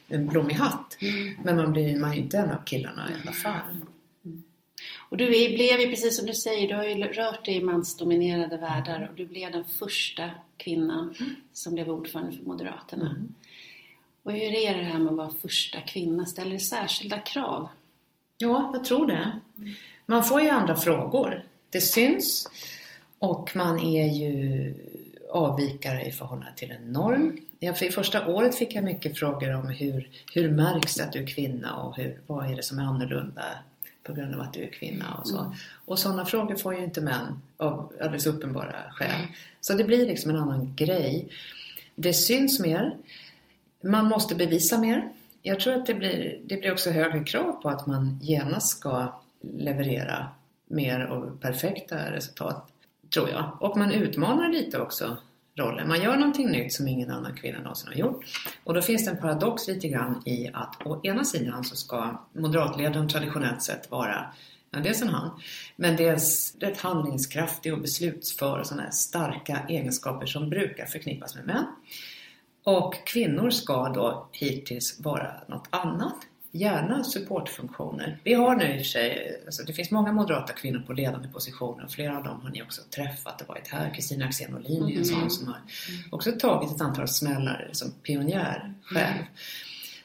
en 0.08 0.28
blommig 0.28 0.54
hatt. 0.54 0.98
Men 1.44 1.56
man 1.56 1.72
blir 1.72 2.00
man 2.00 2.14
ju 2.14 2.20
inte 2.20 2.38
en 2.38 2.52
av 2.52 2.64
killarna 2.66 3.10
i 3.10 3.14
alla 3.22 3.32
fall. 3.32 3.86
Och 5.14 5.18
du 5.18 5.28
blev 5.28 5.80
ju 5.80 5.90
precis 5.90 6.18
som 6.18 6.26
du 6.26 6.34
säger, 6.34 6.68
du 6.68 6.76
har 6.76 6.84
ju 6.84 7.04
rört 7.04 7.46
dig 7.46 7.56
i 7.56 7.62
mansdominerade 7.62 8.58
världar 8.58 9.08
och 9.10 9.16
du 9.16 9.26
blev 9.26 9.52
den 9.52 9.66
första 9.66 10.30
kvinnan 10.58 11.16
som 11.54 11.74
blev 11.74 11.90
ordförande 11.90 12.38
för 12.38 12.44
Moderaterna. 12.44 13.10
Mm. 13.10 13.34
Och 14.24 14.32
hur 14.32 14.56
är 14.56 14.78
det 14.78 14.84
här 14.84 15.00
med 15.00 15.12
att 15.12 15.18
vara 15.18 15.34
första 15.42 15.82
kvinna? 15.82 16.26
Ställer 16.26 16.52
det 16.52 16.60
särskilda 16.60 17.20
krav? 17.20 17.70
Ja, 18.38 18.72
jag 18.74 18.86
tror 18.86 19.08
det. 19.08 19.40
Man 20.06 20.24
får 20.24 20.42
ju 20.42 20.50
andra 20.50 20.76
frågor. 20.76 21.46
Det 21.70 21.82
syns 21.82 22.50
och 23.20 23.56
man 23.56 23.80
är 23.80 24.06
ju 24.06 24.74
avvikare 25.32 26.06
i 26.06 26.12
förhållande 26.12 26.54
till 26.56 26.72
en 26.72 26.92
norm. 26.92 27.38
Ja, 27.60 27.74
för 27.74 27.86
I 27.86 27.92
första 27.92 28.28
året 28.28 28.56
fick 28.56 28.76
jag 28.76 28.84
mycket 28.84 29.20
frågor 29.20 29.56
om 29.56 29.68
hur, 29.68 30.10
hur 30.34 30.52
märks 30.52 30.96
det 30.96 31.04
att 31.04 31.14
du 31.14 31.20
är 31.20 31.28
kvinna 31.28 31.76
och 31.76 31.98
hur, 31.98 32.22
vad 32.28 32.52
är 32.52 32.56
det 32.56 32.64
som 32.64 32.80
är 32.80 32.84
annorlunda 32.84 33.44
på 34.04 34.14
grund 34.14 34.36
av 34.36 34.42
att 34.42 34.54
du 34.54 34.64
är 34.64 34.72
kvinna 34.72 35.14
och 35.14 35.28
så. 35.28 35.40
Mm. 35.40 35.52
Och 35.86 36.00
sådana 36.00 36.26
frågor 36.26 36.56
får 36.56 36.76
ju 36.76 36.84
inte 36.84 37.02
män 37.02 37.42
av 37.58 37.94
alldeles 38.02 38.26
uppenbara 38.26 38.76
skäl. 38.92 39.28
Så 39.62 39.74
det 39.74 39.84
blir 39.84 40.06
liksom 40.06 40.32
en 40.32 40.38
annan 40.38 40.76
grej. 40.76 41.30
Det 41.96 42.14
syns 42.14 42.60
mer. 42.60 42.98
Man 43.84 44.06
måste 44.06 44.36
bevisa 44.36 44.78
mer. 44.78 45.10
Jag 45.42 45.60
tror 45.60 45.74
att 45.74 45.86
det 45.86 45.94
blir, 45.94 46.40
det 46.46 46.58
blir 46.58 46.72
också 46.72 46.90
högre 46.90 47.24
krav 47.24 47.62
på 47.62 47.70
att 47.70 47.88
man 47.88 48.20
genast 48.22 48.78
ska 48.78 49.22
leverera 49.42 50.28
mer 50.68 51.06
och 51.06 51.42
perfekta 51.42 52.12
resultat, 52.12 52.70
tror 53.14 53.30
jag. 53.30 53.58
Och 53.60 53.78
man 53.78 53.92
utmanar 53.92 54.50
lite 54.50 54.80
också 54.80 55.18
rollen. 55.56 55.88
Man 55.88 56.02
gör 56.02 56.18
någonting 56.18 56.52
nytt 56.52 56.74
som 56.74 56.88
ingen 56.88 57.12
annan 57.12 57.36
kvinna 57.36 57.60
någonsin 57.60 57.88
har 57.88 57.96
gjort. 57.96 58.26
Och 58.64 58.74
då 58.74 58.82
finns 58.82 59.06
det 59.06 59.12
en 59.12 59.18
paradox 59.18 59.68
lite 59.68 59.88
grann 59.88 60.22
i 60.26 60.50
att 60.54 60.86
å 60.86 61.02
ena 61.04 61.24
sidan 61.24 61.64
så 61.64 61.76
ska 61.76 62.22
moderatledaren 62.34 63.08
traditionellt 63.10 63.62
sett 63.62 63.92
vara 63.92 64.34
Ja, 64.76 64.80
dels 64.80 65.02
en 65.02 65.08
han, 65.08 65.30
men 65.76 65.96
dels 65.96 66.56
rätt 66.60 66.78
handlingskraftig 66.78 67.74
och 67.74 67.82
beslutsför 67.82 68.60
och 68.60 68.68
sådana 68.68 68.92
starka 68.92 69.66
egenskaper 69.70 70.26
som 70.26 70.50
brukar 70.50 70.86
förknippas 70.86 71.36
med 71.36 71.46
män. 71.46 71.66
Och 72.64 72.96
kvinnor 73.06 73.50
ska 73.50 73.90
då 73.90 74.30
hittills 74.32 75.00
vara 75.00 75.34
något 75.48 75.68
annat 75.70 76.16
gärna 76.56 77.04
supportfunktioner. 77.04 78.20
Vi 78.24 78.34
har 78.34 78.56
nu 78.56 78.66
i 78.66 78.74
och 78.74 78.78
för 78.78 78.84
sig, 78.84 79.42
alltså 79.46 79.64
det 79.64 79.74
finns 79.74 79.92
många 79.92 80.12
moderata 80.12 80.54
kvinnor 80.54 80.84
på 80.88 80.94
ledande 80.94 81.28
positioner 81.28 81.84
och 81.84 81.92
flera 81.92 82.18
av 82.18 82.24
dem 82.24 82.42
har 82.42 82.50
ni 82.50 82.62
också 82.62 82.82
träffat 82.96 83.42
och 83.42 83.48
varit 83.48 83.68
här. 83.68 83.94
Kristina 83.96 84.26
Axén 84.26 84.56
Olin 84.56 84.84
är 84.84 84.88
en 84.88 84.92
mm. 84.92 85.06
sån 85.06 85.30
som 85.30 85.48
har 85.48 85.58
också 86.12 86.32
tagit 86.32 86.72
ett 86.76 86.82
antal 86.82 87.08
smällar 87.08 87.70
som 87.72 87.92
pionjär 87.92 88.74
själv. 88.84 89.16
Mm. 89.16 89.26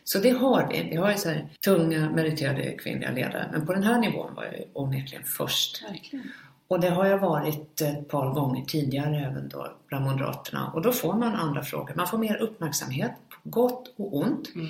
Så 0.04 0.18
det 0.18 0.30
har 0.30 0.68
vi. 0.72 0.88
Vi 0.90 0.96
har 0.96 1.11
ju 1.11 1.16
så 1.16 1.34
tunga 1.64 2.11
meriterade 2.11 2.72
kvinnliga 2.72 3.11
ledare 3.11 3.48
men 3.52 3.66
på 3.66 3.72
den 3.72 3.82
här 3.82 3.98
nivån 3.98 4.34
var 4.34 4.44
jag 4.44 4.64
onekligen 4.72 5.24
först. 5.24 5.84
Verkligen. 5.88 6.30
Och 6.68 6.80
det 6.80 6.90
har 6.90 7.06
jag 7.06 7.18
varit 7.18 7.80
ett 7.80 8.08
par 8.08 8.34
gånger 8.34 8.64
tidigare 8.64 9.26
även 9.26 9.48
då 9.48 9.72
bland 9.87 10.04
Moderaterna 10.04 10.70
och 10.74 10.82
då 10.82 10.92
får 10.92 11.14
man 11.14 11.34
andra 11.34 11.62
frågor. 11.62 11.94
Man 11.94 12.06
får 12.06 12.18
mer 12.18 12.37
uppmärksamhet, 12.37 13.12
på 13.28 13.50
gott 13.50 13.94
och 13.96 14.16
ont. 14.16 14.54
Mm. 14.54 14.68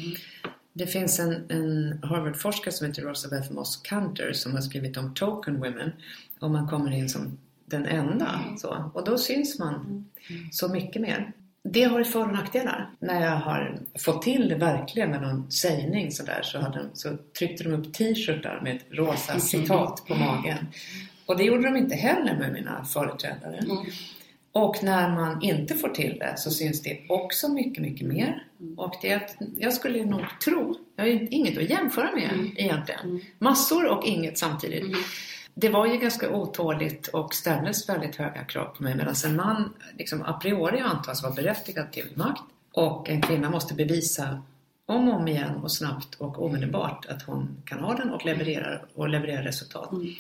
Det 0.79 0.87
finns 0.87 1.19
en, 1.19 1.51
en 1.51 1.99
Harvard-forskare 2.03 2.73
som 2.73 2.87
heter 2.87 3.03
Rosabeth 3.03 3.53
Moss 3.53 3.77
Cantor 3.77 4.33
som 4.33 4.53
har 4.53 4.61
skrivit 4.61 4.97
om 4.97 5.15
token 5.15 5.57
women. 5.57 5.93
Om 6.39 6.53
man 6.53 6.69
kommer 6.69 6.91
in 6.91 7.09
som 7.09 7.39
den 7.65 7.87
enda. 7.87 8.41
Så. 8.59 8.91
Och 8.95 9.05
då 9.05 9.19
syns 9.19 9.59
man 9.59 10.05
så 10.51 10.69
mycket 10.69 11.03
mer. 11.03 11.33
Det 11.63 11.85
har 11.85 12.05
för 12.05 12.21
och 12.21 12.33
nackdelar. 12.33 12.91
När 12.99 13.23
jag 13.23 13.37
har 13.37 13.79
fått 13.99 14.23
till 14.23 14.49
det 14.49 14.55
verkligen 14.55 15.11
med 15.11 15.23
någon 15.23 15.51
sägning 15.51 16.13
sådär 16.13 16.41
så, 16.43 16.59
hade, 16.59 16.87
så 16.93 17.17
tryckte 17.39 17.65
de 17.65 17.73
upp 17.75 17.95
t-shirtar 17.95 18.61
med 18.63 18.77
ett 18.77 18.85
rosa 18.91 19.41
citat 19.41 20.05
på 20.09 20.15
magen. 20.15 20.67
Och 21.27 21.37
det 21.37 21.45
gjorde 21.45 21.63
de 21.63 21.77
inte 21.77 21.95
heller 21.95 22.37
med 22.37 22.53
mina 22.53 22.85
företrädare. 22.85 23.59
Mm. 23.59 23.77
Och 24.53 24.77
när 24.83 25.11
man 25.11 25.43
inte 25.43 25.75
får 25.75 25.89
till 25.89 26.19
det 26.19 26.35
så 26.37 26.51
syns 26.51 26.83
det 26.83 27.01
också 27.09 27.49
mycket, 27.49 27.83
mycket 27.83 28.07
mer. 28.07 28.45
Och 28.77 28.95
det, 29.03 29.37
jag 29.59 29.73
skulle 29.73 30.05
nog 30.05 30.25
tro, 30.45 30.79
jag 30.97 31.05
har 31.05 31.35
inget 31.35 31.59
att 31.59 31.71
jämföra 31.71 32.11
med 32.15 32.33
mm. 32.33 32.53
egentligen. 32.57 33.01
Mm. 33.01 33.21
Massor 33.39 33.87
och 33.87 34.05
inget 34.05 34.39
samtidigt. 34.39 34.85
Mm. 34.85 34.99
Det 35.55 35.69
var 35.69 35.87
ju 35.87 35.97
ganska 35.97 36.31
otåligt 36.31 37.09
och 37.09 37.35
ställdes 37.35 37.89
väldigt 37.89 38.17
höga 38.17 38.45
krav 38.45 38.65
på 38.65 38.83
mig 38.83 38.95
medan 38.95 39.15
en 39.27 39.37
man 39.37 39.75
liksom 39.99 40.23
a 40.23 40.33
priori 40.43 40.81
antas 40.81 41.23
vara 41.23 41.33
berättigad 41.33 41.93
till 41.93 42.07
makt 42.15 42.43
och 42.73 43.09
en 43.09 43.23
kvinna 43.23 43.51
måste 43.51 43.75
bevisa 43.75 44.43
om 44.87 45.09
och 45.09 45.15
om 45.15 45.29
igen 45.29 45.57
och 45.57 45.73
snabbt 45.73 46.15
och 46.15 46.45
omedelbart 46.45 47.07
att 47.07 47.23
hon 47.23 47.63
kan 47.65 47.79
ha 47.79 47.95
den 47.95 48.11
och 48.11 48.25
leverera, 48.25 48.81
och 48.95 49.09
leverera 49.09 49.45
resultat. 49.45 49.93
Mm 49.93 50.15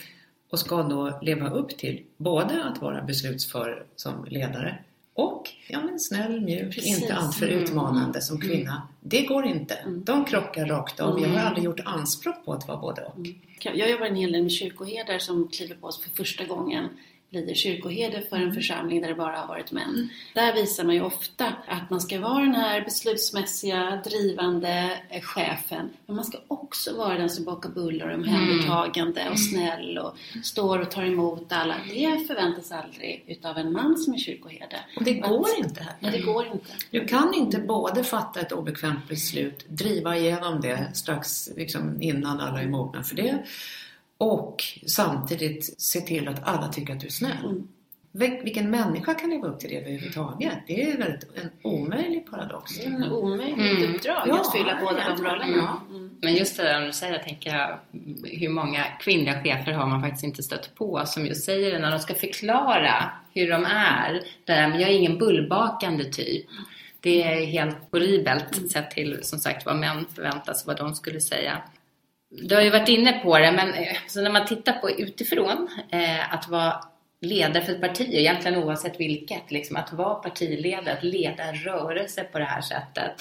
och 0.50 0.58
ska 0.58 0.82
då 0.82 1.18
leva 1.22 1.50
upp 1.50 1.78
till 1.78 2.02
både 2.16 2.64
att 2.64 2.82
vara 2.82 3.02
beslutsför 3.02 3.84
som 3.96 4.24
ledare 4.24 4.78
och 5.14 5.50
ja, 5.68 5.80
men 5.82 6.00
snäll, 6.00 6.40
mjuk, 6.40 6.74
Precis. 6.74 7.02
inte 7.02 7.14
alltför 7.14 7.46
Mm. 7.48 7.62
utmanande 7.64 8.20
som 8.22 8.40
kvinna. 8.40 8.88
Det 9.00 9.22
går 9.22 9.46
inte. 9.46 9.74
Mm. 9.74 10.04
De 10.04 10.24
krockar 10.24 10.66
rakt 10.66 11.00
av. 11.00 11.20
Jag 11.20 11.28
har 11.28 11.34
Mm. 11.34 11.46
aldrig 11.46 11.64
gjort 11.64 11.80
anspråk 11.84 12.44
på 12.44 12.52
att 12.52 12.68
vara 12.68 12.78
både 12.78 13.02
och. 13.04 13.26
Jag 13.62 13.90
jobbar 13.90 14.06
en 14.06 14.14
hel 14.16 14.32
del 14.32 14.42
med 14.42 14.52
kyrkoherdar 14.52 15.18
som 15.18 15.48
kliver 15.48 15.74
på 15.74 15.86
oss 15.86 16.02
för 16.02 16.10
första 16.10 16.44
gången 16.44 16.88
blir 17.30 17.54
kyrkoherde 17.54 18.22
för 18.30 18.36
en 18.36 18.52
församling 18.54 19.00
där 19.00 19.08
det 19.08 19.14
bara 19.14 19.36
har 19.36 19.46
varit 19.46 19.72
män. 19.72 20.08
Där 20.34 20.54
visar 20.54 20.84
man 20.84 20.94
ju 20.94 21.00
ofta 21.00 21.46
att 21.66 21.90
man 21.90 22.00
ska 22.00 22.20
vara 22.20 22.40
den 22.44 22.54
här 22.54 22.84
beslutsmässiga, 22.84 24.02
drivande 24.04 24.90
chefen. 25.22 25.90
Men 26.06 26.16
man 26.16 26.24
ska 26.24 26.38
också 26.48 26.96
vara 26.96 27.18
den 27.18 27.30
som 27.30 27.44
bakar 27.44 27.70
bullar 27.70 28.08
och 28.08 28.14
omhändertagande 28.14 29.30
och 29.30 29.40
snäll 29.40 29.98
och 29.98 30.16
står 30.44 30.78
och 30.78 30.90
tar 30.90 31.02
emot 31.04 31.52
alla. 31.52 31.74
Det 31.90 32.26
förväntas 32.26 32.72
aldrig 32.72 33.24
utav 33.26 33.58
en 33.58 33.72
man 33.72 33.96
som 33.98 34.14
är 34.14 34.18
kyrkoherde. 34.18 34.76
Och 34.96 35.04
det 35.04 35.20
Att- 35.22 35.28
går 35.30 35.46
inte 35.58 35.82
här. 35.82 35.92
Nej, 36.00 36.12
det 36.12 36.20
går 36.22 36.46
inte. 36.46 36.66
Du 36.90 37.04
kan 37.06 37.34
inte 37.34 37.58
både 37.58 38.04
fatta 38.04 38.40
ett 38.40 38.52
obekvämt 38.52 39.08
beslut, 39.08 39.64
driva 39.68 40.16
igenom 40.16 40.60
det 40.60 40.90
strax 40.94 41.48
liksom, 41.56 42.02
innan 42.02 42.40
alla 42.40 42.62
är 42.62 42.68
mogna 42.68 43.02
för 43.02 43.16
det 43.16 43.38
och 44.18 44.64
samtidigt 44.86 45.80
se 45.80 46.00
till 46.00 46.28
att 46.28 46.40
alla 46.48 46.68
tycker 46.68 46.92
att 46.94 47.00
du 47.00 47.06
är 47.06 47.10
snäll. 47.10 47.44
Mm. 47.44 47.68
Vil- 48.12 48.44
Vilken 48.44 48.70
människa 48.70 49.14
kan 49.14 49.30
leva 49.30 49.48
upp 49.48 49.58
till 49.60 49.70
det 49.70 49.76
överhuvudtaget? 49.76 50.52
Det 50.66 50.82
är 50.82 50.96
väldigt 50.98 51.24
en 51.36 51.50
omöjlig 51.62 52.30
paradox. 52.30 52.78
Det 52.78 52.84
är 52.84 52.90
en 52.90 53.12
omöjligt 53.12 53.58
Mm. 53.58 53.94
uppdrag 53.94 54.22
Ja, 54.26 54.40
att 54.40 54.52
fylla 54.52 54.78
båda 54.80 55.08
de 55.16 55.24
rollerna. 55.24 55.56
Ja. 55.56 55.82
Mm. 55.96 56.10
Men 56.22 56.34
just 56.34 56.56
det 56.56 56.62
där 56.62 56.86
du 56.86 56.92
säger, 56.92 57.18
tänker 57.18 57.50
jag, 57.56 57.78
hur 58.24 58.48
många 58.48 58.84
kvinnliga 59.00 59.42
chefer 59.42 59.72
har 59.72 59.86
man 59.86 60.02
faktiskt 60.02 60.24
inte 60.24 60.42
stött 60.42 60.74
på 60.74 61.02
som 61.06 61.26
just 61.26 61.44
säger 61.44 61.72
det 61.72 61.78
när 61.78 61.90
de 61.90 61.98
ska 61.98 62.14
förklara 62.14 63.10
hur 63.34 63.50
de 63.50 63.64
är. 63.64 64.22
Där, 64.44 64.68
men 64.68 64.80
jag 64.80 64.90
är 64.90 64.94
ingen 64.94 65.18
bullbakande 65.18 66.04
typ. 66.04 66.46
Det 67.00 67.22
är 67.22 67.46
helt 67.46 67.76
horribelt 67.92 68.70
sett 68.70 68.90
till 68.90 69.18
som 69.22 69.38
sagt 69.38 69.66
vad 69.66 69.76
män 69.76 70.06
förväntas 70.14 70.66
vad 70.66 70.76
de 70.76 70.94
skulle 70.94 71.20
säga. 71.20 71.62
Du 72.30 72.54
har 72.54 72.62
ju 72.62 72.70
varit 72.70 72.88
inne 72.88 73.12
på 73.12 73.38
det, 73.38 73.52
men 73.52 73.74
eh, 73.74 73.96
så 74.06 74.20
när 74.20 74.30
man 74.30 74.46
tittar 74.46 74.72
på 74.72 74.90
utifrån 74.90 75.68
eh, 75.90 76.34
att 76.34 76.48
vara 76.48 76.84
ledare 77.20 77.64
för 77.64 77.72
ett 77.72 77.80
parti, 77.80 78.08
egentligen 78.10 78.64
oavsett 78.64 79.00
vilket, 79.00 79.50
liksom, 79.50 79.76
att 79.76 79.92
vara 79.92 80.14
partiledare, 80.14 80.92
att 80.92 81.04
leda 81.04 81.42
en 81.42 81.54
rörelse 81.54 82.24
på 82.24 82.38
det 82.38 82.44
här 82.44 82.60
sättet. 82.60 83.12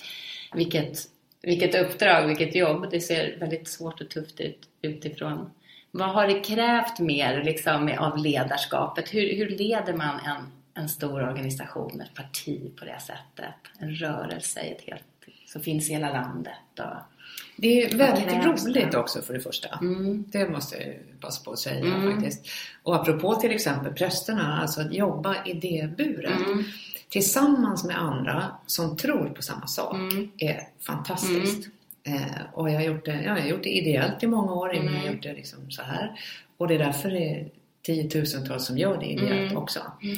Vilket, 0.53 0.97
vilket 1.41 1.75
uppdrag, 1.75 2.27
vilket 2.27 2.55
jobb. 2.55 2.87
Det 2.91 2.99
ser 2.99 3.37
väldigt 3.39 3.67
svårt 3.67 4.01
och 4.01 4.09
tufft 4.09 4.39
ut 4.39 4.67
utifrån. 4.81 5.51
Vad 5.91 6.09
har 6.09 6.27
det 6.27 6.39
krävt 6.39 6.99
mer 6.99 7.43
liksom, 7.43 7.91
av 7.99 8.17
ledarskapet? 8.17 9.13
Hur, 9.13 9.35
hur 9.35 9.49
leder 9.49 9.93
man 9.93 10.19
en, 10.19 10.51
en 10.83 10.89
stor 10.89 11.23
organisation, 11.23 12.01
ett 12.01 12.13
parti 12.13 12.75
på 12.79 12.85
det 12.85 12.99
sättet? 12.99 13.55
En 13.79 13.95
rörelse 13.95 14.61
i 14.61 14.71
ett 14.71 14.81
helt, 14.81 15.03
som 15.45 15.61
finns 15.61 15.89
i 15.89 15.93
hela 15.93 16.13
landet. 16.13 16.79
Och, 16.79 17.16
det 17.57 17.83
är 17.83 17.97
väldigt 17.97 18.27
det? 18.29 18.47
roligt 18.47 18.93
också 18.95 19.21
för 19.21 19.33
det 19.33 19.39
första. 19.39 19.67
mm, 19.81 20.23
Det 20.27 20.49
måste 20.49 20.75
jag 20.77 20.93
passa 21.21 21.43
på 21.43 21.51
att 21.51 21.59
säga 21.59 21.85
Mm. 21.85 22.13
faktiskt. 22.13 22.45
Och 22.83 22.95
apropå 22.95 23.35
till 23.35 23.51
exempel 23.51 23.93
prästerna, 23.93 24.61
alltså 24.61 24.81
att 24.81 24.93
jobba 24.93 25.35
idéburet 25.45 26.39
mm, 26.47 26.63
tillsammans 27.09 27.83
med 27.83 27.97
andra 28.01 28.43
som 28.65 28.97
tror 28.97 29.29
på 29.29 29.41
samma 29.41 29.67
sak 29.67 29.93
mm, 29.95 30.29
är 30.37 30.67
fantastiskt. 30.81 31.67
Eh, 32.03 32.41
och 32.53 32.69
jag 32.69 32.75
har, 32.75 32.81
gjort 32.81 33.05
det, 33.05 33.11
ja, 33.13 33.21
jag 33.21 33.41
har 33.41 33.49
gjort 33.49 33.63
det 33.63 33.69
ideellt 33.77 34.23
i 34.23 34.27
många 34.27 34.53
år 34.53 34.73
innan 34.73 34.87
Mm. 34.87 34.95
jag 34.95 35.07
har 35.07 35.13
gjort 35.13 35.23
det 35.23 35.33
liksom 35.33 35.71
så 35.71 35.81
här. 35.81 36.19
Och 36.57 36.67
det 36.67 36.75
är 36.75 36.79
därför 36.79 37.09
det 37.09 37.29
är 37.33 37.47
tiotusentals 37.81 38.65
som 38.65 38.77
gör 38.77 38.97
det 38.97 39.05
ideellt 39.05 39.51
Mm. 39.51 39.57
också. 39.57 39.79
Mm. 40.03 40.17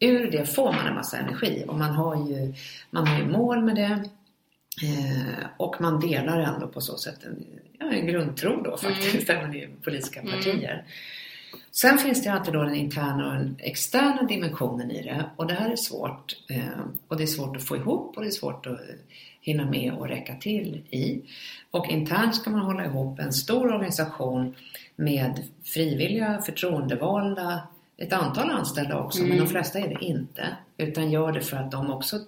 Ur 0.00 0.30
det 0.30 0.46
får 0.46 0.72
man 0.72 0.86
en 0.86 0.94
massa 0.94 1.18
energi 1.18 1.64
och 1.68 1.78
man 1.78 1.90
har 1.90 2.28
ju, 2.28 2.54
man 2.90 3.06
har 3.06 3.18
ju 3.18 3.26
mål 3.26 3.62
med 3.64 3.76
det. 3.76 4.04
Eh, 4.82 5.44
och 5.56 5.80
man 5.80 6.00
delar 6.00 6.38
ändå 6.40 6.68
på 6.68 6.80
så 6.80 6.96
sätt 6.96 7.24
en, 7.24 7.44
ja, 7.78 7.92
en 7.92 8.06
grundtro 8.06 8.62
då 8.62 8.76
faktiskt, 8.76 9.30
även 9.30 9.54
i 9.54 9.68
politiska 9.84 10.20
Mm. 10.20 10.32
partier. 10.32 10.84
Sen 11.72 11.98
finns 11.98 12.24
det 12.24 12.32
alltid 12.32 12.54
då 12.54 12.62
den 12.62 12.74
interna 12.74 13.26
och 13.28 13.34
den 13.34 13.56
externa 13.58 14.22
dimensionen 14.22 14.90
i 14.90 15.02
det 15.02 15.24
och 15.36 15.46
det 15.46 15.54
här 15.54 15.70
är 15.70 15.76
svårt. 15.76 16.36
Eh, 16.48 16.80
och 17.08 17.16
det 17.16 17.22
är 17.22 17.26
svårt 17.26 17.56
att 17.56 17.64
få 17.64 17.76
ihop 17.76 18.16
och 18.16 18.22
det 18.22 18.28
är 18.28 18.32
svårt 18.32 18.66
att 18.66 18.80
hinna 19.40 19.64
med 19.64 19.92
och 19.92 20.08
räcka 20.08 20.34
till 20.34 20.82
i. 20.90 21.22
Och 21.70 21.86
internt 21.88 22.34
ska 22.36 22.50
man 22.50 22.60
hålla 22.60 22.84
ihop 22.84 23.18
en 23.18 23.32
stor 23.32 23.72
organisation 23.72 24.54
med 24.96 25.42
frivilliga 25.64 26.40
förtroendevalda, 26.42 27.60
ett 27.96 28.12
antal 28.12 28.50
anställda 28.50 28.98
också, 28.98 29.22
men 29.22 29.38
de 29.38 29.46
flesta 29.46 29.78
är 29.78 29.88
det 29.88 30.04
inte. 30.04 30.56
Utan 30.76 31.10
gör 31.10 31.32
det 31.32 31.40
för 31.40 31.56
att 31.56 31.70
de 31.70 31.90
också 31.90 32.18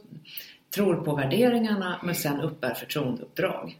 tror 0.74 0.96
på 0.96 1.14
värderingarna 1.16 2.00
men 2.02 2.14
sen 2.14 2.40
uppbär 2.40 2.74
förtroendeuppdrag. 2.74 3.78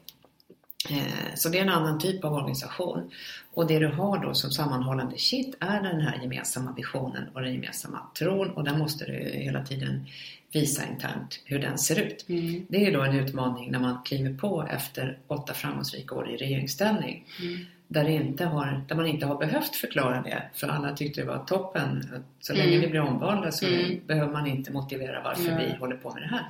Eh, 0.90 1.34
Så 1.34 1.49
det 1.49 1.59
är 1.59 1.62
en 1.62 1.68
annan 1.68 1.99
typ 2.01 2.24
av 2.24 2.32
organisation. 2.34 3.11
Och 3.55 3.66
det 3.66 3.78
du 3.78 3.86
har 3.88 4.18
då 4.18 4.34
som 4.34 4.51
sammanhållande 4.51 5.18
kitt 5.18 5.55
är 5.61 5.80
den 5.82 6.01
här 6.01 6.18
gemensamma 6.22 6.72
visionen 6.72 7.28
och 7.34 7.40
den 7.40 7.53
gemensamma 7.53 7.99
tron 8.18 8.51
och 8.51 8.64
där 8.64 8.76
måste 8.78 9.05
du 9.05 9.12
hela 9.38 9.64
tiden 9.64 10.07
visa 10.53 10.82
internt 10.93 11.40
hur 11.45 11.59
den 11.59 11.78
ser 11.78 12.01
ut. 12.01 12.28
mm, 12.28 12.66
Det 12.68 12.86
är 12.86 12.93
då 12.93 13.03
en 13.03 13.14
utmaning 13.18 13.70
när 13.72 13.78
man 13.78 14.03
kliver 14.05 14.34
på 14.34 14.66
efter 14.70 15.18
åtta 15.26 15.55
framgångsrika 15.55 16.14
år 16.14 16.30
i 16.30 16.36
regeringsställning. 16.36 17.24
mm. 17.43 17.59
Där, 17.93 18.09
inte 18.09 18.45
har, 18.45 18.84
där 18.88 18.97
man 18.97 19.07
inte 19.07 19.26
har 19.26 19.38
behövt 19.38 19.74
förklara 19.76 20.22
det 20.22 20.43
för 20.55 20.68
alla 20.68 20.93
tyckte 20.97 21.20
det 21.20 21.26
var 21.26 21.38
toppen. 21.45 22.22
Så 22.40 22.53
länge 22.53 22.68
Mm. 22.68 22.80
vi 22.80 22.86
blir 22.88 23.01
omvalda 23.01 23.51
så 23.53 23.66
Mm. 23.66 24.01
behöver 24.07 24.32
man 24.32 24.47
inte 24.47 24.72
motivera 24.72 25.22
varför 25.24 25.51
Nej. 25.53 25.66
vi 25.72 25.78
håller 25.78 25.97
på 25.97 26.11
med 26.14 26.22
det 26.22 26.28
här. 26.28 26.47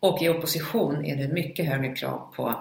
Och 0.00 0.22
i 0.22 0.28
opposition 0.28 1.04
är 1.04 1.16
det 1.16 1.28
mycket 1.28 1.66
högre 1.66 1.96
krav 1.96 2.32
på 2.36 2.54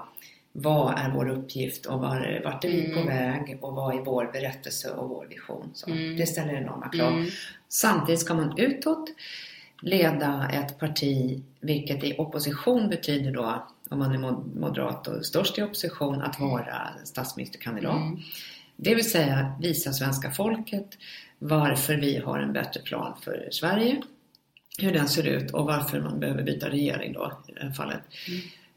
vad 0.52 0.94
är 1.00 1.10
vår 1.10 1.30
uppgift 1.30 1.86
och 1.86 2.00
var, 2.00 2.42
vart 2.44 2.66
är 2.66 2.70
vi 2.70 2.86
Mm. 2.86 2.98
på 3.02 3.08
väg 3.10 3.58
och 3.62 3.74
vad 3.74 3.96
är 3.96 4.00
vår 4.02 4.30
berättelse 4.34 4.90
och 4.90 5.10
vår 5.10 5.26
vision. 5.30 5.70
Så 5.74 5.92
Mm. 5.92 6.18
Det 6.18 6.26
ställer 6.26 6.54
enorma 6.54 6.90
krav. 6.90 7.14
Mm. 7.14 7.30
Samtidigt 7.70 8.20
ska 8.22 8.34
man 8.34 8.58
utåt 8.58 9.10
leda 9.82 10.50
ett 10.54 10.80
parti, 10.80 11.44
vilket 11.60 12.04
i 12.04 12.16
opposition 12.18 12.90
betyder 12.90 13.32
då, 13.32 13.68
om 13.90 14.00
man 14.00 14.12
är 14.12 14.18
mod- 14.18 14.56
moderat 14.56 15.08
och 15.08 15.26
störst 15.26 15.58
i 15.58 15.64
opposition, 15.64 16.22
att 16.22 16.40
vara 16.40 16.90
statsministerkandidat. 17.04 17.96
Mm. 17.96 18.20
Det 18.76 18.96
vill 18.96 19.10
säga 19.12 19.56
visa 19.62 19.94
svenska 19.94 20.32
folket 20.32 20.98
varför 21.40 21.96
vi 21.96 22.18
har 22.18 22.40
en 22.40 22.54
bättre 22.54 22.82
plan 22.82 23.14
för 23.22 23.48
Sverige, 23.52 24.02
hur 24.78 24.94
den 24.94 25.08
ser 25.08 25.28
ut 25.28 25.52
och 25.52 25.66
varför 25.66 26.02
man 26.02 26.20
behöver 26.20 26.44
byta 26.44 26.70
regering 26.70 27.14
då 27.14 27.32
i 27.48 27.52
det 27.52 27.64
här 27.64 27.72
fallet. 27.72 28.02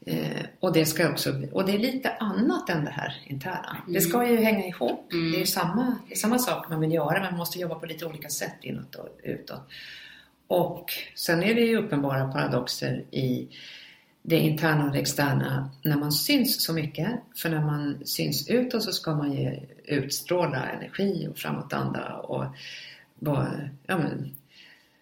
Eh, 0.05 0.45
och, 0.59 0.73
det 0.73 0.85
ska 0.85 1.09
också, 1.09 1.41
och 1.51 1.65
det 1.65 1.71
är 1.71 1.79
lite 1.79 2.11
annat 2.19 2.69
än 2.69 2.85
det 2.85 2.91
här 2.91 3.13
interna. 3.25 3.77
Det 3.87 4.01
ska 4.01 4.29
ju 4.29 4.37
hänga 4.37 4.65
ihop. 4.65 5.13
Mm. 5.13 5.31
Det 5.31 5.41
är 5.41 5.45
samma, 5.45 5.95
det 6.07 6.13
är 6.13 6.17
samma 6.17 6.39
sak 6.39 6.69
man 6.69 6.79
vill 6.79 6.93
göra 6.93 7.13
men 7.13 7.31
man 7.31 7.37
måste 7.37 7.59
jobba 7.59 7.75
på 7.75 7.85
lite 7.85 8.05
olika 8.05 8.29
sätt 8.29 8.55
inåt 8.61 8.95
och 8.95 9.09
utåt. 9.23 9.61
Och 10.47 10.91
sen 11.15 11.43
är 11.43 11.55
det 11.55 11.61
ju 11.61 11.77
uppenbara 11.77 12.31
paradoxer 12.31 13.03
i 13.11 13.47
det 14.21 14.39
interna 14.39 14.85
och 14.85 14.91
det 14.91 14.99
externa 14.99 15.69
när 15.83 15.97
man 15.97 16.11
syns 16.11 16.63
så 16.63 16.73
mycket. 16.73 17.09
För 17.35 17.49
när 17.49 17.61
man 17.61 17.97
syns 18.05 18.49
utåt 18.49 18.83
så 18.83 18.91
ska 18.91 19.15
man 19.15 19.31
ju 19.33 19.59
utstråla 19.85 20.65
energi 20.69 21.27
och 21.31 21.37
framåtanda 21.37 22.13
och 22.15 22.45
vara 23.19 23.51
ja, 23.87 23.97
men, 23.97 24.35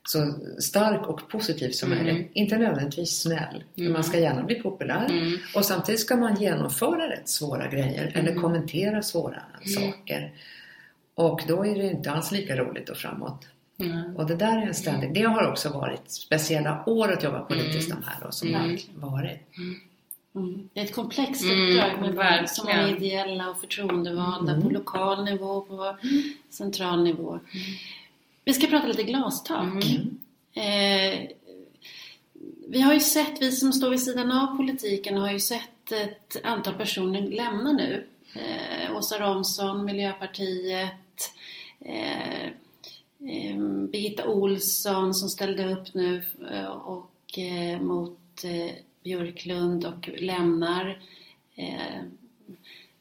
så 0.03 0.33
stark 0.59 1.07
och 1.07 1.29
positiv 1.29 1.69
som 1.71 1.91
Mm. 1.91 2.05
möjligt. 2.05 2.31
Inte 2.33 2.57
nödvändigtvis 2.57 3.21
snäll, 3.21 3.63
Mm. 3.77 3.93
man 3.93 4.03
ska 4.03 4.19
gärna 4.19 4.43
bli 4.43 4.55
populär. 4.55 5.05
Mm. 5.09 5.37
Och 5.55 5.65
samtidigt 5.65 6.01
ska 6.01 6.15
man 6.15 6.35
genomföra 6.35 7.09
rätt 7.09 7.29
svåra 7.29 7.67
grejer 7.67 8.11
eller 8.15 8.31
Mm. 8.31 8.41
kommentera 8.43 9.01
svåra 9.01 9.41
saker. 9.75 10.33
Och 11.15 11.41
då 11.47 11.65
är 11.65 11.75
det 11.75 11.87
inte 11.87 12.11
alls 12.11 12.31
lika 12.31 12.55
roligt 12.57 12.89
och 12.89 12.97
framåt. 12.97 13.47
Mm. 13.79 14.15
Och 14.15 14.25
det 14.27 14.35
där 14.35 14.57
är 14.57 14.67
en 14.67 14.73
ständig, 14.73 15.13
det 15.13 15.21
har 15.23 15.51
också 15.51 15.69
varit 15.69 16.11
speciella 16.11 16.83
år 16.89 17.11
att 17.13 17.23
jobba 17.23 17.39
politiskt 17.39 17.89
de 17.89 18.03
här 18.05 18.17
då, 18.25 18.31
som 18.31 18.47
Mm. 18.47 18.77
har 19.01 19.09
varit. 19.11 19.39
Mm. 20.35 20.69
Det 20.73 20.79
är 20.79 20.83
ett 20.83 20.95
komplext 20.95 21.43
Mm, 21.43 21.69
uppdrag 21.69 22.01
med 22.01 22.13
verkligen. 22.15 22.47
som 22.47 22.67
är 22.67 22.87
ideella 23.03 23.49
och 23.49 23.59
förtroendevalda 23.59 24.51
Mm. 24.51 24.63
på 24.63 24.69
lokal 24.73 25.23
nivå, 25.25 25.61
på 25.61 25.97
central 26.49 27.03
nivå. 27.03 27.39
Vi 28.45 28.53
ska 28.53 28.67
prata 28.67 28.87
lite 28.87 29.03
glastak. 29.03 29.83
Mm. 29.85 30.17
Eh, 30.53 31.19
vi 32.69 32.81
har 32.81 32.93
ju 32.93 32.99
sett, 32.99 33.41
vi 33.41 33.51
som 33.51 33.73
står 33.73 33.89
vid 33.89 34.03
sidan 34.03 34.31
av 34.31 34.57
politiken 34.57 35.17
har 35.17 35.31
ju 35.31 35.39
sett 35.39 35.91
ett 35.91 36.37
antal 36.45 36.73
personer 36.73 37.21
lämna 37.21 37.71
nu. 37.71 38.07
Eh, 38.33 38.95
Åsa 38.97 39.19
Romson, 39.19 39.85
Miljöpartiet, 39.85 41.31
eh, 41.79 42.49
Birgitta 43.91 44.27
Olsson 44.27 45.13
som 45.13 45.29
ställde 45.29 45.73
upp 45.73 45.93
nu 45.93 46.23
eh, 46.51 46.65
och 46.65 47.39
eh, 47.39 47.81
mot 47.81 48.43
eh, 48.43 48.75
Björklund 49.03 49.85
och 49.85 50.09
lämnar. 50.17 51.01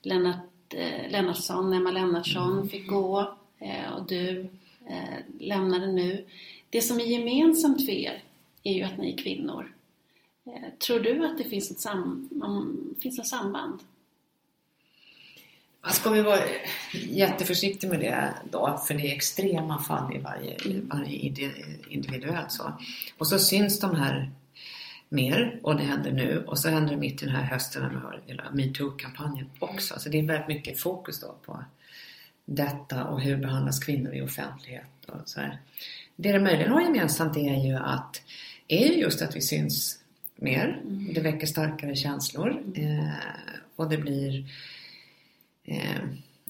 Lennart, 0.03 0.75
Lennartsson, 1.09 1.73
Emma 1.73 1.91
Lennartsson 1.91 2.69
fick 2.69 2.89
gå 2.89 3.35
och 3.97 4.07
du 4.09 4.49
lämnade 5.39 5.93
nu. 5.93 6.25
Det 6.71 6.81
som 6.81 7.01
är 7.01 7.05
gemensamt 7.05 7.87
för 7.87 7.93
er 7.93 8.23
är 8.63 8.73
ju 8.73 8.83
att 8.83 8.99
ni 8.99 9.13
är 9.13 9.17
kvinnor. 9.17 9.75
Tror 10.87 11.01
du 11.01 11.27
att 11.27 11.39
det 11.39 11.45
finns 11.45 11.71
ett 11.71 11.81
sam 11.81 12.29
finns 13.01 13.19
ett 13.19 13.27
samband? 13.27 13.79
Ska 15.91 16.11
vi 16.11 16.23
vara 16.23 16.41
jätteförsiktiga 16.93 17.91
med 17.91 18.01
det 18.01 18.35
då, 18.51 18.83
för 18.87 18.95
det 18.95 19.11
är 19.11 19.15
extrema 19.15 19.83
fall 19.83 20.17
i 20.17 20.19
varje, 20.19 20.57
varje 20.83 21.17
individuellt 21.89 22.53
så. 22.53 22.73
Och 23.19 23.29
så 23.29 23.39
syns 23.39 23.81
de 23.81 23.97
här 23.97 24.31
mer 25.09 25.61
och 25.63 25.77
det 25.77 25.83
händer 25.83 26.13
nu 26.13 26.45
och 26.47 26.59
så 26.59 26.69
händer 26.69 26.91
det 26.91 26.97
mitt 26.97 27.23
i 27.23 27.27
den 27.27 27.35
här 27.35 27.43
hösten 27.43 27.83
när 27.83 27.91
vi 27.91 27.97
har 27.97 28.21
hela 28.27 28.51
metoo-kampanjen 28.51 29.51
också. 29.59 29.99
Så 29.99 30.09
det 30.09 30.19
är 30.19 30.23
väldigt 30.23 30.49
mycket 30.49 30.81
fokus 30.81 31.21
då 31.21 31.35
på 31.47 31.65
detta 32.45 33.05
och 33.05 33.21
hur 33.21 33.37
behandlas 33.37 33.79
kvinnor 33.79 34.15
i 34.15 34.23
offentlighet 34.23 34.85
och 35.07 35.29
så 35.29 35.41
här. 35.41 35.59
Det 36.17 36.33
det 36.33 36.41
möjligen 36.41 36.73
har 36.73 36.81
gemensamt 36.81 37.37
är 37.37 37.67
ju 37.67 37.77
att 37.77 38.23
är 38.69 38.87
just 38.87 39.23
att 39.23 39.37
vi 39.37 39.41
syns 39.41 39.99
mer. 40.37 40.81
Mm. 40.85 41.15
Det 41.15 41.21
väcker 41.21 41.47
starkare 41.47 41.97
känslor 41.97 42.63
eh, 42.75 43.11
och 43.77 43.89
det 43.89 43.99
blir 43.99 44.45
Eh, 45.67 46.01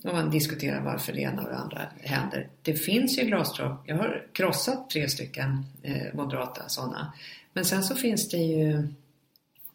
och 0.04 0.14
man 0.14 0.30
diskuterar 0.30 0.80
varför 0.80 1.12
det 1.12 1.20
ena 1.20 1.42
och 1.42 1.48
det 1.48 1.56
andra 1.56 1.82
händer. 2.00 2.48
Det 2.62 2.74
finns 2.74 3.18
ju 3.18 3.22
glasstråk. 3.22 3.82
Jag 3.84 3.96
har 3.96 4.26
krossat 4.32 4.90
tre 4.90 5.08
stycken 5.08 5.66
eh, 5.82 6.14
moderata 6.14 6.68
sådana. 6.68 7.12
Men 7.52 7.64
sen 7.64 7.82
så 7.82 7.94
finns 7.94 8.28
det 8.28 8.36
ju 8.36 8.72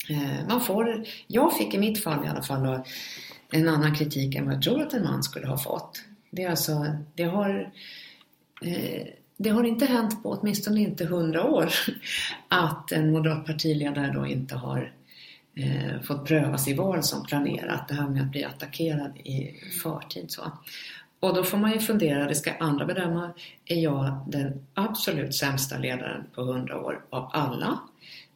eh, 0.10 0.48
man 0.50 0.62
får, 0.62 1.06
jag 1.28 1.58
fick 1.58 1.74
i 1.74 1.78
mitt 1.78 2.04
fall 2.04 2.26
i 2.26 2.28
alla 2.28 2.44
fall 2.44 2.84
en 3.52 3.70
annan 3.70 3.96
kritik 3.96 4.36
än 4.36 4.46
vad 4.46 4.56
jag 4.56 4.62
tror 4.62 4.82
att 4.82 4.94
en 4.94 5.04
man 5.04 5.24
skulle 5.24 5.48
ha 5.48 5.58
fått. 5.58 6.04
Det, 6.32 6.44
är 6.44 6.50
alltså, 6.50 6.96
det, 7.16 7.24
har, 7.24 7.72
eh, 8.62 9.08
det 9.38 9.50
har 9.50 9.64
inte 9.64 9.86
hänt 9.86 10.24
på 10.24 10.30
åtminstone 10.30 10.82
inte 10.82 11.06
hundra 11.06 11.44
år 11.44 11.74
att 12.48 12.92
en 12.92 13.12
moderat 13.12 13.46
partiledare 13.46 14.12
då 14.14 14.28
inte 14.28 14.56
har 14.56 14.94
eh, 15.64 16.02
fått 16.02 16.26
prövas 16.26 16.68
i 16.68 16.74
val 16.74 17.04
som 17.04 17.26
planerat. 17.26 17.88
Det 17.88 17.94
här 17.94 18.08
med 18.08 18.22
att 18.22 18.32
bli 18.32 18.44
attackerad 18.44 19.18
i 19.18 19.56
förtid. 19.84 20.32
Så. 20.32 20.52
Och 21.20 21.36
då 21.36 21.44
får 21.44 21.58
man 21.58 21.72
ju 21.72 21.80
fundera, 21.80 22.28
det 22.28 22.36
ska 22.36 22.54
andra 22.60 22.86
bedöma, 22.86 23.34
är 23.66 23.80
jag 23.80 24.26
den 24.28 24.66
absolut 24.74 25.36
sämsta 25.36 25.78
ledaren 25.78 26.24
på 26.36 26.42
hundra 26.44 26.82
år 26.82 27.06
av 27.10 27.30
alla? 27.34 27.80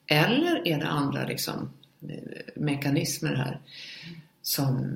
Eller 0.07 0.67
är 0.67 0.79
det 0.79 0.87
andra 0.87 1.25
liksom, 1.25 1.69
eh, 2.09 2.15
mekanismer 2.55 3.35
här 3.35 3.59
som, 4.41 4.91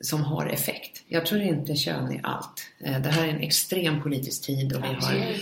som 0.00 0.22
har 0.22 0.46
effekt? 0.46 1.02
Jag 1.08 1.26
tror 1.26 1.40
inte 1.40 1.76
kön 1.76 2.12
är 2.12 2.20
allt. 2.22 2.70
Eh, 2.80 3.00
det 3.00 3.08
här 3.08 3.24
är 3.24 3.30
en 3.30 3.40
extrem 3.40 4.02
politisk 4.02 4.46
tid 4.46 4.76
och 4.76 4.82
vi 4.82 4.86
har 4.86 5.36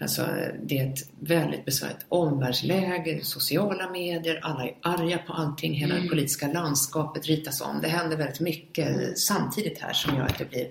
Alltså, 0.00 0.26
det 0.62 0.78
är 0.78 0.92
ett 0.92 1.08
väldigt 1.20 1.64
besvärligt 1.64 2.06
omvärldsläge, 2.08 3.24
sociala 3.24 3.90
medier, 3.90 4.40
alla 4.42 4.64
är 4.64 4.76
arga 4.82 5.18
på 5.18 5.32
allting, 5.32 5.74
hela 5.74 5.94
mm. 5.94 6.04
det 6.04 6.10
politiska 6.10 6.48
landskapet 6.48 7.26
ritas 7.26 7.60
om. 7.60 7.80
Det 7.82 7.88
händer 7.88 8.16
väldigt 8.16 8.40
mycket 8.40 9.18
samtidigt 9.18 9.78
här 9.78 9.92
som 9.92 10.16
gör 10.16 10.24
att 10.24 10.38
det 10.38 10.50
blir 10.50 10.68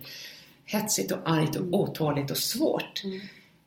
hetsigt 0.66 1.12
och 1.12 1.20
argt 1.30 1.56
och 1.56 1.62
mm. 1.62 1.74
otåligt 1.74 2.32
och 2.32 2.38
svårt. 2.38 3.04
Mm. 3.04 3.22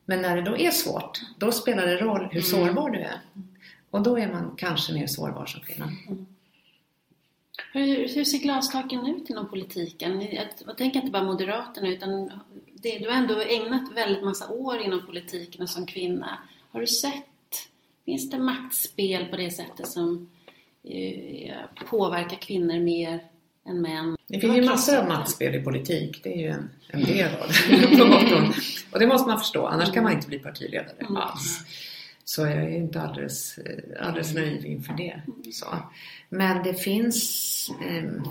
Men 0.04 0.22
när 0.22 0.36
det 0.36 0.42
då 0.42 0.56
är 0.56 0.70
svårt, 0.70 1.20
då 1.38 1.52
spelar 1.52 1.86
det 1.86 1.96
roll 1.96 2.28
hur 2.30 2.30
mm. 2.30 2.42
sårbar 2.42 2.90
du 2.90 2.98
är. 2.98 3.20
Och 3.90 4.02
då 4.02 4.18
är 4.18 4.32
man 4.32 4.54
kanske 4.56 4.92
mer 4.92 5.06
sårbar 5.06 5.46
som 5.46 5.60
kvinna. 5.60 5.92
Mm. 6.06 6.26
Hur, 7.72 8.14
hur, 8.14 8.24
ser 8.24 8.38
glastaken 8.38 9.06
ut 9.06 9.30
inom 9.30 9.48
politiken? 9.48 10.20
Jag, 10.20 10.46
jag 10.66 10.78
tänker 10.78 11.00
inte 11.00 11.12
bara 11.12 11.22
Moderaterna 11.22 11.88
utan 11.88 12.30
det, 12.82 12.98
du 12.98 13.08
har 13.08 13.16
ändå 13.16 13.40
ägnat 13.40 13.92
väldigt 13.94 14.24
massa 14.24 14.48
år 14.48 14.78
inom 14.78 15.06
politiken 15.06 15.62
och 15.62 15.70
som 15.70 15.86
kvinna. 15.86 16.38
Har 16.70 16.80
du 16.80 16.86
sett, 16.86 17.24
finns 18.04 18.30
det 18.30 18.38
maktspel 18.38 19.24
på 19.24 19.36
det 19.36 19.50
sättet 19.50 19.88
som 19.88 20.30
eh, 20.84 21.54
påverkar 21.90 22.36
kvinnor 22.36 22.80
mer 22.80 23.20
än 23.68 23.82
män? 23.82 24.16
Det 24.26 24.40
finns 24.40 24.56
ju 24.56 24.64
massor 24.64 24.96
av 24.96 25.08
maktspel 25.08 25.54
i 25.54 25.60
politik. 25.60 26.20
Det 26.22 26.34
är 26.34 26.38
ju 26.38 26.48
en, 26.48 26.70
en 26.88 27.04
del 27.04 27.34
av 27.34 27.48
det. 27.48 28.52
och 28.92 28.98
det 28.98 29.06
måste 29.06 29.28
man 29.28 29.38
förstå, 29.38 29.66
annars 29.66 29.92
kan 29.92 30.04
man 30.04 30.12
inte 30.12 30.28
bli 30.28 30.38
partiledare 30.38 30.96
mm. 31.00 31.16
alls. 31.16 31.60
Så 32.24 32.40
jag 32.40 32.52
är 32.52 32.68
inte 32.68 33.00
alldeles, 33.00 33.58
alldeles 34.00 34.34
naiv 34.34 34.66
inför 34.66 34.94
det. 34.94 35.22
Så. 35.52 35.66
Men 36.28 36.62
det 36.62 36.74
finns 36.74 37.70
eh, 37.88 38.22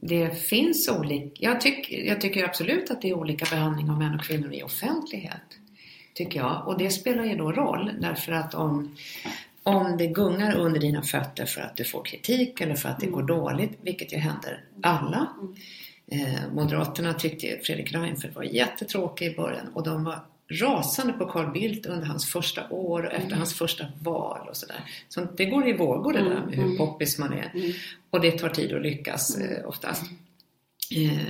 det 0.00 0.38
finns 0.38 0.88
olika, 0.88 1.30
jag, 1.34 1.60
tyck, 1.60 1.92
jag 1.92 2.20
tycker 2.20 2.44
absolut 2.44 2.90
att 2.90 3.02
det 3.02 3.10
är 3.10 3.14
olika 3.14 3.46
behandling 3.50 3.90
av 3.90 3.98
män 3.98 4.14
och 4.14 4.24
kvinnor 4.24 4.52
i 4.52 4.62
offentlighet. 4.62 5.58
Tycker 6.14 6.40
jag. 6.40 6.68
Och 6.68 6.78
det 6.78 6.90
spelar 6.90 7.24
ju 7.24 7.36
då 7.36 7.52
roll 7.52 7.90
därför 8.00 8.32
att 8.32 8.54
om, 8.54 8.96
om 9.62 9.96
det 9.96 10.06
gungar 10.06 10.56
under 10.56 10.80
dina 10.80 11.02
fötter 11.02 11.46
för 11.46 11.60
att 11.60 11.76
du 11.76 11.84
får 11.84 12.04
kritik 12.04 12.60
eller 12.60 12.74
för 12.74 12.88
att 12.88 13.00
det 13.00 13.06
går 13.06 13.22
mm. 13.22 13.36
dåligt, 13.36 13.78
vilket 13.82 14.12
ju 14.12 14.16
händer 14.16 14.64
alla. 14.82 15.28
Eh, 16.06 16.52
Moderaterna 16.54 17.14
tyckte 17.14 17.58
Fredrik 17.62 17.94
Reinfeldt 17.94 18.36
var 18.36 18.42
jättetråkig 18.42 19.26
i 19.32 19.36
början 19.36 19.68
och 19.74 19.82
de 19.82 20.04
var 20.04 20.18
rasande 20.48 21.12
på 21.12 21.26
Carl 21.26 21.52
Bildt 21.52 21.86
under 21.86 22.06
hans 22.06 22.26
första 22.26 22.70
år 22.70 23.02
och 23.02 23.12
efter 23.12 23.26
mm. 23.26 23.38
hans 23.38 23.54
första 23.54 23.86
val 24.02 24.48
och 24.48 24.56
sådär. 24.56 24.80
Så 25.08 25.26
det 25.36 25.44
går 25.44 25.68
i 25.68 25.72
vågor 25.72 26.12
det 26.12 26.18
där 26.18 26.46
med 26.46 26.54
hur 26.54 26.64
mm. 26.64 26.76
poppis 26.76 27.18
man 27.18 27.32
är. 27.32 27.50
Mm. 27.54 27.72
Och 28.10 28.20
det 28.20 28.38
tar 28.38 28.48
tid 28.48 28.74
att 28.74 28.82
lyckas 28.82 29.38
eh, 29.38 29.68
oftast. 29.68 30.02
Eh, 30.96 31.26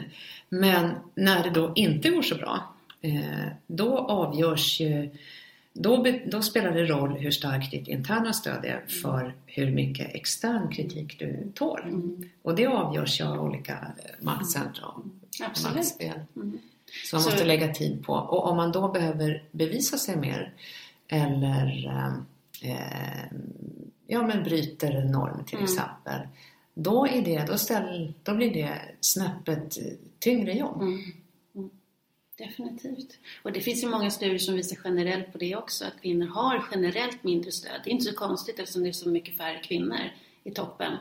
men 0.48 0.90
när 1.14 1.44
det 1.44 1.50
då 1.50 1.72
inte 1.74 2.10
går 2.10 2.22
så 2.22 2.34
bra, 2.34 2.74
eh, 3.00 3.46
då 3.66 3.98
avgörs 3.98 4.80
ju 4.80 5.10
då, 5.72 6.06
då, 6.26 6.42
spelar 6.42 6.70
det 6.70 6.84
roll 6.84 7.10
hur 7.10 7.30
starkt 7.30 7.70
ditt 7.70 7.88
interna 7.88 8.32
stöd 8.32 8.64
är 8.64 8.84
för 8.86 9.34
hur 9.46 9.70
mycket 9.70 10.14
extern 10.14 10.68
kritik 10.72 11.18
du 11.18 11.52
tål. 11.54 11.80
Mm. 11.84 12.30
Och 12.42 12.54
det 12.54 12.66
avgörs 12.66 13.20
av 13.20 13.40
olika 13.40 13.92
maktcentra 14.20 14.86
och 14.86 15.04
maktspel. 15.62 16.20
Mm. 16.36 16.58
Så 17.04 17.16
man 17.16 17.22
så... 17.22 17.30
måste 17.30 17.44
lägga 17.44 17.74
tid 17.74 18.04
på. 18.04 18.12
Och 18.12 18.46
om 18.50 18.56
man 18.56 18.72
då 18.72 18.88
behöver 18.88 19.44
bevisa 19.50 19.98
sig 19.98 20.16
mer 20.16 20.52
eller 21.08 21.86
eh, 22.62 23.38
ja, 24.06 24.22
men 24.26 24.42
bryter 24.44 25.04
norm 25.04 25.44
till 25.44 25.58
mm. 25.58 25.64
exempel. 25.64 26.20
Då, 26.74 27.06
är 27.06 27.22
det, 27.22 27.44
då, 27.48 27.58
ställ, 27.58 28.12
då 28.22 28.34
blir 28.34 28.54
det 28.54 28.80
snäppet 29.00 29.78
tyngre 30.18 30.52
jobb. 30.52 30.82
Mm. 30.82 31.02
Mm. 31.54 31.70
Definitivt. 32.38 33.18
Och 33.42 33.52
det 33.52 33.60
finns 33.60 33.84
ju 33.84 33.88
många 33.88 34.10
studier 34.10 34.38
som 34.38 34.54
visar 34.54 34.78
generellt 34.84 35.32
på 35.32 35.38
det 35.38 35.56
också, 35.56 35.84
att 35.84 36.00
kvinnor 36.02 36.26
har 36.26 36.64
generellt 36.72 37.24
mindre 37.24 37.52
stöd. 37.52 37.80
Det 37.84 37.90
är 37.90 37.92
inte 37.92 38.04
så 38.04 38.14
konstigt 38.14 38.58
eftersom 38.58 38.82
det 38.82 38.88
är 38.88 38.92
så 38.92 39.08
mycket 39.08 39.36
färre 39.36 39.58
kvinnor 39.58 39.98
i 40.44 40.50
toppen. 40.50 40.92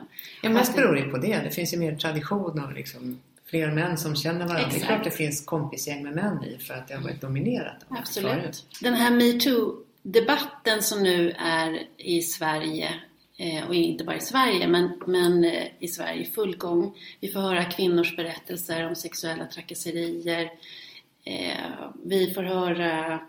Ja, 0.42 0.50
mest 0.50 0.76
beror 0.76 0.94
det 0.94 1.02
på 1.02 1.18
det. 1.18 1.40
Det 1.44 1.50
finns 1.50 1.74
ju 1.74 1.78
mer 1.78 1.96
tradition 1.96 2.60
av 2.60 2.72
liksom 2.72 3.20
fler 3.46 3.70
män 3.70 3.98
som 3.98 4.16
känner 4.16 4.46
varandra. 4.46 4.66
Exakt. 4.66 4.74
Det 4.74 4.84
är 4.84 4.86
klart 4.86 5.04
det 5.04 5.10
finns 5.10 5.44
kompisgäng 5.44 6.02
med 6.02 6.14
män 6.14 6.44
i 6.44 6.58
för 6.58 6.74
att 6.74 6.88
det 6.88 6.94
har 6.94 7.02
varit 7.02 7.20
dominerat. 7.20 7.76
Absolut. 7.88 8.32
Förut. 8.32 8.66
Den 8.80 8.94
här 8.94 9.10
metoo-debatten 9.10 10.82
som 10.82 11.02
nu 11.02 11.30
är 11.38 11.82
i 11.96 12.22
Sverige 12.22 12.94
eh, 13.36 13.66
och 13.68 13.74
inte 13.74 14.04
bara 14.04 14.16
i 14.16 14.20
Sverige, 14.20 14.68
men, 14.68 15.02
men 15.06 15.44
eh, 15.44 15.66
i 15.78 15.88
Sverige 15.88 16.22
i 16.22 16.26
full 16.26 16.56
gång. 16.56 16.94
Vi 17.20 17.28
får 17.28 17.40
höra 17.40 17.64
kvinnors 17.64 18.16
berättelser 18.16 18.86
om 18.86 18.94
sexuella 18.94 19.46
trakasserier. 19.46 20.50
Eh, 21.24 21.90
vi 22.04 22.34
får 22.34 22.42
höra 22.42 23.20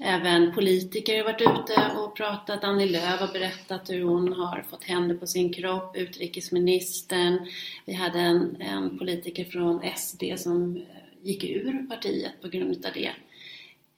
Även 0.00 0.54
politiker 0.54 1.16
har 1.16 1.24
varit 1.24 1.40
ute 1.40 1.90
och 1.98 2.16
pratat. 2.16 2.64
Annie 2.64 2.86
Lööf 2.86 3.20
har 3.20 3.32
berättat 3.32 3.90
hur 3.90 4.04
hon 4.04 4.32
har 4.32 4.64
fått 4.70 4.84
händer 4.84 5.14
på 5.14 5.26
sin 5.26 5.52
kropp. 5.52 5.96
Utrikesministern. 5.96 7.38
Vi 7.84 7.92
hade 7.92 8.18
en, 8.18 8.56
en 8.60 8.98
politiker 8.98 9.44
från 9.44 9.80
SD 9.96 10.22
som 10.36 10.76
eh, 10.76 10.82
gick 11.22 11.44
ur 11.44 11.86
partiet 11.88 12.42
på 12.42 12.48
grund 12.48 12.86
av 12.86 12.92
det. 12.94 13.10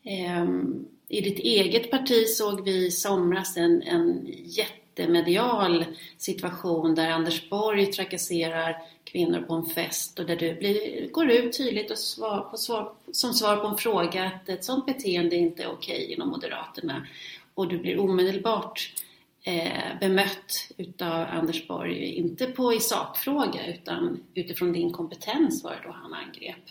Ehm, 0.04 0.86
I 1.08 1.20
ditt 1.20 1.38
eget 1.38 1.90
parti 1.90 2.28
såg 2.28 2.64
vi 2.64 2.86
i 2.86 2.90
somras 2.90 3.56
en, 3.56 3.82
en 3.82 4.26
jättemedial 4.44 5.84
situation 6.16 6.94
där 6.94 7.10
Anders 7.10 7.48
Borg 7.50 7.86
trakasserar 7.86 8.76
kvinnor 9.12 9.40
på 9.40 9.54
en 9.54 9.66
fest 9.66 10.18
och 10.18 10.26
där 10.26 10.36
du 10.36 10.54
blir, 10.54 11.08
går 11.10 11.30
ut 11.30 11.56
tydligt 11.56 11.90
och 11.90 11.98
svar, 11.98 12.40
på 12.40 12.56
svar, 12.56 12.92
som 13.12 13.34
svar 13.34 13.56
på 13.56 13.66
en 13.66 13.76
fråga 13.76 14.24
att 14.24 14.48
ett 14.48 14.64
sådant 14.64 14.86
beteende 14.86 15.36
inte 15.36 15.62
är 15.62 15.72
okej 15.72 16.12
inom 16.12 16.28
Moderaterna 16.28 17.06
och 17.54 17.68
du 17.68 17.78
blir 17.78 17.98
omedelbart 17.98 18.92
eh, 19.42 19.98
bemött 20.00 20.68
utav 20.76 21.26
Anders 21.30 21.68
Borg, 21.68 22.04
inte 22.04 22.46
på 22.46 22.74
i 22.74 22.80
sakfråga 22.80 23.66
utan 23.66 24.22
utifrån 24.34 24.72
din 24.72 24.92
kompetens 24.92 25.64
var 25.64 25.70
det 25.70 25.80
då 25.84 25.92
han 25.92 26.14
angrep. 26.14 26.64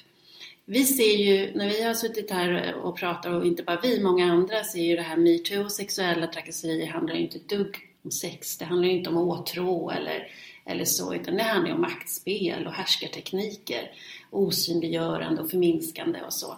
Vi 0.65 0.85
ser 0.85 1.17
ju, 1.17 1.51
när 1.55 1.69
vi 1.69 1.83
har 1.83 1.93
suttit 1.93 2.31
här 2.31 2.73
och 2.73 2.97
pratat, 2.97 3.33
och 3.33 3.45
inte 3.45 3.63
bara 3.63 3.79
vi, 3.83 4.03
många 4.03 4.31
andra, 4.31 4.63
ser 4.63 4.83
ju 4.83 4.95
det 4.95 5.01
här 5.01 5.17
metoo 5.17 5.63
och 5.63 5.71
sexuella 5.71 6.27
trakasserier 6.27 6.87
handlar 6.87 7.15
ju 7.15 7.21
inte 7.21 7.37
ett 7.37 7.49
dugg 7.49 7.75
om 8.03 8.11
sex. 8.11 8.57
Det 8.57 8.65
handlar 8.65 8.87
ju 8.87 8.97
inte 8.97 9.09
om 9.09 9.17
åtrå 9.17 9.91
eller 9.91 10.31
eller 10.69 10.85
så, 10.85 11.13
utan 11.13 11.35
det 11.35 11.43
handlar 11.43 11.73
om 11.73 11.81
maktspel 11.81 12.67
och 12.67 12.73
härskartekniker, 12.73 13.91
osynliggörande 14.31 15.41
och 15.41 15.49
förminskande 15.49 16.21
och 16.21 16.33
så. 16.33 16.57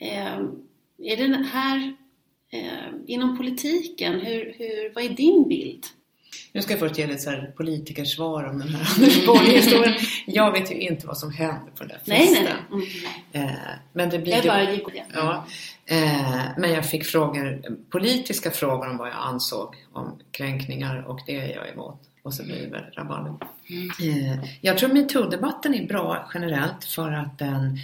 Ehm, 0.00 0.62
är 0.98 1.16
det 1.16 1.44
här 1.52 1.96
Eh, 2.50 2.94
inom 3.06 3.36
politiken, 3.36 4.20
hur, 4.20 4.54
hur, 4.58 4.94
vad 4.94 5.04
är 5.04 5.08
din 5.08 5.48
bild? 5.48 5.86
Nu 6.52 6.62
ska 6.62 6.72
jag 6.72 6.80
först 6.80 6.98
ge 6.98 7.06
lite 7.06 7.18
så 7.18 7.30
här 7.30 7.52
politikersvar 7.56 8.44
om 8.44 8.58
den 8.58 8.68
här 8.68 8.88
Anders 8.96 9.26
Borg-historien. 9.26 9.94
Jag 10.26 10.52
vet 10.52 10.70
ju 10.70 10.74
inte 10.74 11.06
vad 11.06 11.18
som 11.18 11.32
hände 11.32 11.70
på 11.76 11.84
den 11.84 11.88
där 11.88 11.98
festen. 11.98 12.44
Nej, 12.70 12.88
nej. 13.32 13.44
Eh, 13.44 13.50
men 13.92 14.10
det 14.10 14.18
blir 14.18 14.32
Jag 14.32 14.44
bara 14.44 14.72
gick 14.72 14.86
det. 14.92 15.04
Ja, 15.14 15.46
eh, 15.86 16.42
men 16.58 16.72
jag 16.72 16.90
fick 16.90 17.04
frågor, 17.04 17.62
politiska 17.90 18.50
frågor 18.50 18.90
om 18.90 18.96
vad 18.96 19.08
jag 19.08 19.18
ansåg 19.18 19.74
om 19.92 20.18
kränkningar 20.30 21.04
och 21.08 21.20
det 21.26 21.36
är 21.36 21.54
jag 21.54 21.68
emot. 21.68 22.07
Och 22.28 22.34
så 22.34 22.44
blir 22.44 22.62
det 22.62 22.66
väl 22.66 22.84
rabalder. 22.94 23.34
Eh, 24.00 24.44
jag 24.60 24.78
tror 24.78 24.92
metoo-debatten 24.92 25.74
är 25.74 25.86
bra 25.86 26.30
generellt 26.34 26.84
för 26.84 27.12
att 27.12 27.38
den 27.38 27.78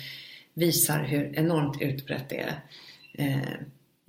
visar 0.55 1.05
hur 1.05 1.39
enormt 1.39 1.83
utbrett 1.83 2.29
det 2.29 2.41
är. 2.41 2.61
Eh, 3.13 3.49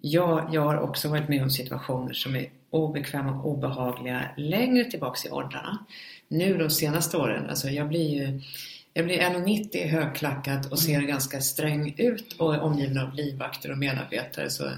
jag, 0.02 0.50
jag 0.52 0.62
har 0.62 0.80
också 0.80 1.10
varit 1.10 1.30
med 1.30 1.44
om 1.44 1.50
situationer 1.50 2.14
som 2.14 2.36
är 2.36 2.50
obekväma 2.70 3.32
och 3.32 3.52
obehagliga 3.52 4.26
längre 4.38 4.84
tillbaks 4.84 5.26
i 5.26 5.30
åldrarna. 5.30 5.86
Nu 6.28 6.58
de 6.58 6.70
senaste 6.70 7.18
åren, 7.18 7.50
alltså 7.50 7.70
jag 7.70 7.88
blir 7.88 8.10
ju 8.10 8.42
jag 8.94 9.06
blir 9.06 9.20
1,90 9.20 9.88
högklackad 9.88 10.68
och 10.72 10.80
ser 10.80 11.02
ganska 11.02 11.42
sträng 11.42 11.96
ut 11.98 12.34
och 12.34 12.56
är 12.56 12.60
omgiven 12.60 12.98
av 12.98 13.14
livvakter 13.14 13.72
och 13.72 13.78
medarbetare. 13.78 14.50
Så 14.50 14.70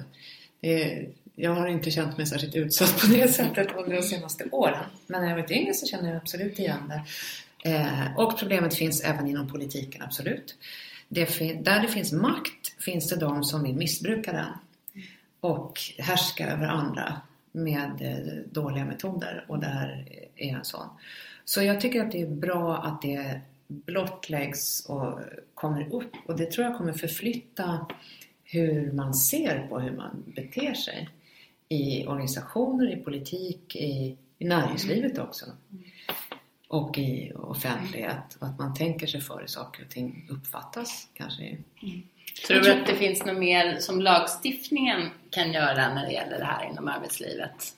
det 0.62 0.84
är, 0.84 1.08
jag 1.40 1.56
har 1.56 1.68
inte 1.68 1.92
känt 1.92 2.18
mig 2.18 2.26
särskilt 2.26 2.56
utsatt 2.56 3.02
på 3.02 3.08
det 3.08 3.28
sättet 3.28 3.68
under 3.76 3.96
de 3.96 4.04
senaste 4.04 4.44
åren. 4.52 4.84
Men 5.08 5.22
när 5.22 5.30
jag 5.30 5.36
var 5.36 5.52
yngre 5.52 5.74
så 5.74 5.86
känner 5.86 6.10
jag 6.10 6.18
absolut 6.18 6.60
igen 6.60 6.80
det. 6.90 7.04
Eh, 7.70 8.18
och 8.18 8.40
problemet 8.40 8.76
finns 8.76 9.02
även 9.02 9.28
inom 9.28 9.48
politiken, 9.48 10.02
absolut. 10.02 10.56
Det 11.08 11.26
där 11.64 11.82
det 11.82 11.88
finns 11.88 12.12
makt 12.12 12.84
finns 12.84 13.10
det 13.10 13.16
de 13.16 13.44
som 13.44 13.64
vill 13.64 13.76
missbruka 13.76 14.32
den 14.32 14.54
och 15.40 15.80
härska 15.98 16.48
över 16.52 16.66
andra 16.68 17.22
med 17.52 17.92
eh, 18.02 18.52
dåliga 18.52 18.86
metoder 18.86 19.46
och 19.48 19.60
det 19.60 19.68
här 19.68 20.06
är 20.36 20.56
en 20.56 20.66
sån. 20.66 20.88
Så 21.46 21.62
jag 21.62 21.82
tycker 21.82 22.06
att 22.06 22.12
det 22.12 22.22
är 22.22 22.28
bra 22.28 22.78
att 22.78 23.02
det 23.02 23.42
blottläggs 23.68 24.86
och 24.86 25.20
kommer 25.54 25.94
upp 25.94 26.14
och 26.26 26.38
det 26.38 26.52
tror 26.52 26.68
jag 26.68 26.78
kommer 26.78 26.94
förflytta 26.94 27.86
hur 28.44 28.92
man 28.92 29.14
ser 29.14 29.68
på 29.68 29.80
hur 29.80 29.92
man 29.92 30.24
beter 30.26 30.74
sig 30.74 31.10
i 31.70 32.08
organisationer, 32.08 32.92
i 32.92 32.96
politik, 32.96 33.76
i, 33.76 34.18
i 34.38 34.46
näringslivet 34.46 35.18
också. 35.18 35.46
Och 36.68 36.98
i 36.98 37.32
offentlighet. 37.36 38.38
Och 38.40 38.48
att 38.48 38.60
man 38.60 38.74
tänker 38.74 39.08
sig 39.08 39.22
för 39.22 39.40
hur 39.40 39.48
saker 39.48 39.84
och 39.84 39.90
ting 39.90 40.28
uppfattas 40.32 41.08
kanske. 41.14 41.58
Tror 42.48 42.60
du 42.60 42.72
att 42.72 42.88
det 42.88 42.96
finns 42.96 43.26
något 43.26 43.38
mer 43.38 43.80
som 43.80 44.02
lagstiftningen 44.02 45.10
kan 45.30 45.52
göra 45.52 45.94
när 45.94 46.06
det 46.06 46.12
gäller 46.12 46.38
det 46.38 46.46
här 46.46 46.70
inom 46.72 46.88
arbetslivet? 46.88 47.74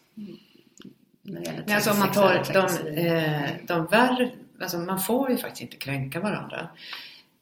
Gäller 1.23 1.63
Nej, 1.65 1.75
Alltså 1.75 1.91
om 1.91 1.99
man 1.99 2.11
tar 2.11 2.43
de, 2.53 2.91
eh, 3.01 3.49
de 3.67 3.85
värre, 3.85 4.31
alltså 4.61 4.77
man 4.77 4.99
får 4.99 5.31
ju 5.31 5.37
faktiskt 5.37 5.61
inte 5.61 5.77
kränka 5.77 6.19
varandra. 6.19 6.69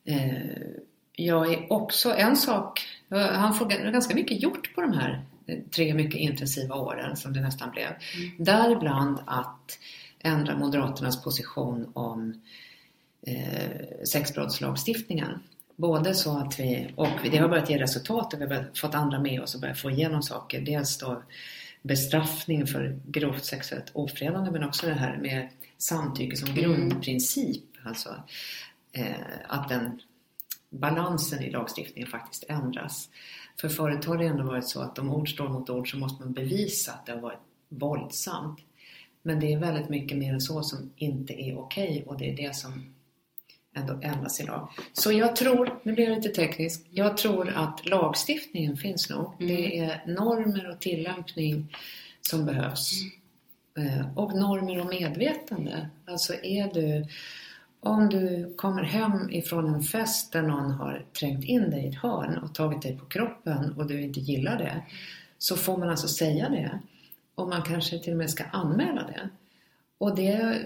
Eh, 0.05 0.37
jag 1.11 1.53
är 1.53 1.73
också, 1.73 2.13
en 2.15 2.35
sak, 2.35 2.81
han 3.09 3.53
får 3.53 3.91
ganska 3.91 4.15
mycket 4.15 4.41
gjort 4.41 4.75
på 4.75 4.81
de 4.81 4.93
här 4.93 5.25
tre 5.75 5.93
mycket 5.93 6.19
intensiva 6.19 6.75
åren 6.75 7.17
som 7.17 7.33
det 7.33 7.41
nästan 7.41 7.71
blev. 7.71 7.89
Däribland 8.37 9.19
att 9.25 9.79
ändra 10.19 10.57
Moderaternas 10.57 11.23
position 11.23 11.91
om 11.93 12.41
eh, 13.21 14.05
sexbrottslagstiftningen. 14.05 15.39
Både 15.75 16.13
så 16.13 16.37
att 16.37 16.59
vi, 16.59 16.93
och 16.95 17.19
det 17.31 17.37
har 17.37 17.49
börjat 17.49 17.69
ge 17.69 17.77
resultat 17.77 18.33
och 18.33 18.41
vi 18.41 18.45
har 18.45 18.71
fått 18.75 18.95
andra 18.95 19.19
med 19.19 19.41
oss 19.41 19.55
och 19.55 19.61
börjat 19.61 19.79
få 19.79 19.91
igenom 19.91 20.23
saker. 20.23 20.61
Dels 20.61 20.97
då 20.97 21.23
bestraffning 21.81 22.67
för 22.67 22.99
grovt 23.05 23.45
sexuellt 23.45 23.91
ofredande 23.93 24.51
men 24.51 24.63
också 24.63 24.87
det 24.87 24.93
här 24.93 25.17
med 25.17 25.49
samtycke 25.77 26.37
som 26.37 26.55
grundprincip. 26.55 27.63
Alltså 27.83 28.23
eh, 28.91 29.15
att 29.47 29.69
den 29.69 30.01
balansen 30.69 31.43
i 31.43 31.51
lagstiftningen 31.51 32.09
faktiskt 32.09 32.43
ändras. 32.49 33.09
För 33.61 33.69
förut 33.69 34.05
har 34.05 34.17
det 34.17 34.25
ändå 34.25 34.43
varit 34.43 34.67
så 34.67 34.81
att 34.81 34.99
om 34.99 35.13
ord 35.13 35.33
står 35.33 35.49
mot 35.49 35.69
ord 35.69 35.91
så 35.91 35.97
måste 35.97 36.23
man 36.23 36.33
bevisa 36.33 36.91
att 36.91 37.05
det 37.05 37.11
har 37.11 37.19
varit 37.19 37.39
våldsamt. 37.69 38.59
Men 39.21 39.39
det 39.39 39.53
är 39.53 39.57
väldigt 39.59 39.89
mycket 39.89 40.17
mer 40.17 40.33
än 40.33 40.41
så 40.41 40.63
som 40.63 40.91
inte 40.95 41.33
är 41.41 41.59
okej 41.59 42.03
och 42.07 42.17
det 42.17 42.29
är 42.29 42.35
det 42.35 42.55
som 42.55 42.93
ändå 43.75 43.99
ändras 44.01 44.39
idag. 44.41 44.69
Så 44.93 45.11
jag 45.11 45.35
tror, 45.35 45.79
nu 45.83 45.93
blir 45.93 46.09
jag 46.09 46.15
lite 46.15 46.29
teknisk, 46.29 46.81
jag 46.89 47.17
tror 47.17 47.49
att 47.49 47.85
lagstiftningen 47.85 48.77
finns 48.77 49.09
nog. 49.09 49.31
Det 49.39 49.79
är 49.79 50.03
normer 50.07 50.69
och 50.69 50.79
tillämpning 50.79 51.75
som 52.21 52.45
behövs. 52.45 52.91
Eh, 53.77 54.17
Och 54.17 54.35
normer 54.35 54.79
och 54.79 54.85
medvetande. 54.87 55.89
Alltså 56.05 56.33
är 56.33 56.73
du, 56.73 57.05
om 57.79 58.09
du 58.09 58.53
kommer 58.57 58.83
hem 58.83 59.29
ifrån 59.29 59.73
en 59.73 59.81
fest 59.81 60.31
där 60.31 60.41
någon 60.41 60.71
har 60.71 61.05
trängt 61.19 61.45
in 61.45 61.69
dig 61.69 61.85
i 61.85 61.87
ett 61.87 61.95
hörn 61.95 62.37
och 62.37 62.55
tagit 62.55 62.81
dig 62.81 62.97
på 62.97 63.05
kroppen 63.05 63.73
och 63.77 63.87
du 63.87 64.01
inte 64.01 64.19
gillar 64.19 64.57
det. 64.57 64.83
Så 65.37 65.55
får 65.55 65.77
man 65.77 65.89
alltså 65.89 66.07
säga 66.07 66.49
det. 66.49 66.79
Och 67.35 67.49
man 67.49 67.61
kanske 67.61 67.99
till 67.99 68.13
och 68.13 68.17
med 68.17 68.29
ska 68.29 68.43
anmäla 68.43 69.03
det. 69.03 69.29
Och 69.97 70.15
det, 70.15 70.61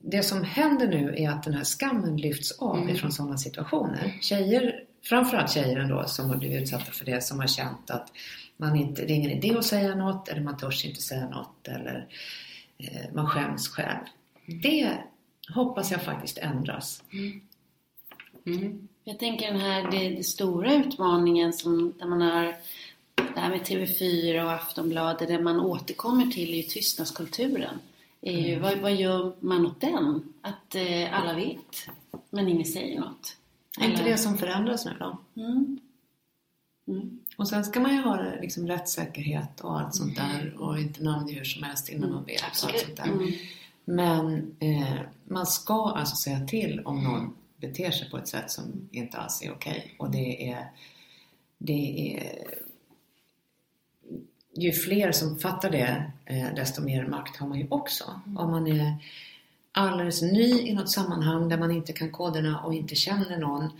det 0.00 0.22
som 0.22 0.44
händer 0.44 0.88
nu 0.88 1.14
är 1.16 1.30
att 1.30 1.42
den 1.42 1.54
här 1.54 1.64
skammen 1.64 2.16
lyfts 2.16 2.52
av 2.52 2.90
ifrån 2.90 3.12
sådana 3.12 3.38
situationer. 3.38 4.18
Tjejer, 4.20 4.84
framförallt 5.02 5.50
tjejer 5.50 5.78
ändå 5.78 6.04
som 6.06 6.30
har 6.30 6.36
blivit 6.36 6.62
utsatta 6.62 6.92
för 6.92 7.04
det, 7.04 7.24
som 7.24 7.40
har 7.40 7.46
känt 7.46 7.90
att 7.90 8.12
man 8.56 8.76
inte, 8.76 9.02
det 9.02 9.12
är 9.12 9.16
ingen 9.16 9.30
idé 9.30 9.56
att 9.58 9.64
säga 9.64 9.94
något 9.94 10.28
eller 10.28 10.40
man 10.40 10.56
törs 10.56 10.84
inte 10.84 11.02
säga 11.02 11.28
något 11.28 11.68
eller 11.68 12.06
eh, 12.78 13.14
man 13.14 13.26
skäms 13.26 13.68
själv. 13.68 13.98
Det 14.46 14.98
hoppas 15.48 15.90
jag 15.90 16.02
faktiskt 16.02 16.38
ändras. 16.38 17.02
Mm. 18.46 18.88
Jag 19.04 19.18
tänker 19.18 19.52
den 19.52 19.60
här 19.60 19.90
det, 19.90 20.08
det 20.08 20.24
stora 20.24 20.74
utmaningen 20.74 21.52
som 21.52 21.92
där 21.98 22.06
man 22.06 22.20
har 22.20 22.54
det 23.14 23.40
här 23.40 23.50
med 23.50 23.60
TV4 23.60 24.44
och 24.44 24.52
Aftonbladet 24.52 25.28
där 25.28 25.40
man 25.40 25.60
återkommer 25.60 26.26
till 26.26 26.52
är 26.52 26.56
ju 26.56 26.62
tystnadskulturen. 26.62 27.78
Ju, 28.20 28.58
vad, 28.58 28.78
vad 28.78 28.94
gör 28.94 29.32
man 29.40 29.66
åt 29.66 29.80
den? 29.80 30.32
Att 30.40 30.74
eh, 30.74 31.18
alla 31.18 31.34
vet 31.34 31.88
men 32.30 32.48
ingen 32.48 32.64
säger 32.64 33.00
något. 33.00 33.36
Är 33.80 33.90
inte 33.90 34.04
det 34.04 34.18
som 34.18 34.38
förändras 34.38 34.84
nu 34.84 34.92
då? 34.98 35.18
Mm. 35.36 35.80
Mm. 36.88 37.18
Och 37.36 37.48
sen 37.48 37.64
ska 37.64 37.80
man 37.80 37.94
ju 37.94 38.00
ha 38.00 38.22
liksom 38.40 38.66
rättssäkerhet 38.66 39.60
och 39.60 39.80
allt 39.80 39.94
sånt 39.94 40.16
där 40.16 40.54
och 40.58 40.78
inte 40.78 41.04
namnge 41.04 41.32
hur 41.32 41.44
som 41.44 41.62
helst 41.62 41.88
innan 41.88 42.12
man 42.12 42.24
vet 42.24 42.40
och 42.40 42.46
allt 42.46 42.78
sånt 42.78 42.96
där. 42.96 43.06
Men 43.84 44.56
eh, 44.60 45.00
man 45.24 45.46
ska 45.46 45.92
alltså 45.96 46.16
säga 46.16 46.46
till 46.46 46.80
om 46.84 47.04
någon 47.04 47.36
beter 47.56 47.90
sig 47.90 48.10
på 48.10 48.18
ett 48.18 48.28
sätt 48.28 48.50
som 48.50 48.88
inte 48.90 49.18
alls 49.18 49.42
är 49.42 49.52
okej. 49.52 49.94
Och 49.98 50.10
det 50.10 50.50
är, 50.50 50.70
det 51.58 52.16
är 52.16 52.32
ju 54.54 54.72
fler 54.72 55.12
som 55.12 55.38
fattar 55.38 55.70
det, 55.70 56.12
eh, 56.24 56.54
desto 56.54 56.82
mer 56.82 57.06
makt 57.06 57.36
har 57.36 57.48
man 57.48 57.58
ju 57.58 57.66
också. 57.70 58.20
Om 58.36 58.50
man 58.50 58.66
är 58.66 58.96
alldeles 59.72 60.22
ny 60.22 60.60
i 60.60 60.74
något 60.74 60.90
sammanhang 60.90 61.48
där 61.48 61.58
man 61.58 61.70
inte 61.70 61.92
kan 61.92 62.10
koderna 62.10 62.60
och 62.60 62.74
inte 62.74 62.94
känner 62.94 63.38
någon 63.38 63.70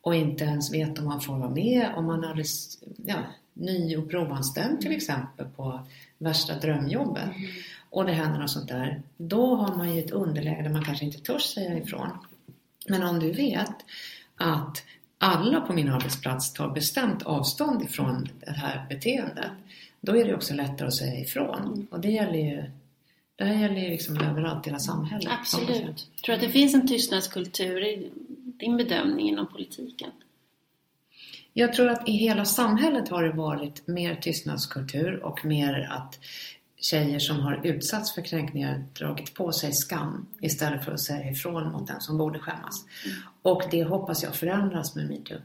och 0.00 0.14
inte 0.14 0.44
ens 0.44 0.72
vet 0.72 0.98
om 0.98 1.04
man 1.04 1.20
får 1.20 1.36
vara 1.38 1.50
med, 1.50 1.90
om 1.96 2.06
man 2.06 2.24
är 2.24 2.28
alldeles 2.28 2.78
ja, 2.96 3.18
ny 3.52 3.96
och 3.96 4.10
provanställd 4.10 4.80
till 4.80 4.92
exempel 4.96 5.46
på 5.56 5.80
värsta 6.18 6.58
drömjobbet 6.58 7.30
och 7.90 8.04
det 8.04 8.12
händer 8.12 8.38
något 8.38 8.50
sånt 8.50 8.68
där, 8.68 9.02
då 9.16 9.54
har 9.54 9.76
man 9.76 9.94
ju 9.94 10.00
ett 10.00 10.10
underläge 10.10 10.62
där 10.62 10.70
man 10.70 10.84
kanske 10.84 11.04
inte 11.04 11.18
törs 11.18 11.42
säga 11.42 11.78
ifrån. 11.78 12.08
Men 12.88 13.02
om 13.02 13.18
du 13.18 13.32
vet 13.32 13.74
att 14.36 14.84
alla 15.18 15.60
på 15.60 15.72
min 15.72 15.88
arbetsplats 15.88 16.52
tar 16.52 16.68
bestämt 16.68 17.22
avstånd 17.22 17.82
ifrån 17.82 18.28
det 18.40 18.50
här 18.50 18.86
beteendet, 18.88 19.50
då 20.00 20.16
är 20.16 20.24
det 20.24 20.34
också 20.34 20.54
lättare 20.54 20.88
att 20.88 20.94
säga 20.94 21.20
ifrån. 21.20 21.86
Och 21.90 22.00
det 22.00 22.10
gäller 22.10 22.38
ju 22.38 22.70
det 23.36 23.44
här 23.44 23.54
gäller 23.54 23.80
ju 23.80 23.88
liksom 23.88 24.20
överallt 24.20 24.66
i 24.66 24.70
hela 24.70 24.78
samhället. 24.78 25.28
Absolut. 25.40 26.08
Tror 26.24 26.26
du 26.26 26.32
att 26.32 26.40
det 26.40 26.48
finns 26.48 26.74
en 26.74 26.88
tystnadskultur 26.88 27.84
i 27.84 28.10
din 28.58 28.76
bedömning 28.76 29.28
inom 29.28 29.46
politiken? 29.46 30.10
Jag 31.58 31.72
tror 31.72 31.88
att 31.88 32.08
i 32.08 32.12
hela 32.12 32.44
samhället 32.44 33.08
har 33.08 33.22
det 33.22 33.32
varit 33.32 33.86
mer 33.86 34.14
tystnadskultur 34.14 35.24
och 35.24 35.44
mer 35.44 35.88
att 35.90 36.18
tjejer 36.80 37.18
som 37.18 37.40
har 37.40 37.60
utsatts 37.66 38.14
för 38.14 38.22
kränkningar 38.22 38.84
dragit 38.98 39.34
på 39.34 39.52
sig 39.52 39.72
skam 39.72 40.26
istället 40.40 40.84
för 40.84 40.92
att 40.92 41.00
säga 41.00 41.30
ifrån 41.30 41.72
mot 41.72 41.86
den 41.86 42.00
som 42.00 42.18
borde 42.18 42.38
skämmas. 42.38 42.86
Och 43.42 43.62
det 43.70 43.84
hoppas 43.84 44.22
jag 44.22 44.34
förändras 44.34 44.96
med 44.96 45.08
metoo. 45.08 45.38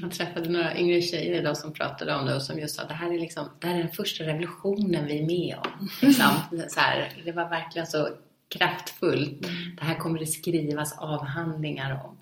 Jag 0.00 0.10
träffade 0.10 0.48
några 0.48 0.78
yngre 0.78 1.00
tjejer 1.00 1.40
idag 1.40 1.56
som 1.56 1.72
pratade 1.72 2.14
om 2.14 2.26
det 2.26 2.34
och 2.34 2.42
som 2.42 2.58
just 2.58 2.76
sa 2.76 2.82
att 2.82 2.88
det 2.88 2.94
här 2.94 3.12
är, 3.14 3.18
liksom, 3.18 3.48
det 3.60 3.66
här 3.66 3.74
är 3.74 3.78
den 3.78 3.92
första 3.92 4.24
revolutionen 4.24 5.06
vi 5.06 5.18
är 5.18 5.26
med 5.26 5.56
om. 5.64 5.88
Liksom. 6.02 6.30
Så 6.68 6.80
här, 6.80 7.12
det 7.24 7.32
var 7.32 7.48
verkligen 7.48 7.86
så 7.86 8.08
kraftfullt. 8.48 9.42
Det 9.76 9.84
här 9.84 9.94
kommer 9.94 10.18
det 10.18 10.26
skrivas 10.26 10.98
avhandlingar 10.98 12.04
om. 12.04 12.18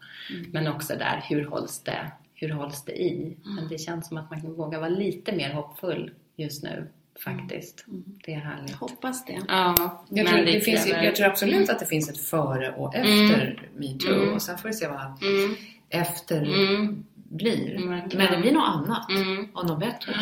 Men 0.53 0.67
också 0.67 0.97
där, 0.97 1.25
hur 1.29 1.45
hålls 1.45 1.83
det, 1.83 2.13
hur 2.41 2.51
hålls 2.51 2.85
det 2.85 3.03
i? 3.03 3.37
Men 3.45 3.69
det 3.69 3.79
känns 3.79 4.09
som 4.09 4.17
att 4.17 4.31
man 4.31 4.41
kan 4.41 4.55
våga 4.55 4.79
vara 4.79 4.89
lite 4.89 5.33
mer 5.37 5.53
hoppfull 5.53 6.11
just 6.37 6.63
nu 6.63 6.89
faktiskt. 7.25 7.85
Det 8.25 8.35
är 8.35 8.39
härligt. 8.41 8.75
Hoppas 8.75 9.25
det. 9.25 9.41
Ja, 9.49 10.05
Jag 10.11 10.27
tror, 10.27 10.39
det 10.39 10.61
finns, 10.61 10.87
jag 10.89 11.17
tror 11.17 11.27
absolut 11.27 11.71
att 11.71 11.79
det 11.79 11.87
finns 11.87 12.09
ett 12.11 12.19
före 12.19 12.73
och 12.73 12.95
efter 12.95 13.69
metoo. 13.77 14.15
Mm. 14.15 14.35
Och 14.35 14.43
sen 14.43 14.59
får 14.59 14.69
vi 14.69 14.75
se 14.75 14.89
vad 14.89 15.01
Mm. 15.23 15.55
efter 15.89 16.43
Mm. 16.43 17.05
blir. 17.15 17.79
Men 17.87 18.09
det 18.31 18.39
blir 18.41 18.53
något 18.53 18.69
annat 18.69 19.11
Mm. 19.11 19.49
och 19.55 19.67
något 19.67 19.81
bättre. 19.81 20.15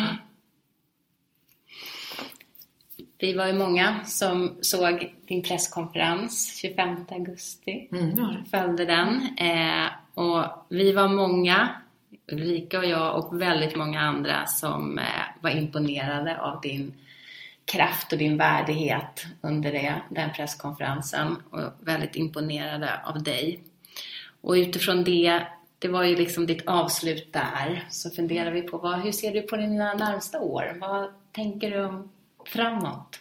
Vi 3.17 3.33
var 3.33 3.47
ju 3.47 3.53
många 3.53 4.03
som 4.05 4.57
såg 4.61 5.15
din 5.27 5.43
presskonferens 5.43 6.57
25 6.57 6.95
augusti. 7.11 7.87
Mm, 7.91 8.17
ja. 8.17 8.35
Följde 8.51 8.85
den. 8.85 9.37
Eh, 9.37 9.87
och 10.13 10.45
vi 10.69 10.91
var 10.93 11.07
många, 11.07 11.69
Ulrika 12.31 12.77
och 12.79 12.85
jag 12.85 13.17
och 13.17 13.41
väldigt 13.41 13.75
många 13.75 14.01
andra 14.01 14.45
som 14.45 14.99
eh, 14.99 15.05
var 15.41 15.49
imponerade 15.49 16.41
av 16.41 16.61
din 16.61 16.93
kraft 17.65 18.11
och 18.11 18.17
din 18.17 18.37
värdighet 18.37 19.25
under 19.41 19.71
det, 19.71 19.95
den 20.09 20.29
presskonferensen 20.33 21.35
och 21.49 21.61
väldigt 21.79 22.15
imponerade 22.15 22.99
av 23.05 23.23
dig. 23.23 23.63
Och 24.41 24.53
utifrån 24.53 25.03
det, 25.03 25.41
det 25.79 25.87
var 25.87 26.03
ju 26.03 26.15
liksom 26.15 26.45
ditt 26.45 26.67
avslut 26.67 27.33
där, 27.33 27.87
så 27.89 28.09
funderar 28.09 28.51
vi 28.51 28.61
på 28.61 28.77
vad, 28.77 28.99
hur 28.99 29.11
ser 29.11 29.33
du 29.33 29.41
på 29.41 29.55
dina 29.55 29.93
närmsta 29.93 30.39
år? 30.39 30.77
Vad 30.81 31.09
tänker 31.31 31.71
du 31.71 31.85
om 31.85 32.09
framåt? 32.45 33.19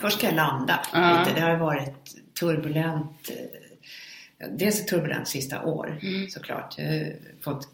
Först 0.00 0.18
ska 0.18 0.26
jag 0.26 0.36
landa 0.36 0.80
Ja. 0.92 1.18
lite. 1.18 1.40
Det 1.40 1.46
har 1.46 1.56
varit 1.56 2.34
turbulent. 2.40 3.30
Dels 4.50 4.80
ett 4.80 4.88
turbulent 4.88 5.28
sista 5.28 5.62
år 5.64 5.98
Mm. 6.02 6.28
såklart. 6.28 6.74
Jag 6.78 6.84
har 6.86 7.12
fått 7.40 7.68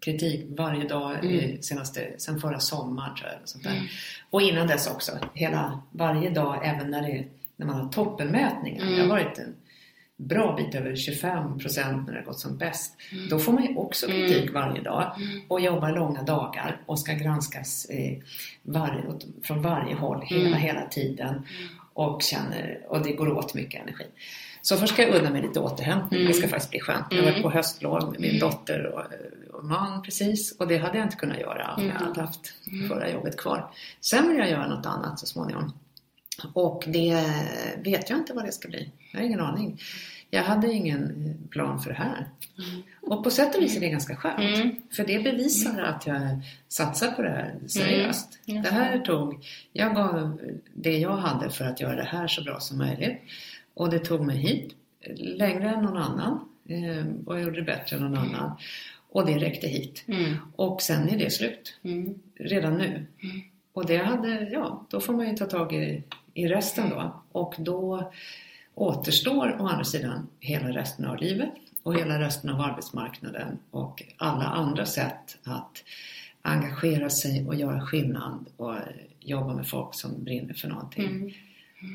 kritik 0.00 0.46
varje 0.48 0.88
dag 0.88 1.24
Mm. 1.24 1.62
senaste, 1.62 2.14
sen 2.18 2.40
förra 2.40 2.60
sommaren 2.60 3.16
tror 3.16 3.28
jag. 3.30 3.38
Sånt 3.44 3.64
där. 3.64 3.70
Mm. 3.70 3.84
Och 4.30 4.42
innan 4.42 4.66
dess 4.66 4.86
också. 4.86 5.12
Hela, 5.34 5.80
varje 5.90 6.30
dag, 6.30 6.66
även 6.66 6.90
när, 6.90 7.02
det, 7.02 7.24
när 7.56 7.66
man 7.66 7.80
har 7.80 7.88
toppenmätningar. 7.92 8.82
Mm. 8.82 8.94
Det 8.94 9.00
har 9.02 9.08
varit 9.08 9.38
en 9.38 9.54
bra 10.16 10.56
bit 10.56 10.74
över 10.74 10.96
25 10.96 11.58
procent 11.58 12.06
när 12.06 12.12
det 12.14 12.18
har 12.20 12.26
gått 12.26 12.40
som 12.40 12.56
bäst. 12.58 12.96
Mm. 13.12 13.28
Då 13.28 13.38
får 13.38 13.52
man 13.52 13.64
ju 13.64 13.76
också 13.76 14.06
kritik 14.06 14.52
varje 14.52 14.82
dag 14.82 15.14
Mm. 15.16 15.40
och 15.48 15.60
jobbar 15.60 15.90
långa 15.92 16.22
dagar 16.22 16.80
och 16.86 16.98
ska 16.98 17.12
granskas 17.12 17.84
eh, 17.84 18.18
varje, 18.62 19.02
från 19.42 19.62
varje 19.62 19.94
håll 19.94 20.22
hela, 20.26 20.46
Mm. 20.46 20.58
hela 20.60 20.86
tiden 20.88 21.46
och 21.92 22.22
känner, 22.22 22.80
och 22.88 23.02
det 23.02 23.12
går 23.12 23.28
åt 23.38 23.54
mycket 23.54 23.82
energi. 23.82 24.04
Så 24.62 24.76
först 24.76 24.92
ska 24.92 25.02
jag 25.02 25.14
unna 25.14 25.30
mig 25.30 25.42
lite 25.42 25.60
återhämtning. 25.60 26.20
Mm. 26.20 26.32
Det 26.32 26.38
ska 26.38 26.48
faktiskt 26.48 26.70
bli 26.70 26.80
skönt. 26.80 27.06
Jag 27.10 27.22
har 27.22 27.28
Mm. 27.30 27.42
på 27.42 27.50
höstlov 27.50 28.10
med 28.10 28.20
min 28.20 28.30
Mm. 28.30 28.40
dotter 28.40 28.86
och, 28.86 29.02
och 29.58 29.64
man 29.64 30.02
precis 30.02 30.52
och 30.58 30.66
det 30.68 30.78
hade 30.78 30.98
jag 30.98 31.06
inte 31.06 31.16
kunnat 31.16 31.38
göra 31.40 31.74
om 31.76 31.82
jag 31.86 31.90
Mm. 31.96 32.06
hade 32.08 32.20
haft 32.20 32.52
förra 32.88 33.10
jobbet 33.10 33.36
kvar. 33.36 33.70
Sen 34.00 34.28
vill 34.28 34.38
jag 34.38 34.50
göra 34.50 34.68
något 34.68 34.86
annat 34.86 35.20
så 35.20 35.26
småningom. 35.26 35.72
Och 36.52 36.84
det 36.86 37.24
vet 37.84 38.10
jag 38.10 38.18
inte 38.18 38.32
vad 38.32 38.44
det 38.44 38.52
ska 38.52 38.68
bli. 38.68 38.90
Jag 39.12 39.20
har 39.20 39.26
ingen 39.26 39.40
aning. 39.40 39.80
Jag 40.30 40.42
hade 40.42 40.72
ingen 40.72 41.34
plan 41.50 41.80
för 41.82 41.90
det 41.90 41.96
här. 41.96 42.26
Och 43.00 43.24
på 43.24 43.30
sätt 43.30 43.54
och 43.56 43.62
vis 43.62 43.76
är 43.76 43.80
det 43.80 43.88
ganska 43.88 44.16
skönt. 44.16 44.38
Mm. 44.40 44.70
För 44.92 45.04
det 45.06 45.18
bevisar 45.18 45.80
att 45.82 46.06
jag 46.06 46.40
satsar 46.68 47.10
på 47.10 47.22
det 47.22 47.28
här 47.30 47.54
seriöst. 47.66 48.38
Mm. 48.46 48.62
Det 48.62 48.68
här 48.70 48.98
tog, 48.98 49.44
jag 49.72 49.94
gav 49.94 50.38
det 50.74 50.98
jag 50.98 51.16
hade 51.16 51.50
för 51.50 51.64
att 51.64 51.80
göra 51.80 51.94
det 51.96 52.08
här 52.12 52.28
så 52.28 52.42
bra 52.44 52.60
som 52.60 52.78
möjligt. 52.78 53.22
Och 53.78 53.90
det 53.90 53.98
tog 53.98 54.20
mig 54.26 54.36
hit 54.36 54.74
längre 55.16 55.70
än 55.70 55.82
någon 55.82 55.96
annan. 55.96 56.48
eh, 56.68 57.06
Och 57.26 57.34
jag 57.36 57.42
gjorde 57.42 57.56
det 57.56 57.62
bättre 57.62 57.96
än 57.96 58.02
någon 58.02 58.18
annan. 58.18 58.50
Och 59.10 59.26
det 59.26 59.38
räckte 59.38 59.68
hit. 59.68 60.04
Mm. 60.06 60.34
Och 60.56 60.82
sen 60.82 61.08
är 61.08 61.18
det 61.18 61.30
slut. 61.30 61.78
Mm. 61.82 62.14
Redan 62.34 62.78
nu. 62.78 63.06
Och 63.72 63.86
det 63.86 63.96
hade, 63.96 64.48
ja, 64.52 64.86
då 64.90 65.00
får 65.00 65.12
man 65.12 65.28
ju 65.28 65.36
ta 65.36 65.46
tag 65.46 65.72
i, 65.72 66.02
i 66.34 66.48
resten 66.48 66.90
då. 66.90 67.22
Och 67.32 67.54
då 67.58 68.12
återstår 68.74 69.56
å 69.60 69.66
andra 69.66 69.84
sidan 69.84 70.26
hela 70.40 70.68
resten 70.68 71.04
av 71.04 71.16
livet 71.16 71.50
och 71.82 71.94
hela 71.98 72.20
resten 72.20 72.50
av 72.50 72.60
arbetsmarknaden 72.60 73.58
och 73.70 74.02
alla 74.16 74.44
andra 74.44 74.86
sätt 74.86 75.38
att 75.44 75.84
engagera 76.42 77.10
sig 77.10 77.46
och 77.46 77.54
göra 77.54 77.80
skillnad 77.80 78.46
och 78.56 78.74
jobba 79.20 79.54
med 79.54 79.66
folk 79.68 79.94
som 79.94 80.24
brinner 80.24 80.54
för 80.54 80.68
någonting. 80.68 81.36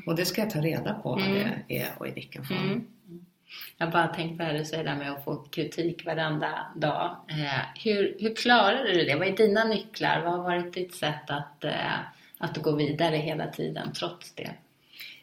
Och 0.06 0.16
det 0.16 0.24
ska 0.24 0.40
jag 0.40 0.50
ta 0.50 0.60
reda 0.60 0.94
på 0.94 1.08
vad 1.10 1.20
Mm. 1.26 1.48
det 1.68 1.78
är 1.78 1.88
och 1.98 2.08
i 2.08 2.10
vilken 2.10 2.44
form. 2.44 2.58
Mm. 2.58 2.84
Jag 3.78 3.90
bara 3.90 4.06
tänkte 4.06 4.44
på 4.46 4.52
det 4.52 4.58
du 4.58 4.64
säger 4.64 4.84
där 4.84 4.96
med 4.96 5.12
att 5.12 5.24
få 5.24 5.36
kritik 5.36 6.06
varenda 6.06 6.66
dag. 6.76 7.16
Eh, 7.28 7.82
hur, 7.84 8.16
hur 8.20 8.34
klarar 8.34 8.84
du 8.84 9.04
det? 9.04 9.16
Vad 9.16 9.28
är 9.28 9.36
dina 9.36 9.64
nycklar? 9.64 10.22
Vad 10.24 10.32
har 10.32 10.42
varit 10.42 10.72
ditt 10.74 10.94
sätt 10.94 11.30
att, 11.30 11.64
eh, 11.64 11.98
att 12.38 12.56
gå 12.56 12.76
vidare 12.76 13.16
hela 13.16 13.46
tiden 13.46 13.92
trots 13.92 14.32
det? 14.34 14.50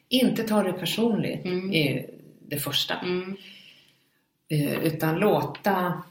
Inte 0.10 0.44
ta 0.44 0.64
det 0.64 0.74
personligt 0.74 1.46
Mm. 1.46 1.74
är 1.74 2.06
det 2.48 2.58
första. 2.58 2.96
Mm. 3.00 3.38
Eh, 4.50 4.74
utan 4.74 5.20
låta 5.20 6.04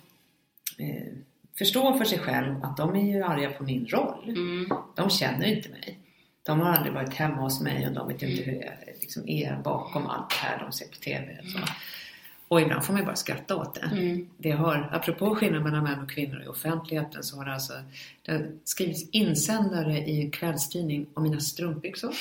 förstå 1.59 1.99
för 1.99 2.05
sig 2.05 2.19
själv 2.19 2.65
att 2.65 2.77
de 2.77 2.97
är 2.97 3.13
ju 3.17 3.23
arga 3.23 3.51
på 3.51 3.63
min 3.65 3.87
roll. 3.87 4.25
Mm. 4.29 4.69
De 4.97 5.11
känner 5.11 5.47
inte 5.47 5.69
mig. 5.69 5.99
De 6.47 6.61
har 6.61 6.73
aldrig 6.73 6.93
varit 6.95 7.15
hemma 7.15 7.37
hos 7.37 7.61
mig 7.61 7.87
och 7.87 7.93
de 7.93 8.09
vet 8.09 8.23
inte 8.23 8.43
hur 8.43 8.53
jag 8.63 8.73
liksom 9.01 9.29
är 9.29 9.57
bakom 9.65 10.07
allt 10.07 10.31
det 10.31 10.37
här 10.37 10.59
de 10.59 10.73
ser 10.73 10.87
på 10.87 10.95
TV. 10.97 11.39
och 11.41 11.47
Så. 11.51 11.59
Och 12.49 12.61
ibland 12.61 12.85
får 12.85 12.93
man 12.93 13.03
ju 13.03 13.07
bara 13.07 13.17
skratta 13.17 13.57
åt 13.57 13.75
det. 13.75 13.81
Mm. 13.93 14.29
Det 14.39 14.51
har, 14.51 14.89
apropå 14.93 15.35
skillnad 15.35 15.63
mellan 15.63 15.85
män 15.85 16.01
och 16.01 16.11
kvinnor 16.11 16.43
i 16.43 16.47
offentligheten 16.47 17.23
så 17.25 17.37
har 17.37 17.45
det 17.45 17.53
alltså 17.53 17.73
det 18.23 18.47
skrivits 18.65 19.11
insändare 19.11 19.99
i 19.99 20.21
en 20.21 20.31
kvällstidning 20.31 21.07
om 21.15 21.23
mina 21.23 21.41
strumpbyxor. 21.41 22.15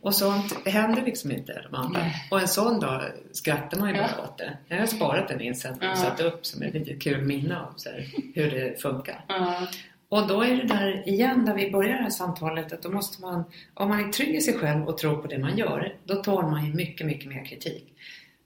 Och 0.00 0.14
sånt 0.14 0.54
det 0.64 0.70
händer 0.70 1.02
liksom 1.02 1.30
inte 1.32 1.62
de 1.70 1.74
andra. 1.76 2.00
Nej. 2.00 2.14
Och 2.30 2.40
en 2.40 2.48
sån 2.48 2.80
dag 2.80 3.02
skrattar 3.32 3.78
man 3.78 3.88
ju 3.88 3.94
bara 3.94 4.10
Ja. 4.18 4.24
åt 4.24 4.38
det. 4.38 4.58
Jag 4.68 4.78
har 4.78 4.86
sparat 4.86 5.28
den 5.28 5.40
insändaren 5.40 5.92
och 5.92 5.98
Ja. 5.98 6.02
satt 6.02 6.20
upp 6.20 6.46
som 6.46 6.62
ett 6.62 6.74
litet 6.74 7.02
kul 7.02 7.22
minne 7.26 7.54
här, 7.84 8.06
hur 8.34 8.50
det 8.50 8.82
funkar. 8.82 9.24
Ja. 9.28 9.66
Och 10.08 10.28
då 10.28 10.42
är 10.42 10.56
det 10.56 10.66
där 10.66 11.08
igen 11.08 11.44
där 11.44 11.54
vi 11.54 11.70
börjar 11.70 11.96
det 11.96 12.02
här 12.02 12.10
samtalet 12.10 12.72
att 12.72 12.82
då 12.82 12.90
måste 12.90 13.22
man, 13.22 13.44
om 13.74 13.88
man 13.88 14.04
är 14.04 14.12
trygg 14.12 14.34
i 14.34 14.40
sig 14.40 14.54
själv 14.54 14.88
och 14.88 14.98
tror 14.98 15.16
på 15.16 15.28
det 15.28 15.38
man 15.38 15.58
gör, 15.58 15.94
då 16.04 16.14
tål 16.14 16.50
man 16.50 16.66
ju 16.66 16.74
mycket, 16.74 17.06
mycket 17.06 17.28
mer 17.28 17.44
kritik. 17.44 17.94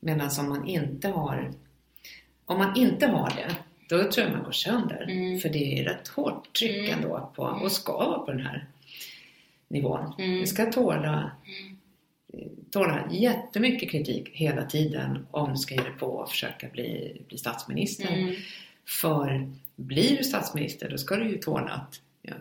Medan 0.01 0.31
om 0.41 0.49
man 0.49 0.69
inte 0.69 1.09
har, 1.09 1.53
om 2.45 2.59
man 2.59 2.77
inte 2.77 3.07
har 3.07 3.31
det, 3.37 3.57
då 3.89 4.11
tror 4.11 4.27
jag 4.27 4.37
man 4.37 4.45
går 4.45 4.53
sönder. 4.53 5.07
Mm. 5.11 5.41
För 5.41 5.49
det 5.49 5.79
är 5.79 5.85
rätt 5.85 6.09
hårt 6.09 6.53
tryck 6.59 6.89
Mm. 6.89 6.91
ändå 6.99 7.33
på, 7.37 7.43
och 7.43 7.73
ska 7.73 7.93
vara 7.93 8.19
på 8.19 8.33
den 8.33 8.41
här 8.41 8.67
nivån. 9.69 10.13
Mm. 10.19 10.41
Vi 10.41 10.47
ska 10.47 10.73
tåla, 10.73 11.31
tåla 12.71 13.09
jättemycket 13.11 13.91
kritik 13.91 14.29
hela 14.33 14.65
tiden 14.65 15.27
om 15.31 15.51
du 15.51 15.57
ska 15.57 15.75
ge 15.75 15.81
dig 15.83 15.93
på 15.99 16.07
och 16.07 16.31
försöka 16.31 16.69
bli, 16.69 17.23
bli 17.29 17.39
statsminister. 17.39 18.13
Mm. 18.13 18.35
För 19.01 19.53
blir 19.77 20.17
du 20.19 20.25
statsminister 20.25 20.91
då 20.91 20.99
ska 20.99 21.17
du 21.17 21.29
ju 21.31 21.39
tåla 21.39 21.71
att 21.71 22.01
ja, 22.23 22.35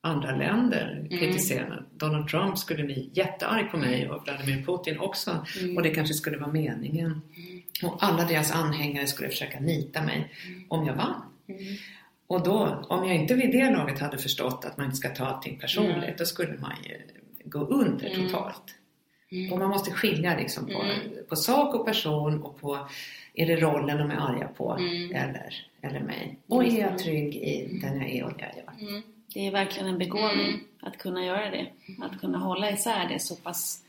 andra 0.00 0.36
länder 0.36 0.92
Mm. 0.96 1.08
kritiserar. 1.18 1.84
Donald 1.96 2.28
Trump 2.28 2.58
skulle 2.58 2.84
bli 2.84 3.10
jättearg 3.14 3.70
på 3.70 3.76
mig 3.76 4.10
och 4.10 4.24
Vladimir 4.24 4.62
Putin 4.64 4.98
också. 4.98 5.46
Mm. 5.60 5.76
Och 5.76 5.82
det 5.82 5.90
kanske 5.90 6.14
skulle 6.14 6.36
vara 6.38 6.52
meningen. 6.52 7.20
Och 7.82 7.96
alla 8.04 8.24
deras 8.24 8.52
anhängare 8.52 9.06
skulle 9.06 9.28
försöka 9.28 9.60
nita 9.60 10.02
mig 10.02 10.32
om 10.68 10.86
jag 10.86 10.94
vann. 10.94 11.22
Mm. 11.48 11.62
Och 12.26 12.44
då, 12.44 12.84
om 12.88 13.06
jag 13.08 13.16
inte 13.16 13.34
vid 13.34 13.52
det 13.52 13.70
laget 13.70 13.98
hade 13.98 14.18
förstått 14.18 14.64
att 14.64 14.76
man 14.76 14.86
inte 14.86 14.96
ska 14.96 15.08
ta 15.08 15.24
allting 15.26 15.58
personligt, 15.58 15.96
Mm. 15.96 16.14
då 16.18 16.24
skulle 16.24 16.58
man 16.58 16.72
ju 16.84 17.00
gå 17.44 17.58
under 17.58 18.06
Mm. 18.14 18.26
totalt. 18.26 18.62
Mm. 19.32 19.52
Och 19.52 19.58
man 19.58 19.68
måste 19.70 19.90
skilja 19.90 20.36
liksom 20.36 20.66
på, 20.66 20.82
Mm. 20.82 20.96
på 21.28 21.36
sak 21.36 21.74
och 21.74 21.86
person 21.86 22.42
och 22.42 22.60
på 22.60 22.88
är 23.34 23.46
det 23.46 23.56
rollen 23.56 23.98
de 23.98 24.10
är 24.10 24.16
arga 24.16 24.48
på 24.48 24.72
Mm. 24.72 25.14
eller, 25.14 25.66
eller 25.82 26.00
mig. 26.00 26.36
Och 26.46 26.64
är 26.64 26.68
jag 26.78 26.78
Mm. 26.88 26.98
trygg 26.98 27.34
i 27.36 27.78
den 27.82 28.00
jag 28.00 28.10
är 28.10 28.24
och 28.24 28.32
det 28.38 28.52
jag 28.56 28.56
gör. 28.84 28.88
Mm. 28.90 29.02
Det 29.34 29.46
är 29.46 29.50
verkligen 29.50 29.88
en 29.88 29.98
begåvning 29.98 30.46
Mm. 30.48 30.60
att 30.80 30.98
kunna 30.98 31.24
göra 31.24 31.50
det. 31.50 31.66
Att 32.02 32.20
kunna 32.20 32.38
hålla 32.38 32.70
isär 32.70 33.08
det 33.12 33.18
så 33.18 33.36
pass 33.36 33.82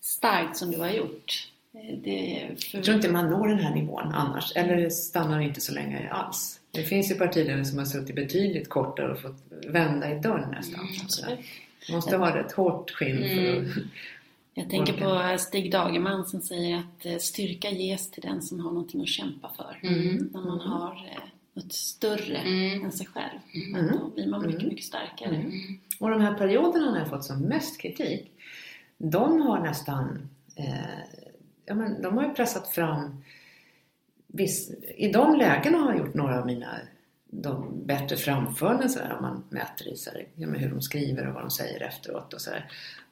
starkt 0.00 0.56
som 0.56 0.70
du 0.70 0.78
har 0.78 0.90
gjort. 0.90 1.48
För... 1.72 2.76
Jag 2.76 2.84
tror 2.84 2.96
inte 2.96 3.08
man 3.10 3.30
når 3.30 3.48
den 3.48 3.58
här 3.58 3.74
nivån 3.74 4.12
annars, 4.14 4.52
eller 4.56 4.76
det 4.76 4.90
stannar 4.90 5.40
inte 5.40 5.60
så 5.60 5.72
länge 5.74 6.08
alls. 6.10 6.60
Det 6.70 6.82
finns 6.82 7.10
ju 7.10 7.14
partiledare 7.14 7.64
som 7.64 7.78
har 7.78 7.84
suttit 7.86 8.16
betydligt 8.16 8.68
kortare 8.68 9.12
och 9.12 9.20
fått 9.20 9.36
vända 9.66 10.12
i 10.16 10.18
dörren 10.18 10.50
nästan. 10.50 10.80
Mm. 11.28 11.38
Man 11.88 11.96
måste 11.96 12.16
ha 12.16 12.38
ett 12.40 12.52
hårt 12.52 12.90
skinn 12.90 13.16
för 13.16 13.24
Mm. 13.56 13.58
att... 13.66 13.76
Jag 14.54 14.70
tänker 14.70 14.92
på 14.92 15.38
Stig 15.38 15.72
Dagerman 15.72 16.26
som 16.26 16.42
säger 16.42 16.78
att 16.78 17.06
eh, 17.06 17.16
styrka 17.18 17.70
ges 17.70 18.10
till 18.10 18.22
den 18.22 18.42
som 18.42 18.60
har 18.60 18.70
någonting 18.72 19.00
att 19.00 19.08
kämpa 19.08 19.50
för. 19.56 19.78
Mm. 19.82 20.30
När 20.32 20.40
man 20.40 20.60
har 20.60 21.10
eh, 21.12 21.22
något 21.54 21.72
större 21.72 22.36
Mm. 22.38 22.84
än 22.84 22.92
sig 22.92 23.06
själv. 23.06 23.38
Mm. 23.74 23.86
Då 23.92 24.10
blir 24.14 24.26
man 24.26 24.40
mycket, 24.46 24.60
Mm. 24.60 24.68
mycket 24.68 24.84
starkare. 24.86 25.34
Mm. 25.36 25.52
Och 26.00 26.10
de 26.10 26.20
här 26.20 26.34
perioderna 26.34 26.90
när 26.90 26.98
jag 26.98 27.10
fått 27.10 27.24
som 27.24 27.40
mest 27.40 27.80
kritik, 27.80 28.32
de 28.98 29.40
har 29.40 29.60
nästan, 29.60 30.28
eh, 30.56 30.74
ja 31.66 31.74
men 31.74 32.02
de 32.02 32.16
har 32.16 32.24
ju 32.24 32.30
pressat 32.34 32.68
fram, 32.68 33.24
viss, 34.26 34.70
i 34.96 35.08
de 35.12 35.34
lägena 35.38 35.78
har 35.78 35.90
jag 35.94 35.98
gjort 36.06 36.14
några 36.14 36.40
av 36.40 36.46
mina 36.46 36.68
de 37.42 37.86
bättre 37.86 38.16
så 38.88 38.98
här, 39.00 39.16
om 39.16 39.22
man 39.22 39.44
mäter 39.48 39.88
i 39.92 39.96
så 39.96 40.10
här, 40.10 40.26
ja, 40.34 40.48
hur 40.48 40.70
de 40.70 40.82
skriver 40.82 41.26
och 41.28 41.34
vad 41.34 41.42
de 41.42 41.50
säger 41.50 41.82
efteråt 41.82 42.34
och 42.34 42.40
så 42.40 42.50
här. 42.50 42.70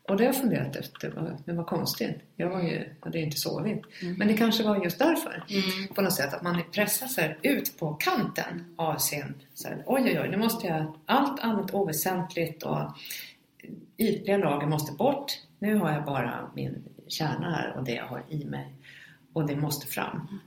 Och 0.08 0.16
det 0.16 0.24
har 0.24 0.32
jag 0.32 0.40
funderat 0.40 0.76
efter, 0.76 1.36
men 1.44 1.56
vad 1.56 1.66
konstigt. 1.66 2.16
Jag 2.36 2.50
var 2.50 2.62
ju, 2.62 2.94
hade 3.00 3.20
inte 3.20 3.36
sovit. 3.36 3.82
Mm. 4.02 4.14
Men 4.14 4.28
det 4.28 4.34
kanske 4.36 4.64
var 4.64 4.84
just 4.84 4.98
därför. 4.98 5.44
Mm. 5.48 5.94
På 5.94 6.02
något 6.02 6.14
sätt 6.14 6.34
att 6.34 6.42
man 6.42 6.62
pressas 6.72 7.18
ut 7.42 7.78
på 7.78 7.94
kanten 7.94 8.74
av 8.76 8.96
sin, 8.96 9.34
så 9.54 9.68
här, 9.68 9.82
oj 9.86 10.02
oj 10.02 10.20
oj, 10.20 10.28
nu 10.28 10.36
måste 10.36 10.66
jag, 10.66 10.94
allt 11.06 11.40
annat 11.40 11.74
oväsentligt 11.74 12.62
och 12.62 12.96
ytliga 13.98 14.36
lager 14.36 14.66
måste 14.66 14.92
bort. 14.92 15.32
Nu 15.58 15.74
har 15.74 15.92
jag 15.92 16.04
bara 16.04 16.50
min 16.54 16.84
kärna 17.08 17.50
här 17.50 17.76
och 17.76 17.84
det 17.84 17.94
jag 17.94 18.06
har 18.06 18.24
i 18.28 18.44
mig. 18.44 18.72
Och 19.32 19.46
det 19.46 19.56
måste 19.56 19.86
fram. 19.86 20.38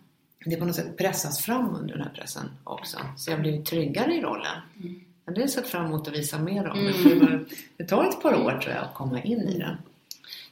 Det 0.45 0.55
på 0.55 0.65
något 0.65 0.75
sätt 0.75 0.97
pressas 0.97 1.41
fram 1.41 1.75
under 1.75 1.93
den 1.93 2.03
här 2.03 2.13
pressen 2.13 2.49
också. 2.63 2.97
Så 3.17 3.31
jag 3.31 3.41
blir 3.41 3.63
tryggare 3.63 4.13
i 4.13 4.21
rollen. 4.21 4.57
Mm. 4.79 5.04
Men 5.25 5.33
det 5.33 5.39
har 5.39 5.43
jag 5.43 5.49
sett 5.49 5.67
fram 5.67 5.85
emot 5.85 6.07
att 6.07 6.13
visa 6.13 6.39
mer 6.39 6.67
om. 6.67 6.79
Mm. 6.79 7.45
Det 7.77 7.85
tar 7.85 8.09
ett 8.09 8.21
par 8.21 8.33
år 8.33 8.59
tror 8.61 8.75
jag 8.75 8.83
att 8.83 8.93
komma 8.93 9.21
in 9.21 9.39
i 9.39 9.57
den. 9.57 9.77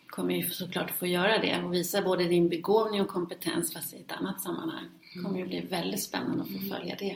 Du 0.05 0.09
kommer 0.09 0.36
ju 0.36 0.49
såklart 0.49 0.91
få 0.91 1.07
göra 1.07 1.38
det 1.38 1.63
och 1.63 1.74
visa 1.74 2.01
både 2.01 2.24
din 2.24 2.49
begåvning 2.49 3.01
och 3.01 3.07
kompetens 3.07 3.74
fast 3.74 3.93
i 3.93 3.97
ett 3.97 4.11
annat 4.11 4.41
sammanhang. 4.41 4.86
Det 5.13 5.19
kommer 5.19 5.39
ju 5.39 5.45
bli 5.45 5.59
väldigt 5.59 6.03
spännande 6.03 6.43
att 6.43 6.49
få 6.49 6.57
mm. 6.57 6.69
följa 6.69 6.95
det. 6.99 7.15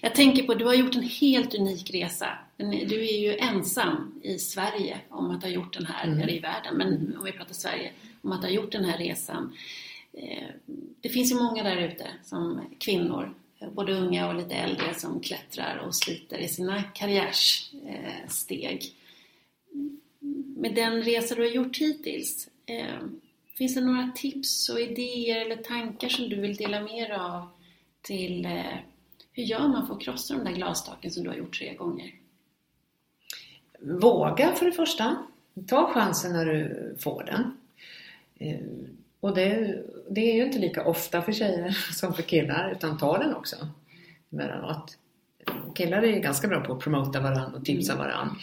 Jag 0.00 0.14
tänker 0.14 0.42
på, 0.42 0.54
du 0.54 0.64
har 0.64 0.74
gjort 0.74 0.94
en 0.94 1.02
helt 1.02 1.54
unik 1.54 1.94
resa. 1.94 2.28
Du 2.56 3.08
är 3.08 3.20
ju 3.20 3.36
ensam 3.36 4.20
i 4.22 4.38
Sverige 4.38 4.98
om 5.08 5.30
att 5.30 5.42
ha 5.42 5.50
gjort 5.50 5.74
den 5.74 5.86
här, 5.86 6.06
mm. 6.06 6.20
eller 6.20 6.32
i 6.32 6.38
världen, 6.38 6.76
men 6.76 7.16
om 7.18 7.24
vi 7.24 7.32
pratar 7.32 7.54
Sverige, 7.54 7.92
om 8.22 8.32
att 8.32 8.42
ha 8.42 8.48
gjort 8.48 8.72
den 8.72 8.84
här 8.84 8.98
resan. 8.98 9.56
Eh, 10.12 10.48
det 11.00 11.08
finns 11.08 11.32
ju 11.32 11.36
många 11.36 11.62
där 11.62 11.76
ute 11.76 12.06
som 12.22 12.60
kvinnor 12.78 13.34
både 13.72 13.94
unga 13.94 14.28
och 14.28 14.34
lite 14.34 14.54
äldre 14.54 14.94
som 14.94 15.20
klättrar 15.20 15.82
och 15.86 15.94
sliter 15.94 16.38
i 16.38 16.48
sina 16.48 16.82
karriärssteg. 16.82 18.94
Med 20.56 20.74
den 20.74 21.02
resa 21.02 21.34
du 21.34 21.42
har 21.42 21.50
gjort 21.50 21.76
hittills, 21.76 22.48
eh, 22.66 22.98
finns 23.58 23.74
det 23.74 23.80
några 23.80 24.10
tips 24.14 24.68
och 24.68 24.80
idéer 24.80 25.40
eller 25.40 25.56
tankar 25.56 26.08
som 26.08 26.28
du 26.28 26.40
vill 26.40 26.56
dela 26.56 26.80
med 26.80 27.10
dig 27.10 27.18
av 27.18 27.48
till 28.02 28.46
eh, 28.46 28.76
hur 29.32 29.42
gör 29.42 29.68
man 29.68 29.86
för 29.86 29.94
att 29.94 30.00
krossa 30.00 30.34
de 30.34 30.44
där 30.44 30.52
glastaken 30.52 31.10
som 31.10 31.22
du 31.22 31.30
har 31.30 31.36
gjort 31.36 31.58
tre 31.58 31.74
gånger? 31.74 32.14
Våga 33.80 34.52
för 34.52 34.66
det 34.66 34.72
första. 34.72 35.16
Ta 35.66 35.92
chansen 35.92 36.32
när 36.32 36.46
du 36.46 36.96
får 37.00 37.24
den. 37.24 37.58
Eh, 38.38 38.66
och 39.20 39.34
det, 39.34 39.82
det 40.10 40.30
är 40.30 40.34
ju 40.34 40.44
inte 40.44 40.58
lika 40.58 40.84
ofta 40.84 41.22
för 41.22 41.32
tjejer 41.32 41.70
som 41.92 42.14
för 42.14 42.22
killar, 42.22 42.72
utan 42.72 42.98
ta 42.98 43.18
den 43.18 43.34
också 43.34 43.56
emellanåt. 44.32 44.98
Killar 45.74 46.02
är 46.02 46.18
ganska 46.18 46.48
bra 46.48 46.60
på 46.60 46.72
att 46.72 46.80
promota 46.80 47.20
varandra 47.20 47.58
och 47.58 47.64
tipsa 47.64 47.92
mm. 47.92 48.04
varandra 48.04 48.36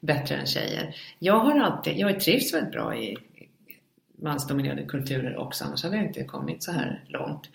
bättre 0.00 0.34
än 0.34 0.46
tjejer. 0.46 0.96
Jag 1.18 1.38
har 1.38 1.60
alltid, 1.60 1.98
jag 1.98 2.08
har 2.08 2.20
trivts 2.20 2.54
väldigt 2.54 2.72
bra 2.72 2.96
i 2.96 3.16
mansdominerade 4.18 4.82
kulturer 4.82 5.36
också, 5.36 5.64
annars 5.64 5.82
hade 5.82 5.96
jag 5.96 6.06
inte 6.06 6.24
kommit 6.24 6.62
så 6.62 6.72
här 6.72 7.04
långt. 7.08 7.50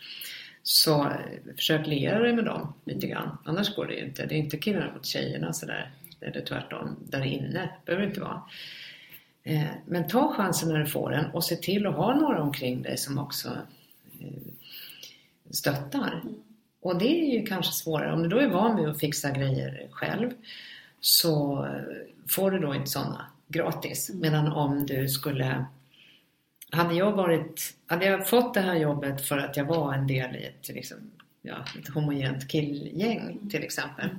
Så 0.64 1.12
försök 1.56 1.88
liera 1.88 2.20
dig 2.20 2.34
med 2.34 2.46
dem 2.46 2.74
lite 2.86 3.08
grann, 3.08 3.38
annars 3.46 3.76
går 3.76 3.86
det 3.86 3.94
ju 3.94 4.06
inte. 4.06 4.26
Det 4.26 4.36
är 4.36 4.40
inte 4.40 4.58
killarna 4.58 4.94
mot 4.94 5.06
tjejerna 5.06 5.54
sådär, 5.54 5.92
eller 6.22 6.42
tvärtom, 6.42 6.96
där 7.00 7.26
inne, 7.26 7.70
behöver 7.86 8.04
det 8.04 8.10
inte 8.10 8.22
vara. 8.22 8.42
Eh, 9.48 9.68
men 9.86 10.08
ta 10.08 10.34
chansen 10.34 10.70
när 10.70 10.80
du 10.80 10.86
får 10.86 11.12
den 11.12 11.26
och 11.26 11.44
se 11.44 11.56
till 11.56 11.88
att 11.88 11.96
ha 11.96 12.16
några 12.16 12.42
omkring 12.42 12.82
dig 12.82 12.98
som 12.98 13.18
också 13.18 13.50
eh, 14.20 14.28
stöttar. 15.50 16.24
Och 16.82 16.98
det 16.98 17.22
är 17.22 17.40
ju 17.40 17.46
kanske 17.46 17.74
svårare. 17.74 18.14
Om 18.14 18.24
du 18.24 18.30
då 18.30 18.40
är 18.40 18.48
van 18.48 18.76
vid 18.76 18.88
att 18.88 19.00
fixa 19.00 19.32
grejer 19.32 19.88
själv 19.92 20.32
så 21.00 21.66
eh, 21.66 21.82
får 22.28 22.52
du 22.52 22.60
då 22.60 22.76
inte 22.76 22.90
sådana 22.90 23.26
gratis. 23.48 24.12
Medan 24.14 24.48
om 24.52 24.86
du 24.86 25.10
skulle 25.10 25.66
hade 26.72 26.96
jag, 26.96 27.12
varit, 27.12 27.76
hade 27.86 28.06
jag 28.06 28.30
fått 28.30 28.54
det 28.54 28.62
här 28.62 28.76
jobbet 28.76 29.28
för 29.28 29.38
att 29.38 29.58
jag 29.58 29.66
var 29.66 29.94
en 29.94 30.08
del 30.08 30.36
i 30.36 30.46
ett, 30.46 30.70
liksom, 30.70 30.98
ja, 31.42 31.66
ett 31.80 31.88
homogent 31.88 32.48
killgäng 32.48 33.50
till 33.52 33.64
exempel 33.64 34.10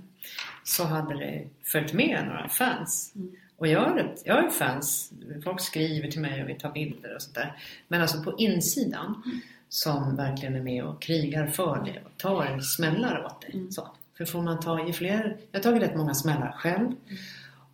så 0.64 0.85
hade 0.85 1.14
det 1.14 1.45
följt 1.62 1.93
med 1.93 2.24
några 2.26 2.49
fans. 2.49 3.14
Och 3.59 3.67
jag 3.67 3.81
har, 3.81 4.15
jag 4.25 4.35
har 4.35 4.51
fans, 4.51 5.13
folk 5.45 5.61
skriver 5.61 6.11
till 6.11 6.21
mig 6.21 6.43
och 6.43 6.49
vill 6.49 6.59
ta 6.59 6.71
bilder 6.71 7.15
och 7.15 7.23
sånt 7.23 7.35
där. 7.35 7.63
Men 7.89 8.01
alltså 8.03 8.23
på 8.23 8.39
insidan 8.39 9.23
mm. 9.27 9.41
som 9.69 10.17
verkligen 10.17 10.57
är 10.57 10.63
med 10.63 10.85
och 10.85 11.03
krigar 11.03 11.47
för 11.47 11.85
det 11.85 12.01
och 12.05 12.17
tar 12.17 12.61
smällar 12.61 13.25
åt 13.25 13.41
det. 13.41 13.53
Mm. 13.53 13.73
Så. 13.73 13.89
För 14.17 14.25
får 14.25 14.43
man 14.43 14.61
ta 14.61 14.89
i 14.89 14.93
fler, 14.93 15.37
jag 15.53 15.59
har 15.59 15.63
tagit 15.63 15.83
rätt 15.83 15.97
många 15.97 16.15
smällar 16.15 16.53
själv 16.53 16.87
mm. 16.87 16.97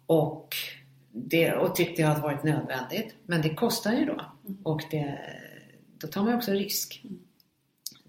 och, 0.07 0.57
det, 1.13 1.53
och 1.53 1.75
tyckte 1.75 2.03
det 2.03 2.09
har 2.09 2.21
varit 2.21 2.45
nödvändigt. 2.45 3.15
Men 3.27 3.43
det 3.43 3.55
kostar 3.55 3.93
ju 3.93 4.05
då 4.05 4.13
mm. 4.13 4.59
och 4.63 4.83
det, 4.91 5.19
då 5.99 6.07
tar 6.07 6.23
man 6.23 6.35
också 6.35 6.53
risk. 6.53 7.01
Mm. 7.05 7.19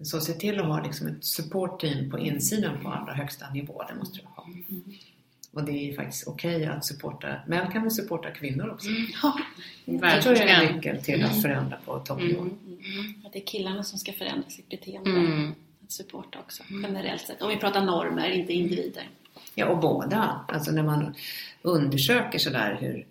Så 0.02 0.20
se 0.20 0.32
till 0.32 0.60
att 0.60 0.66
ha 0.66 0.82
liksom 0.82 1.06
ett 1.06 1.24
supportteam 1.24 2.10
på 2.10 2.18
insidan 2.18 2.82
på 2.82 2.88
allra 2.88 3.14
högsta 3.14 3.50
nivå, 3.50 3.82
det 3.88 3.94
måste 3.94 4.18
du 4.18 4.24
ha. 4.34 4.46
Och 5.56 5.64
det 5.64 5.72
är 5.72 5.96
faktiskt 5.96 6.28
okej 6.28 6.56
okay 6.56 6.66
att 6.66 6.84
supporta, 6.84 7.36
män 7.46 7.72
kan 7.72 7.82
väl 7.82 7.90
supporta 7.90 8.30
kvinnor 8.30 8.70
också. 8.70 8.88
Mm. 8.88 9.06
Ja, 9.22 9.40
det 9.84 10.22
tror 10.22 10.36
jag 10.36 10.48
är 10.50 10.72
nyckeln 10.72 11.02
till 11.02 11.24
att 11.24 11.30
mm. 11.30 11.42
förändra 11.42 11.76
på 11.84 11.98
toppnivå. 11.98 12.40
Mm. 12.40 12.58
Mm. 12.68 13.26
Att 13.26 13.32
det 13.32 13.38
är 13.38 13.46
killarna 13.46 13.82
som 13.82 13.98
ska 13.98 14.12
förändra 14.12 14.50
sitt 14.50 14.68
beteende. 14.68 15.10
Mm. 15.10 15.54
Att 15.84 15.92
supporta 15.92 16.38
också, 16.38 16.62
generellt 16.82 17.22
sett. 17.22 17.42
Om 17.42 17.48
vi 17.48 17.56
pratar 17.56 17.84
normer, 17.84 18.30
inte 18.30 18.52
individer. 18.52 19.08
Ja, 19.54 19.66
och 19.66 19.78
båda. 19.78 20.44
Alltså 20.48 20.70
när 20.70 20.82
man 20.82 21.14
undersöker 21.62 22.38
sådär 22.38 22.78
hur... 22.80 23.06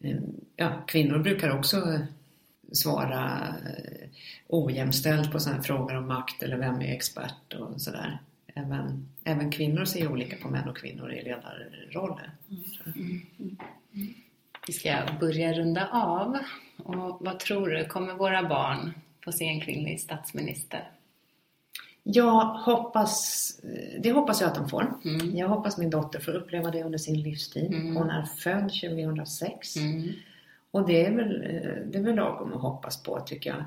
Eh, 0.00 0.18
ja, 0.56 0.84
kvinnor 0.86 1.18
brukar 1.18 1.58
också 1.58 1.98
svara 2.72 3.54
eh, 3.66 4.08
ojämställt 4.48 5.32
på 5.32 5.40
sådana 5.40 5.62
frågor 5.62 5.96
om 5.96 6.08
makt 6.08 6.42
eller 6.42 6.56
vem 6.56 6.80
är 6.80 6.94
expert 6.94 7.54
och 7.58 7.80
sådär 7.80 8.18
även, 8.56 9.08
även 9.24 9.50
kvinnor 9.50 9.84
ser 9.84 10.12
olika 10.12 10.36
på 10.36 10.48
män 10.48 10.68
och 10.68 10.76
kvinnor 10.76 11.12
i 11.12 11.22
ledarroller. 11.24 12.30
Mm. 12.86 13.20
Mm. 13.38 14.14
Vi 14.66 14.72
ska 14.72 15.02
börja 15.20 15.52
runda 15.52 15.88
av. 15.92 16.38
Och 16.76 17.18
vad 17.20 17.38
tror 17.38 17.68
du, 17.68 17.84
kommer 17.84 18.14
våra 18.14 18.48
barn 18.48 18.94
få 19.24 19.32
se 19.32 19.44
en 19.44 19.60
kvinnlig 19.60 20.00
statsminister? 20.00 20.90
Jag 22.02 22.44
hoppas, 22.44 23.50
det 24.02 24.12
hoppas 24.12 24.40
jag 24.40 24.48
att 24.48 24.54
de 24.54 24.68
får. 24.68 24.94
Mm. 25.04 25.36
Jag 25.36 25.48
hoppas 25.48 25.78
min 25.78 25.90
dotter 25.90 26.20
får 26.20 26.32
uppleva 26.32 26.70
det 26.70 26.82
under 26.82 26.98
sin 26.98 27.22
livstid. 27.22 27.74
Mm. 27.74 27.96
Hon 27.96 28.10
är 28.10 28.22
född 28.22 28.62
2006. 28.62 29.76
Mm. 29.76 30.12
Och 30.70 30.86
det 30.86 31.06
är, 31.06 31.12
väl, 31.12 31.40
det 31.92 31.98
är 31.98 32.02
väl 32.02 32.14
lagom 32.14 32.52
att 32.52 32.60
hoppas 32.60 33.02
på 33.02 33.20
tycker 33.20 33.50
jag. 33.50 33.64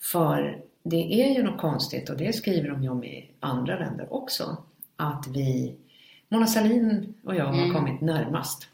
För 0.00 0.62
det 0.82 1.22
är 1.22 1.34
ju 1.34 1.42
något 1.42 1.60
konstigt 1.60 2.10
och 2.10 2.16
det 2.16 2.32
skriver 2.32 2.68
de 2.68 2.82
ju 2.82 2.88
om 2.88 3.04
i 3.04 3.30
andra 3.40 3.78
länder 3.78 4.12
också. 4.12 4.56
Att 4.96 5.26
vi, 5.28 5.74
Mona 6.28 6.46
Sahlin 6.46 7.14
och 7.24 7.34
jag 7.34 7.44
har 7.44 7.62
mm. 7.62 7.74
kommit 7.74 8.00
närmast. 8.00 8.68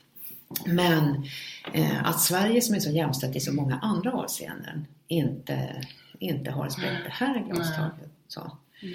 Men 0.67 1.25
eh, 1.73 2.07
att 2.07 2.21
Sverige 2.21 2.61
som 2.61 2.75
är 2.75 2.81
så 2.81 2.91
jämställt 2.91 3.37
i 3.37 3.41
så 3.41 3.53
många 3.53 3.79
andra 3.79 4.13
avseenden 4.13 4.87
inte, 5.09 5.83
inte 6.19 6.51
har 6.51 6.69
spräckt 6.69 7.05
det 7.05 7.13
här 7.13 7.45
glastaket. 7.47 8.11
Så. 8.29 8.57
Mm. 8.83 8.95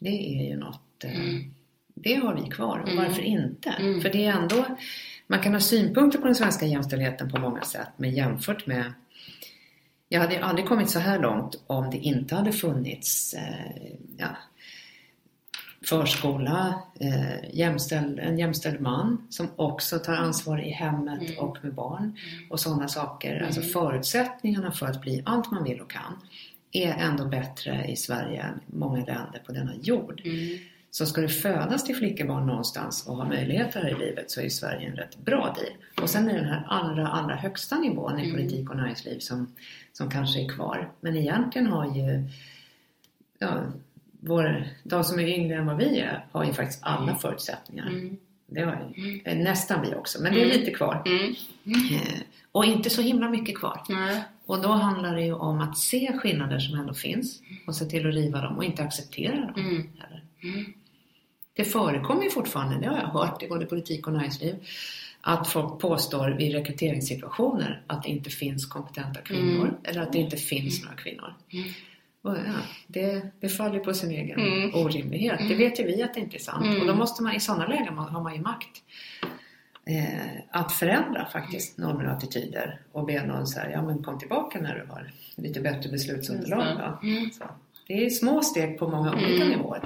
Det 0.00 0.40
är 0.40 0.48
ju 0.50 0.56
något, 0.56 1.04
eh, 1.04 1.20
mm. 1.20 1.54
det 1.94 2.14
har 2.14 2.34
vi 2.34 2.50
kvar 2.50 2.78
och 2.78 2.96
varför 2.96 3.22
inte? 3.22 3.72
För 4.02 4.12
det 4.12 4.24
är 4.24 4.32
ändå, 4.32 4.64
man 5.26 5.40
kan 5.40 5.52
ha 5.52 5.60
synpunkter 5.60 6.18
på 6.18 6.26
den 6.26 6.34
svenska 6.34 6.66
jämställdheten 6.66 7.30
på 7.30 7.40
många 7.40 7.62
sätt 7.62 7.88
men 7.96 8.10
jämfört 8.10 8.66
med 8.66 8.92
jag 10.08 10.20
hade 10.20 10.44
aldrig 10.44 10.68
kommit 10.68 10.90
så 10.90 10.98
här 10.98 11.18
långt 11.18 11.62
om 11.66 11.90
det 11.90 11.96
inte 11.96 12.34
hade 12.34 12.52
funnits 12.52 13.34
eh, 13.34 13.92
ja, 14.16 14.28
förskola, 15.88 16.82
eh, 17.00 17.54
jämställd, 17.56 18.18
en 18.18 18.38
jämställd 18.38 18.80
man 18.80 19.26
som 19.30 19.48
också 19.56 19.98
tar 19.98 20.14
ansvar 20.14 20.60
i 20.60 20.70
hemmet 20.70 21.20
mm. 21.20 21.38
och 21.38 21.58
med 21.62 21.74
barn 21.74 22.02
mm. 22.02 22.50
och 22.50 22.60
sådana 22.60 22.88
saker. 22.88 23.32
Mm. 23.32 23.46
Alltså 23.46 23.62
förutsättningarna 23.62 24.72
för 24.72 24.86
att 24.86 25.00
bli 25.00 25.22
allt 25.26 25.50
man 25.50 25.64
vill 25.64 25.80
och 25.80 25.90
kan 25.90 26.20
är 26.72 26.92
ändå 26.92 27.24
bättre 27.24 27.86
i 27.88 27.96
Sverige 27.96 28.42
än 28.42 28.60
många 28.66 28.96
länder 28.96 29.42
på 29.46 29.52
denna 29.52 29.74
jord. 29.82 30.22
Mm. 30.24 30.58
Så 30.90 31.06
ska 31.06 31.20
det 31.20 31.28
födas 31.28 31.84
till 31.84 31.96
flickebarn 31.96 32.46
någonstans 32.46 33.06
och 33.06 33.16
ha 33.16 33.24
möjligheter 33.24 33.82
här 33.82 33.90
i 33.90 34.06
livet 34.06 34.30
så 34.30 34.40
är 34.40 34.48
Sverige 34.48 34.88
en 34.88 34.96
rätt 34.96 35.16
bra 35.16 35.54
deal. 35.56 35.72
Och 36.02 36.10
sen 36.10 36.28
är 36.28 36.34
den 36.34 36.44
här 36.44 36.66
allra, 36.68 37.08
allra 37.08 37.34
högsta 37.34 37.78
nivån 37.78 38.18
i 38.18 38.22
mm. 38.22 38.36
politik 38.36 38.70
och 38.70 38.76
näringsliv 38.76 39.18
som, 39.18 39.54
som 39.92 40.10
kanske 40.10 40.44
är 40.44 40.48
kvar. 40.48 40.90
Men 41.00 41.16
egentligen 41.16 41.66
har 41.66 41.96
ju 41.96 42.28
ja, 43.38 43.62
vår, 44.20 44.68
de 44.82 45.04
som 45.04 45.18
är 45.18 45.26
yngre 45.26 45.56
än 45.56 45.66
vad 45.66 45.76
vi 45.76 45.98
är 45.98 46.26
har 46.32 46.44
ju 46.44 46.52
faktiskt 46.52 46.80
alla 46.82 47.02
mm. 47.02 47.18
förutsättningar. 47.18 47.86
Mm. 47.86 48.16
Det 48.46 48.60
har 48.60 48.92
ju, 48.94 49.20
mm. 49.24 49.44
nästan 49.44 49.82
vi 49.82 49.94
också, 49.94 50.22
men 50.22 50.32
det 50.32 50.40
är 50.40 50.44
mm. 50.44 50.58
lite 50.58 50.70
kvar. 50.70 51.02
Mm. 51.06 51.34
Eh, 51.94 52.20
och 52.52 52.64
inte 52.64 52.90
så 52.90 53.02
himla 53.02 53.28
mycket 53.28 53.58
kvar. 53.58 53.82
Och 54.46 54.62
då 54.62 54.68
handlar 54.68 55.16
det 55.16 55.22
ju 55.22 55.34
om 55.34 55.60
att 55.60 55.78
se 55.78 56.12
skillnader 56.18 56.58
som 56.58 56.78
ändå 56.78 56.94
finns 56.94 57.40
och 57.66 57.76
se 57.76 57.84
till 57.84 58.08
att 58.08 58.14
riva 58.14 58.40
dem 58.40 58.56
och 58.56 58.64
inte 58.64 58.82
acceptera 58.82 59.40
dem. 59.40 59.88
Heller. 59.98 60.22
Det 61.56 61.64
förekommer 61.64 62.22
ju 62.24 62.30
fortfarande, 62.30 62.78
det 62.80 62.86
har 62.88 62.96
jag 62.98 63.06
hört 63.06 63.42
i 63.42 63.48
både 63.48 63.66
politik 63.66 64.06
och 64.06 64.12
näringsliv, 64.12 64.54
att 65.20 65.48
folk 65.48 65.80
påstår 65.80 66.40
i 66.40 66.52
rekryteringssituationer 66.54 67.82
att 67.86 68.02
det 68.02 68.08
inte 68.08 68.30
finns 68.30 68.66
kompetenta 68.66 69.20
kvinnor 69.20 69.62
Mm. 69.64 69.74
eller 69.84 70.00
att 70.02 70.12
det 70.12 70.18
inte 70.18 70.36
finns 70.36 70.82
några 70.84 70.96
kvinnor. 70.96 71.34
Mm. 71.52 71.68
Och 72.22 72.36
ja, 72.36 72.52
det, 72.86 73.30
det 73.40 73.48
faller 73.48 73.78
på 73.78 73.94
sin 73.94 74.10
egen 74.10 74.40
Mm. 74.40 74.74
orimlighet. 74.74 75.38
Det 75.38 75.44
Mm. 75.44 75.58
vet 75.58 75.80
ju 75.80 75.84
vi 75.84 76.02
att 76.02 76.14
det 76.14 76.20
inte 76.20 76.36
är 76.36 76.40
sant. 76.40 76.64
Mm. 76.64 76.80
Och 76.80 76.86
då 76.86 76.94
måste 76.94 77.22
man 77.22 77.34
i 77.34 77.40
sådana 77.40 77.66
lägen 77.66 77.98
har 77.98 78.22
man 78.22 78.34
ju 78.34 78.40
makt 78.40 78.82
eh, 79.86 80.40
att 80.50 80.72
förändra 80.72 81.26
faktiskt 81.26 81.78
normer 81.78 82.04
och 82.06 82.12
attityder 82.12 82.80
och 82.92 83.04
be 83.06 83.26
någon 83.26 83.46
här, 83.56 83.70
ja 83.70 83.82
men 83.82 84.02
kom 84.02 84.18
tillbaka 84.18 84.60
när 84.60 84.74
du 84.74 84.92
har 84.92 85.10
lite 85.36 85.60
bättre 85.60 85.90
beslutsunderlag. 85.90 86.78
Då. 87.02 87.08
Mm. 87.08 87.30
Så. 87.30 87.44
Det 87.86 88.06
är 88.06 88.10
små 88.10 88.40
steg 88.42 88.78
på 88.78 88.88
många 88.88 89.12
olika 89.14 89.44
Mm. 89.44 89.48
nivåer. 89.48 89.82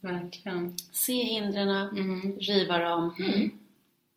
Verkligen. 0.00 0.74
Se 0.92 1.12
hindren, 1.24 1.68
Mm. 1.70 2.38
riva 2.40 2.78
dem 2.78 3.14
Mm. 3.18 3.50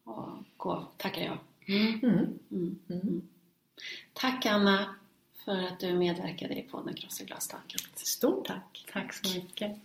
och 0.03 0.29
gå, 0.57 0.87
tackar 0.97 1.21
jag. 1.21 1.37
Mm. 1.67 1.99
Mm. 2.03 2.39
Mm. 2.51 2.79
Mm. 2.89 3.21
Tack 4.13 4.45
Anna 4.45 4.95
för 5.45 5.63
att 5.63 5.79
du 5.79 5.93
medverkade 5.93 6.53
i 6.59 6.61
podden 6.61 6.93
Krossa 6.93 7.23
glastaket. 7.23 7.81
Stort 7.95 8.47
tack! 8.47 8.85
Tack 8.93 9.13
så 9.13 9.35
mycket. 9.37 9.77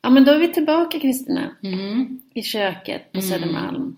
Ja 0.00 0.10
men 0.10 0.24
då 0.24 0.32
är 0.32 0.38
vi 0.38 0.52
tillbaka 0.52 1.00
Kristina, 1.00 1.56
Mm. 1.62 2.20
i 2.34 2.42
köket 2.42 3.12
på 3.12 3.18
Mm. 3.18 3.30
Södermalm. 3.30 3.96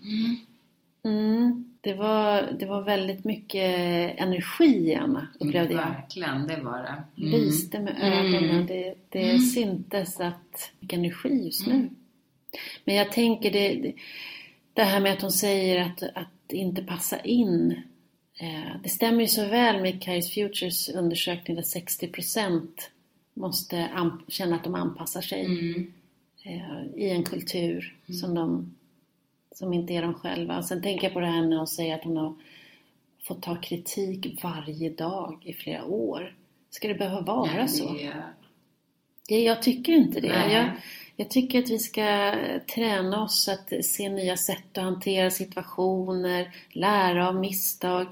Mm. 1.83 1.93
Mm. 1.93 1.97
Det, 1.97 2.03
var, 2.03 2.57
det 2.59 2.65
var 2.65 2.81
väldigt 2.81 3.23
mycket 3.23 3.69
energi 4.19 4.89
i 4.91 4.95
Anna, 4.95 5.27
upplevde 5.39 5.73
jag. 5.73 5.81
Verkligen, 5.81 6.47
det 6.47 6.57
var 6.63 6.77
det. 6.77 7.21
Mm. 7.27 7.39
Lyste 7.39 7.79
med 7.79 7.95
Mm. 8.01 8.25
ögonen. 8.35 8.65
Det, 8.67 8.95
det 9.09 9.23
Mm. 9.29 9.39
syntes 9.39 10.19
att 10.19 10.71
mycket 10.79 10.97
energi 10.99 11.45
just 11.45 11.67
nu. 11.67 11.89
Men 12.85 12.95
jag 12.95 13.11
tänker 13.11 13.51
det, 13.51 13.93
det, 14.73 14.83
här 14.83 14.99
med 14.99 15.13
att 15.13 15.21
hon 15.21 15.31
säger 15.31 15.81
att, 15.81 16.03
att 16.03 16.53
inte 16.53 16.83
passa 16.83 17.19
in. 17.19 17.81
Eh, 18.39 18.81
det 18.83 18.89
stämmer 18.89 19.21
ju 19.21 19.27
så 19.27 19.45
väl 19.45 19.81
med 19.81 20.01
Kairos 20.01 20.33
Futures 20.33 20.89
undersökning 20.89 21.55
där 21.55 21.63
60% 21.63 22.67
måste 23.33 23.89
känna 24.27 24.55
att 24.55 24.63
de 24.63 24.75
anpassar 24.75 25.21
sig 25.21 25.45
Mm. 25.45 25.93
eh, 26.43 26.85
i 26.95 27.09
en 27.09 27.23
kultur 27.23 27.95
som, 28.21 28.33
de, 28.35 28.75
som 29.51 29.73
inte 29.73 29.93
är 29.93 30.01
de 30.01 30.13
själva. 30.13 30.63
Sen 30.63 30.81
tänker 30.81 31.03
jag 31.07 31.13
på 31.13 31.19
det 31.19 31.25
här 31.25 31.41
när 31.41 31.57
hon 31.57 31.67
säger 31.67 31.95
att 31.95 32.03
hon 32.03 32.17
har 32.17 32.33
fått 33.23 33.41
ta 33.41 33.55
kritik 33.55 34.43
varje 34.43 34.89
dag 34.89 35.41
i 35.45 35.53
flera 35.53 35.85
år. 35.85 36.35
Ska 36.69 36.87
det 36.87 36.95
behöva 36.95 37.21
vara 37.21 37.53
Nej, 37.55 37.67
så? 37.67 37.93
det- 37.93 38.13
Ja, 39.27 39.37
jag 39.37 39.61
tycker 39.61 39.93
inte 39.93 40.19
det. 40.19 40.27
Jag, 40.53 40.71
jag 41.15 41.29
tycker 41.29 41.59
att 41.59 41.69
vi 41.69 41.79
ska 41.79 42.35
träna 42.75 43.23
oss 43.23 43.47
att 43.49 43.85
se 43.85 44.09
nya 44.09 44.37
sätt 44.37 44.77
att 44.77 44.83
hantera 44.83 45.31
situationer, 45.31 46.55
lära 46.71 47.27
av 47.27 47.35
misstag. 47.35 48.07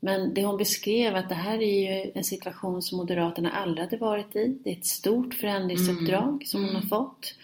Men 0.00 0.34
det 0.34 0.44
hon 0.44 0.56
beskrev 0.56 1.16
att 1.16 1.28
det 1.28 1.34
här 1.34 1.62
är 1.62 2.04
ju 2.04 2.10
en 2.14 2.24
situation 2.24 2.82
som 2.82 2.98
Moderaterna 2.98 3.50
aldrig 3.50 3.84
hade 3.84 3.96
varit 3.96 4.36
i. 4.36 4.58
Det 4.64 4.70
är 4.70 4.76
ett 4.76 4.86
stort 4.86 5.34
förändringsuppdrag 5.34 6.42
som 6.46 6.64
hon 6.64 6.74
har 6.74 6.82
fått. 6.82 7.34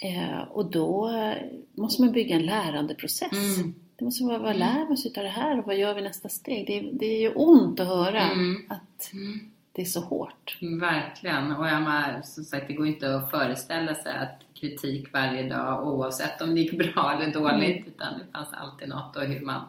Eh, 0.00 0.38
och 0.50 0.70
då 0.70 1.08
eh, 1.16 1.36
måste 1.74 2.02
man 2.02 2.12
bygga 2.12 2.36
en 2.36 2.46
lärandeprocess. 2.46 3.56
Mm. 3.58 3.74
Det 3.96 4.04
måste 4.04 4.24
vara, 4.24 4.38
vad 4.38 4.56
lär 4.56 4.86
vi 4.88 4.94
oss 4.94 5.06
utav 5.06 5.24
det 5.24 5.30
här 5.30 5.58
och 5.58 5.66
vad 5.66 5.76
gör 5.76 5.94
vi 5.94 6.02
nästa 6.02 6.28
steg? 6.28 6.66
Det, 6.66 6.78
är- 6.78 6.90
det 6.92 7.06
är 7.06 7.20
ju 7.20 7.32
ont 7.34 7.80
att 7.80 7.86
höra 7.86 8.20
Mm. 8.20 8.56
att 8.68 9.12
Mm. 9.12 9.40
det 9.72 9.82
är 9.82 9.86
så 9.86 10.00
hårt. 10.00 10.58
Verkligen. 10.80 11.52
Och 11.52 11.66
jag 11.68 11.82
menar, 11.82 12.22
som 12.24 12.44
sagt, 12.44 12.68
det 12.68 12.74
går 12.74 12.86
inte 12.86 13.16
att 13.16 13.30
föreställa 13.30 13.94
sig 13.94 14.16
att 14.16 14.40
kritik 14.60 15.12
varje 15.12 15.48
dag, 15.48 15.86
oavsett 15.86 16.40
om 16.42 16.54
det 16.54 16.60
gick 16.60 16.78
bra 16.78 17.12
eller 17.12 17.32
dåligt, 17.32 17.76
Mm. 17.76 17.88
utan 17.88 18.18
det 18.18 18.24
fanns 18.32 18.48
alltid 18.52 18.88
något 18.88 19.16
och 19.16 19.22
hur 19.22 19.40
man 19.40 19.60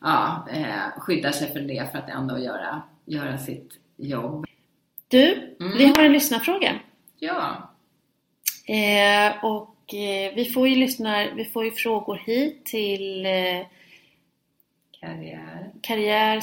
ja, 0.00 0.46
eh, 0.52 1.00
skyddar 1.00 1.32
sig 1.32 1.52
för 1.52 1.60
det 1.60 1.92
för 1.92 1.98
att 1.98 2.08
ändå 2.08 2.38
göra, 2.38 2.82
göra 3.04 3.38
sitt 3.38 3.78
jobb. 3.96 4.46
Du, 5.08 5.54
Mm. 5.60 5.78
vi 5.78 5.84
har 5.86 6.04
en 6.04 6.12
lyssnarfråga. 6.12 6.72
Ja, 7.18 7.70
Eh, 8.66 9.44
och 9.44 9.94
eh, 9.94 10.34
vi 10.34 10.44
får 10.54 10.68
ju 10.68 10.76
lyssna, 10.76 11.26
vi 11.34 11.44
får 11.44 11.64
ju 11.64 11.70
frågor 11.70 12.22
hit 12.26 12.64
till 12.66 13.26
eh, 13.26 13.66
karriär. 15.00 15.70
karriär 15.82 16.40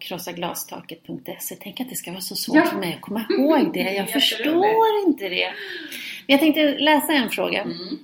krossaglastaket.se. 0.00 1.56
Tänk 1.60 1.80
att 1.80 1.88
det 1.90 1.96
ska 1.96 2.10
vara 2.10 2.20
så 2.20 2.36
svårt 2.36 2.56
Ja. 2.56 2.64
för 2.66 2.76
mig 2.78 2.94
att 2.94 3.00
komma 3.00 3.24
ihåg 3.30 3.72
det. 3.72 3.80
Jag 3.94 4.10
förstår 4.12 5.06
inte 5.06 5.28
det. 5.28 5.46
Men 6.26 6.32
jag 6.34 6.40
tänkte 6.40 6.78
läsa 6.78 7.12
en 7.12 7.30
fråga. 7.30 7.62
Mm. 7.62 7.98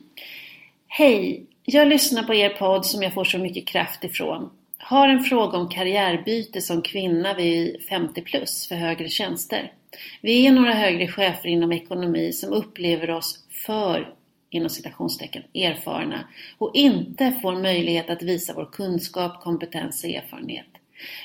Hej! 0.88 1.46
Jag 1.64 1.88
lyssnar 1.88 2.22
på 2.22 2.34
er 2.34 2.48
podd 2.48 2.86
som 2.86 3.02
jag 3.02 3.14
får 3.14 3.24
så 3.24 3.38
mycket 3.38 3.66
kraft 3.66 4.04
ifrån. 4.04 4.50
Har 4.78 5.08
en 5.08 5.24
fråga 5.24 5.58
om 5.58 5.68
karriärbyte 5.68 6.60
som 6.60 6.82
kvinna 6.82 7.34
vid 7.34 7.82
50 7.88 8.22
plus 8.22 8.68
för 8.68 8.74
högre 8.74 9.08
tjänster. 9.08 9.72
Vi 10.20 10.47
är 10.47 10.53
några 10.53 10.72
högre 10.72 11.09
chefer 11.09 11.49
inom 11.49 11.72
ekonomi 11.72 12.32
som 12.32 12.53
upplever 12.53 13.11
oss 13.11 13.47
för 13.66 14.14
inom 14.51 14.68
citationstecken 14.68 15.43
erfarna 15.55 16.28
och 16.59 16.70
inte 16.74 17.32
får 17.43 17.62
möjlighet 17.62 18.11
att 18.11 18.22
visa 18.22 18.55
vår 18.55 18.70
kunskap, 18.72 19.43
kompetens 19.43 20.05
och 20.05 20.11
erfarenhet. 20.11 20.66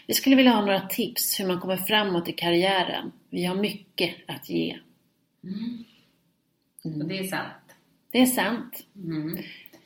Vi 0.07 0.13
skulle 0.13 0.35
vilja 0.35 0.51
ha 0.51 0.65
några 0.65 0.87
tips 0.87 1.39
hur 1.39 1.47
man 1.47 1.59
kommer 1.59 1.77
framåt 1.77 2.29
i 2.29 2.33
karriären. 2.33 3.11
Vi 3.29 3.45
har 3.45 3.55
mycket 3.55 4.15
att 4.27 4.49
ge. 4.49 4.77
Mm. 5.43 5.83
Och 7.01 7.07
det 7.07 7.17
är 7.17 7.23
sant. 7.23 7.75
Det 8.11 8.21
är 8.21 8.25
sant. 8.25 8.85
Mm. 8.95 9.37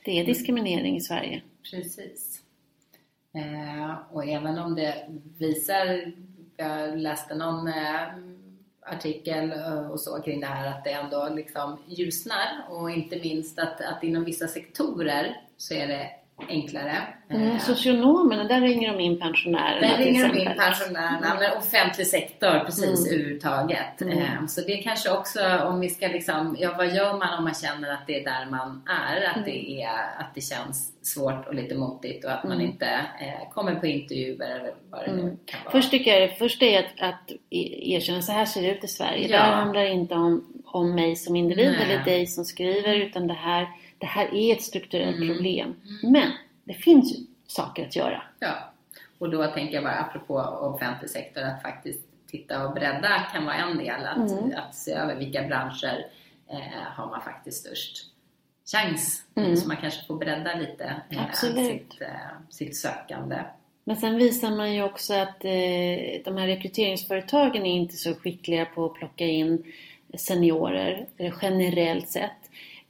Det 0.04 0.20
är 0.20 0.24
diskriminering 0.24 0.96
i 0.96 1.00
Sverige. 1.00 1.42
Precis. 1.70 2.42
Eh, 3.34 3.94
och 4.10 4.28
även 4.28 4.58
om 4.58 4.74
det 4.74 5.08
visar, 5.38 6.12
jag 6.56 6.98
läste 6.98 7.34
någon 7.34 7.68
eh, 7.68 8.06
artikel 8.82 9.52
eh, 9.52 9.90
och 9.90 10.00
så 10.00 10.22
kring 10.22 10.40
det 10.40 10.46
här, 10.46 10.68
att 10.68 10.84
det 10.84 10.92
ändå 10.92 11.28
liksom 11.28 11.78
ljusnar. 11.86 12.66
Och 12.68 12.90
inte 12.90 13.16
minst 13.16 13.58
att, 13.58 13.80
att 13.80 14.02
inom 14.02 14.24
vissa 14.24 14.48
sektorer 14.48 15.40
så 15.56 15.74
är 15.74 15.86
det 15.86 16.10
enklare. 16.48 16.92
Mm, 17.30 17.50
Eh, 17.50 17.58
socionomerna, 17.58 18.44
där 18.44 18.60
ringer 18.60 18.92
de 18.92 19.00
in 19.00 19.20
pensionärerna 19.20 19.88
där 19.88 20.04
ringer 20.04 20.28
de 20.28 20.38
in 20.40 20.52
pensionärerna, 20.58 21.36
men 21.40 21.58
offentlig 21.58 22.06
sektor 22.06 22.58
precis 22.64 23.06
Mm. 23.06 23.12
överhuvudtaget. 23.20 24.00
Mm. 24.00 24.18
Eh, 24.18 24.46
Så 24.48 24.60
det 24.60 24.76
kanske 24.76 25.10
också, 25.10 25.40
om 25.64 25.80
vi 25.80 25.88
ska 25.88 26.06
liksom, 26.08 26.56
ja 26.60 26.74
vad 26.76 26.94
gör 26.94 27.18
man 27.18 27.38
om 27.38 27.44
man 27.44 27.54
känner 27.54 27.92
att 27.92 28.06
det 28.06 28.20
är 28.20 28.24
där 28.24 28.46
man 28.50 28.82
är? 28.88 29.24
Att, 29.38 29.44
det, 29.44 29.82
är, 29.82 30.20
att 30.20 30.34
det 30.34 30.40
känns 30.40 30.92
svårt 31.02 31.46
och 31.48 31.54
lite 31.54 31.74
motigt 31.74 32.24
och 32.24 32.32
att 32.32 32.44
man 32.44 32.52
Mm. 32.52 32.66
inte 32.66 32.86
eh, 33.20 33.52
kommer 33.54 33.74
på 33.74 33.86
intervjuer 33.86 34.50
eller 34.60 34.74
vad 34.90 35.04
det 35.04 35.12
nu 35.12 35.20
Mm. 35.22 35.36
kan 35.46 35.60
vara. 35.64 35.72
Först 35.72 35.90
tycker 35.90 36.10
jag 36.20 36.28
det 36.30 36.34
första 36.34 36.64
är 36.66 36.78
att, 36.78 37.00
att 37.10 37.30
e- 37.50 37.94
erkänna 37.94 38.22
så 38.22 38.32
här 38.32 38.44
ser 38.44 38.62
det 38.62 38.68
ut 38.68 38.84
i 38.84 38.88
Sverige. 38.88 39.22
Ja. 39.28 39.36
Det 39.36 39.42
här 39.42 39.52
handlar 39.52 39.84
inte 39.84 40.14
om, 40.14 40.62
om 40.66 40.94
mig 40.94 41.16
som 41.16 41.36
individ 41.36 41.70
Nej. 41.78 41.82
eller 41.82 42.04
dig 42.04 42.26
som 42.26 42.44
skriver 42.44 42.94
utan 42.94 43.26
det 43.26 43.34
här, 43.34 43.66
det 44.02 44.06
här 44.06 44.34
är 44.34 44.52
ett 44.52 44.62
strukturellt 44.62 45.16
Mm. 45.16 45.28
problem. 45.28 45.74
Men 46.02 46.30
det 46.64 46.74
finns 46.74 47.12
ju 47.12 47.16
saker 47.46 47.86
att 47.86 47.96
göra. 47.96 48.22
Ja. 48.38 48.72
Och 49.18 49.30
då 49.30 49.46
tänker 49.46 49.74
jag 49.74 49.84
bara 49.84 49.94
apropå 49.98 50.34
offentlig 50.74 51.10
sektor 51.10 51.42
att 51.42 51.62
faktiskt 51.62 52.00
titta 52.30 52.66
och 52.66 52.74
bredda 52.74 53.26
kan 53.32 53.44
vara 53.44 53.54
en 53.56 53.78
del. 53.78 54.06
Att, 54.06 54.16
Mm. 54.32 54.52
att 54.56 54.74
se 54.74 54.92
över 54.92 55.14
vilka 55.14 55.42
branscher 55.42 56.06
eh, 56.50 56.82
har 56.96 57.06
man 57.06 57.22
faktiskt 57.22 57.60
störst 57.66 58.06
chans. 58.72 59.22
Mm. 59.34 59.56
Så 59.56 59.68
man 59.68 59.76
kanske 59.76 60.06
får 60.06 60.16
bredda 60.16 60.54
lite 60.54 61.02
eh, 61.10 61.32
sitt, 61.32 62.00
eh, 62.00 62.08
sitt 62.50 62.76
sökande. 62.76 63.36
Men 63.84 63.96
sen 63.96 64.16
visar 64.16 64.50
man 64.50 64.74
ju 64.74 64.82
också 64.82 65.14
att 65.14 65.44
eh, 65.44 66.22
de 66.24 66.36
här 66.36 66.46
rekryteringsföretagen 66.46 67.66
är 67.66 67.74
inte 67.74 67.96
så 67.96 68.14
skickliga 68.14 68.64
på 68.64 68.84
att 68.86 68.94
plocka 68.94 69.24
in 69.24 69.72
seniorer 70.18 71.06
generellt 71.42 72.08
sett. 72.08 72.30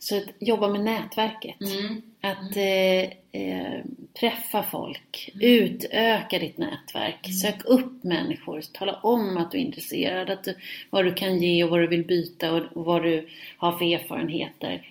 Så 0.03 0.17
att 0.17 0.25
jobba 0.39 0.69
med 0.69 0.81
nätverket. 0.81 1.61
Mm. 1.61 2.03
Att 2.21 2.57
eh, 2.57 3.03
eh, 3.43 3.81
träffa 4.21 4.63
folk, 4.63 5.31
utöka 5.41 6.39
ditt 6.39 6.59
nätverk, 6.59 7.29
sök 7.43 7.65
upp 7.65 8.05
människor, 8.05 8.61
tala 8.73 8.95
om 8.95 9.37
att 9.37 9.51
du 9.51 9.59
är 9.59 9.63
intresserad, 9.63 10.31
att 10.31 10.45
du, 10.45 10.55
vad 10.91 11.05
du 11.05 11.15
kan 11.15 11.43
ge 11.43 11.65
och 11.65 11.71
vad 11.71 11.81
du 11.81 11.87
vill 11.87 12.05
byta 12.05 12.53
och, 12.53 12.77
och 12.77 12.85
vad 12.85 13.03
du 13.03 13.29
har 13.57 13.73
för 13.73 13.95
erfarenheter. 13.95 14.87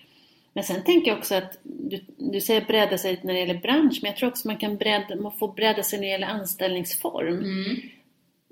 Men 0.54 0.64
sen 0.64 0.84
tänker 0.84 1.12
jag 1.12 1.18
också 1.18 1.36
att 1.36 1.58
du, 1.64 2.00
du 2.18 2.42
säger 2.42 2.62
bredda 2.62 2.98
sig 2.98 3.20
när 3.24 3.34
det 3.34 3.40
gäller 3.40 3.62
bransch, 3.62 4.00
men 4.02 4.12
jag 4.12 4.18
tror 4.18 4.30
också 4.30 4.48
man 4.48 4.58
kan 4.58 4.78
bredda, 4.78 5.16
man 5.16 5.38
får 5.38 5.54
bredda 5.54 5.84
sig 5.84 6.00
när 6.00 6.06
det 6.06 6.12
gäller 6.12 6.28
anställningsform. 6.28 7.38
Mm. 7.38 7.78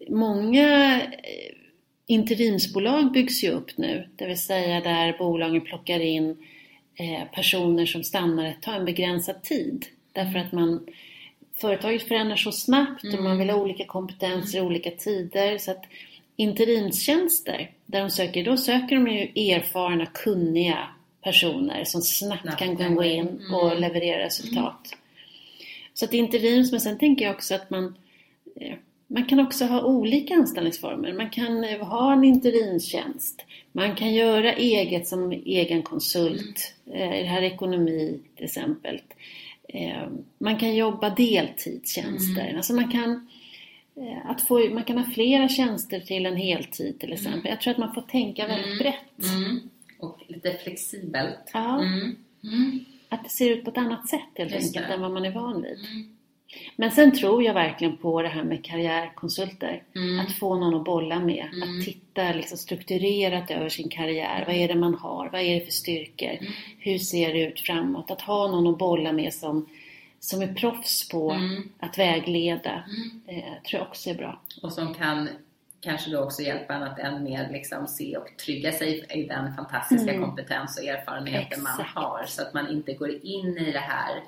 Många 0.10 1.02
eh, 1.02 1.59
interimsbolag 2.10 3.12
byggs 3.12 3.44
ju 3.44 3.50
upp 3.50 3.78
nu, 3.78 4.08
det 4.16 4.26
vill 4.26 4.38
säga 4.42 4.82
där 4.82 5.18
bolagen 5.18 5.62
plockar 5.62 6.00
in 6.00 6.38
eh, 6.96 7.24
personer 7.34 7.86
som 7.86 8.04
stannar 8.04 8.46
ett 8.46 8.62
tag, 8.62 8.76
en 8.76 8.86
begränsad 8.86 9.44
tid. 9.44 9.86
Därför 10.14 10.40
att 10.40 10.52
man, 10.52 10.88
företaget 11.56 12.08
förändras 12.08 12.44
så 12.44 12.52
snabbt 12.52 13.04
och 13.04 13.24
man 13.24 13.38
vill 13.38 13.50
ha 13.50 13.58
olika 13.58 13.86
kompetenser 13.86 14.58
i 14.58 14.62
olika 14.62 14.92
tider. 14.92 15.58
Så 15.58 15.72
att 15.72 15.84
interimstjänster 16.36 17.72
där 17.86 18.00
de 18.00 18.10
söker, 18.10 18.44
då 18.44 18.58
söker 18.58 18.96
de 18.96 19.08
ju 19.08 19.52
erfarna, 19.52 20.06
kunniga 20.06 20.88
personer 21.22 21.84
som 21.84 22.02
snabbt, 22.02 22.58
kan 22.58 22.96
gå 22.96 23.04
in 23.04 23.42
och 23.54 23.68
Mm. 23.72 23.82
leverera 23.82 24.26
resultat. 24.26 24.96
Så 25.94 26.06
att 26.06 26.14
interims, 26.14 26.72
men 26.72 26.82
sen 26.82 26.98
tänker 26.98 27.26
jag 27.26 27.36
också 27.36 27.56
att 27.56 27.70
man 27.70 27.96
eh, 28.56 28.76
man 29.12 29.26
kan 29.26 29.40
också 29.40 29.66
ha 29.66 29.84
olika 29.84 30.34
anställningsformer. 30.36 31.14
Man 31.14 31.30
kan 31.30 31.64
eh, 31.64 31.88
ha 31.88 32.14
en 32.14 32.24
interimstjänst. 32.24 33.46
Man 33.72 33.96
kan 33.96 34.14
göra 34.14 34.54
eget 34.54 35.08
som 35.08 35.32
egen 35.32 35.82
konsult. 35.84 36.74
Eh, 36.94 37.20
I 37.20 37.22
det 37.24 37.28
här 37.30 37.42
ekonomi 37.42 38.20
till 38.36 38.46
exempel. 38.46 39.02
Eh, 39.68 40.08
Man 40.38 40.58
kan 40.58 40.76
jobba 40.76 41.10
deltidstjänster. 41.10 42.54
Alltså 42.58 42.74
man 42.74 42.92
kan, 42.92 43.30
att 44.26 44.48
få, 44.48 44.60
man 44.74 44.84
kan 44.84 44.98
ha 44.98 45.06
flera 45.12 45.50
tjänster 45.50 46.00
till 46.00 46.26
en 46.26 46.36
heltid 46.36 47.00
till 47.00 47.14
exempel. 47.14 47.50
Jag 47.52 47.62
tror 47.62 47.72
att 47.72 47.78
man 47.78 47.94
får 47.94 48.02
tänka 48.02 48.48
väldigt 48.48 48.80
brett. 48.80 49.30
Mm. 49.36 49.60
Och 50.00 50.20
lite 50.28 50.54
flexibelt. 50.64 51.50
Ja, 51.54 51.82
Mm. 51.82 52.16
Mm. 52.44 52.80
att 53.10 53.24
det 53.24 53.30
ser 53.30 53.50
ut 53.50 53.64
på 53.64 53.70
ett 53.72 53.78
annat 53.78 54.10
sätt 54.10 54.20
helt 54.36 54.52
Just 54.54 54.68
enkelt 54.68 54.88
det. 54.88 54.94
än 54.94 55.02
vad 55.02 55.12
man 55.12 55.26
är 55.26 55.32
van 55.32 55.62
vid. 55.62 55.78
Men 56.76 56.92
sen 56.92 57.12
tror 57.12 57.44
jag 57.44 57.54
verkligen 57.54 57.98
på 57.98 58.22
det 58.22 58.28
här 58.28 58.44
med 58.44 58.66
karriärkonsulter. 58.66 59.84
Mm. 59.96 60.20
Att 60.20 60.32
få 60.32 60.56
någon 60.56 60.76
att 60.76 60.84
bolla 60.86 61.20
med. 61.20 61.48
Mm. 61.54 61.80
Att 61.80 61.86
titta 61.86 62.32
liksom 62.34 62.58
strukturerat 62.58 63.52
över 63.52 63.70
sin 63.70 63.90
karriär. 63.90 64.44
Vad 64.48 64.56
är 64.56 64.68
det 64.68 64.76
man 64.76 64.94
har? 64.96 65.30
Vad 65.32 65.42
är 65.42 65.56
det 65.60 65.66
för 65.66 65.72
styrkor? 65.72 66.30
Mm. 66.40 66.52
Hur 66.80 66.98
ser 66.98 67.34
det 67.34 67.40
ut 67.42 67.60
framåt? 67.60 68.12
Att 68.12 68.22
ha 68.22 68.48
någon 68.48 68.68
att 68.68 68.78
bolla 68.78 69.12
med 69.12 69.34
som, 69.34 69.70
som 70.20 70.42
är 70.42 70.54
proffs 70.54 71.10
på 71.10 71.32
Mm. 71.32 71.70
att 71.80 71.98
vägleda. 71.98 72.84
Mm. 73.28 73.38
Eh, 73.40 73.54
tror 73.70 73.80
jag 73.82 73.88
också 73.88 74.10
är 74.10 74.16
bra. 74.16 74.40
Och 74.62 74.72
som 74.74 74.94
kan 74.94 75.30
kanske 75.82 76.10
då 76.12 76.20
också 76.24 76.42
hjälpa 76.42 76.74
en 76.74 76.84
att 76.84 77.00
än 77.00 77.24
mer 77.24 77.50
liksom 77.52 77.88
se 77.88 78.18
och 78.18 78.28
trygga 78.46 78.72
sig 78.72 79.06
i 79.10 79.24
den 79.24 79.54
fantastiska 79.56 80.14
Mm. 80.14 80.26
kompetens 80.26 80.78
och 80.80 80.84
erfarenheten 80.86 81.64
man 81.64 81.72
Exakt. 81.80 81.96
har. 81.96 82.24
Så 82.28 82.42
att 82.42 82.54
man 82.54 82.70
inte 82.72 82.94
går 82.94 83.10
in 83.26 83.58
i 83.58 83.72
det 83.72 83.80
här. 83.80 84.22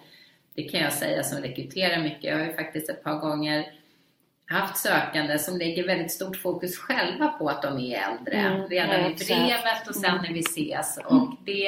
Det 0.56 0.64
kan 0.64 0.80
jag 0.80 0.94
säga 0.94 1.24
som 1.24 1.42
rekryterar 1.42 2.04
mycket. 2.04 2.24
Jag 2.24 2.38
har 2.38 2.46
ju 2.46 2.54
faktiskt 2.54 2.90
ett 2.90 3.04
par 3.04 3.20
gånger 3.20 3.66
haft 4.50 4.78
sökande 4.78 5.40
som 5.40 5.58
lägger 5.58 5.88
väldigt 5.88 6.12
stort 6.12 6.36
fokus 6.38 6.78
själva 6.78 7.28
på 7.28 7.50
att 7.50 7.62
de 7.62 7.80
är 7.80 8.00
äldre. 8.12 8.36
Mm, 8.38 8.68
Redan 8.70 8.90
jag 9.02 9.12
i 9.12 9.16
brevet 9.16 9.88
och 9.90 9.96
sen 9.96 10.10
Mm. 10.12 10.22
när 10.24 10.34
vi 10.34 10.40
ses. 10.40 10.98
Och 11.06 11.30
det, 11.46 11.68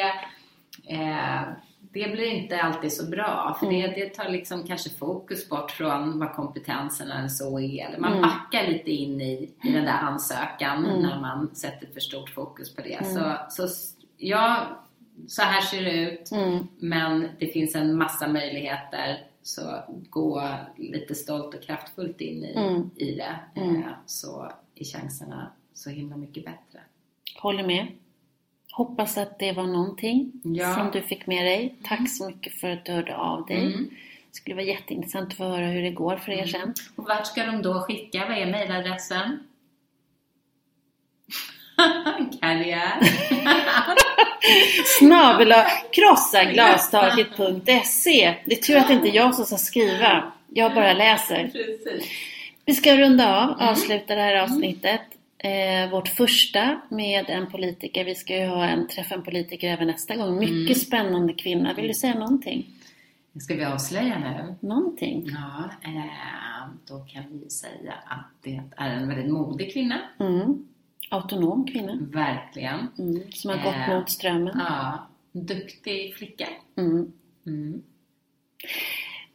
eh, 0.87 1.41
det 1.79 2.11
blir 2.11 2.25
inte 2.25 2.61
alltid 2.61 2.93
så 2.93 3.05
bra. 3.09 3.57
För 3.59 3.69
det, 3.69 3.81
Mm. 3.81 3.99
det 3.99 4.09
tar 4.09 4.29
liksom 4.29 4.67
kanske 4.67 4.89
fokus 4.89 5.49
bort 5.49 5.71
från 5.71 6.19
vad 6.19 6.33
kompetenserna 6.33 7.19
eller 7.19 7.27
så 7.29 7.59
är. 7.59 7.85
Eller 7.87 7.97
man 7.99 8.11
Mm. 8.11 8.21
backar 8.21 8.67
lite 8.67 8.91
in 8.91 9.21
i, 9.21 9.49
i 9.63 9.71
den 9.71 9.85
där 9.85 9.97
ansökan 10.01 10.85
Mm. 10.85 11.01
när 11.01 11.19
man 11.19 11.55
sätter 11.55 11.87
för 11.93 11.99
stort 11.99 12.29
fokus 12.29 12.75
på 12.75 12.81
det. 12.81 12.93
Mm. 12.93 13.13
Så, 13.13 13.35
så 13.49 13.65
s- 13.65 13.93
ja, 14.17 14.57
så 15.27 15.41
här 15.41 15.61
ser 15.61 15.81
det 15.83 15.91
ut. 16.11 16.31
Mm. 16.31 16.67
Men 16.79 17.29
det 17.39 17.47
finns 17.47 17.75
en 17.75 17.97
massa 17.97 18.27
möjligheter. 18.27 19.23
Så 19.41 19.83
gå 20.09 20.49
lite 20.77 21.15
stolt 21.15 21.55
och 21.55 21.61
kraftfullt 21.63 22.21
in 22.21 22.43
i, 22.43 22.53
Mm. 22.55 22.89
i 22.95 23.15
det. 23.15 23.35
Mm. 23.55 23.75
Eh, 23.75 23.89
Så 24.05 24.51
är 24.75 24.85
chanserna 24.85 25.51
så 25.73 25.89
himla 25.89 26.17
mycket 26.17 26.45
bättre. 26.45 26.79
Håller 27.39 27.63
med. 27.67 27.87
Hoppas 28.71 29.17
att 29.17 29.39
det 29.39 29.51
var 29.51 29.63
någonting 29.67 30.31
Ja. 30.43 30.73
som 30.75 30.91
du 30.91 31.01
fick 31.01 31.27
med 31.27 31.45
dig. 31.45 31.75
Tack 31.83 32.09
så 32.09 32.27
mycket 32.27 32.53
för 32.59 32.69
att 32.69 32.85
du 32.85 32.91
hörde 32.91 33.15
av 33.17 33.45
dig. 33.45 33.65
Mm. 33.65 33.89
Det 34.29 34.35
skulle 34.37 34.55
vara 34.55 34.65
jätteintressant 34.65 35.27
att 35.27 35.33
få 35.37 35.43
höra 35.43 35.65
hur 35.67 35.81
det 35.81 35.91
går 35.91 36.17
för 36.17 36.31
er 36.31 36.45
sen. 36.45 36.73
Och 36.95 37.03
vart 37.05 37.27
ska 37.27 37.45
de 37.45 37.61
då 37.61 37.81
skicka? 37.81 38.25
Vad 38.29 38.37
är 38.37 38.45
mejladressen? 38.51 39.39
Karriär. 42.41 42.99
Snabela 44.99 45.65
krossaglastaket.se 45.91 48.35
Det 48.45 48.57
är 48.57 48.61
tur 48.61 48.77
att 48.77 48.87
det 48.87 48.93
inte 48.93 49.09
är 49.09 49.15
jag 49.15 49.35
som 49.35 49.45
ska 49.45 49.57
skriva. 49.57 50.31
Jag 50.49 50.73
bara 50.73 50.93
läser. 50.93 51.47
Precis. 51.47 52.09
Vi 52.65 52.73
ska 52.73 52.97
runda 52.97 53.43
av, 53.43 53.55
avsluta 53.69 54.15
det 54.15 54.21
här 54.21 54.35
avsnittet. 54.35 55.01
Eh, 55.37 55.89
vårt 55.91 56.07
första 56.07 56.81
med 56.89 57.29
en 57.29 57.51
politiker. 57.51 58.05
Vi 58.05 58.15
ska 58.15 58.37
ju 58.37 58.45
ha 58.45 58.65
en 58.65 58.87
träffa 58.87 59.15
en 59.15 59.23
politiker 59.23 59.67
även 59.67 59.87
nästa 59.87 60.15
gång. 60.15 60.39
Mycket 60.39 60.77
spännande 60.77 61.33
kvinna. 61.33 61.73
Vill 61.73 61.87
du 61.87 61.93
säga 61.93 62.13
någonting? 62.13 62.65
Ska 63.41 63.55
vi 63.55 63.65
avslöja 63.65 64.19
nu? 64.19 64.55
Någonting? 64.67 65.23
Ja, 65.25 65.69
eh, 65.89 66.67
då 66.87 66.99
kan 66.99 67.23
vi 67.31 67.49
säga 67.49 67.93
att 68.05 68.29
det 68.43 68.61
är 68.77 68.89
en 68.89 69.07
väldigt 69.07 69.31
modig 69.31 69.73
kvinna. 69.73 69.99
Mm. 70.19 70.67
Autonom 71.09 71.67
kvinna. 71.67 71.97
Verkligen. 72.01 72.87
Mm. 72.99 73.31
Som 73.31 73.49
har 73.49 73.57
gått 73.57 73.75
Eh. 73.89 73.95
mot 73.99 74.09
strömmen. 74.09 74.55
Ja, 74.59 75.07
duktig 75.31 76.15
flicka. 76.15 76.47
Mm. 76.77 77.11
Mm. 77.47 77.81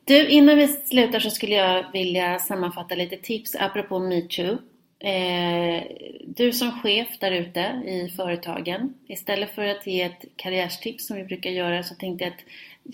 Du, 0.04 0.28
innan 0.28 0.56
vi 0.58 0.68
slutar 0.68 1.18
så 1.20 1.30
skulle 1.30 1.54
jag 1.54 1.92
vilja 1.92 2.38
sammanfatta 2.38 2.94
lite 2.94 3.16
tips 3.16 3.54
apropå 3.54 3.98
metoo. 3.98 4.58
Eh, 5.00 5.82
du 6.26 6.52
som 6.52 6.80
chef 6.80 7.08
där 7.20 7.30
ute 7.32 7.60
i 7.86 8.12
företagen, 8.16 8.94
istället 9.06 9.54
för 9.54 9.64
att 9.66 9.86
ge 9.86 10.02
ett 10.02 10.24
karriärstips 10.36 11.06
som 11.06 11.16
vi 11.16 11.24
brukar 11.24 11.50
göra 11.50 11.82
så 11.82 11.94
tänkte 11.94 12.24
jag 12.24 12.32
att 12.32 12.44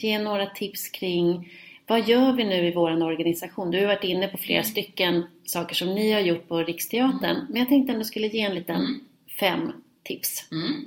ge 0.03 0.19
några 0.19 0.47
tips 0.47 0.89
kring 0.89 1.53
vad 1.87 2.09
gör 2.09 2.33
vi 2.33 2.45
nu 2.45 2.67
i 2.69 2.73
vår 2.73 3.03
organisation? 3.03 3.71
Du 3.71 3.79
har 3.81 3.87
varit 3.87 4.05
inne 4.05 4.29
på 4.29 4.39
flera 4.39 4.63
stycken 4.63 5.23
saker 5.45 5.75
som 5.75 5.95
ni 5.95 6.13
har 6.13 6.21
gjort 6.21 6.49
på 6.49 6.59
Riksteatern, 6.59 7.47
men 7.49 7.57
jag 7.57 7.69
tänkte 7.69 7.93
ändå 7.93 8.05
skulle 8.05 8.27
ge 8.27 8.41
en 8.41 8.55
liten 8.55 8.77
Mm. 8.77 9.01
fem 9.41 9.73
tips. 10.03 10.49
Mm. 10.53 10.85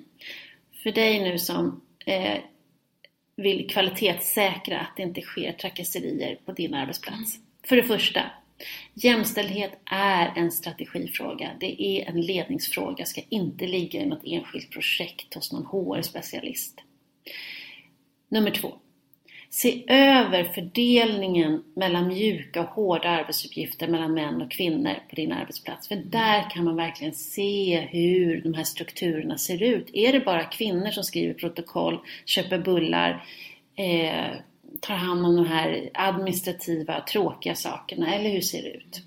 För 0.84 0.92
dig 0.92 1.20
nu 1.24 1.38
som 1.40 1.82
eh, 2.06 2.38
vill 3.36 3.70
kvalitetssäkra 3.70 4.80
att 4.80 4.98
det 4.98 5.04
inte 5.04 5.22
sker 5.22 5.52
trakasserier 5.52 6.40
på 6.46 6.52
din 6.52 6.74
arbetsplats. 6.74 7.40
För 7.68 7.76
det 7.76 7.84
första, 7.84 8.22
jämställdhet 8.94 9.72
är 9.92 10.34
en 10.36 10.52
strategifråga. 10.52 11.52
Det 11.60 11.82
är 11.84 12.10
en 12.10 12.22
ledningsfråga, 12.22 13.06
ska 13.06 13.22
inte 13.30 13.68
ligga 13.68 14.02
i 14.02 14.06
något 14.06 14.24
enskilt 14.26 14.72
projekt 14.72 15.34
hos 15.34 15.52
någon 15.52 15.66
HR-specialist. 15.66 16.80
Nummer 18.30 18.52
två. 18.52 18.74
Se 19.50 19.84
över 19.88 20.44
fördelningen 20.44 21.64
mellan 21.74 22.08
mjuka 22.08 22.62
och 22.62 22.70
hårda 22.70 23.10
arbetsuppgifter 23.10 23.88
mellan 23.88 24.14
män 24.14 24.42
och 24.42 24.52
kvinnor 24.52 24.94
på 25.10 25.16
din 25.16 25.32
arbetsplats. 25.32 25.88
För 25.88 25.96
där 25.96 26.50
kan 26.50 26.64
man 26.64 26.76
verkligen 26.76 27.14
se 27.14 27.80
hur 27.80 28.42
de 28.42 28.54
här 28.54 28.64
strukturerna 28.64 29.38
ser 29.38 29.64
ut. 29.64 29.90
Är 29.94 30.14
det 30.14 30.20
bara 30.20 30.44
kvinnor 30.44 30.92
som 30.92 31.04
skriver 31.04 31.34
protokoll, 31.34 32.00
köper 32.26 32.60
bullar, 32.60 33.26
eh, 33.76 34.36
tar 34.80 34.96
hand 34.96 35.26
om 35.26 35.36
de 35.36 35.46
här 35.46 35.90
administrativa, 35.94 37.02
tråkiga 37.02 37.56
sakerna? 37.56 38.16
Eller 38.16 38.30
hur 38.30 38.42
ser 38.42 38.62
det 38.62 38.70
ut? 38.70 39.02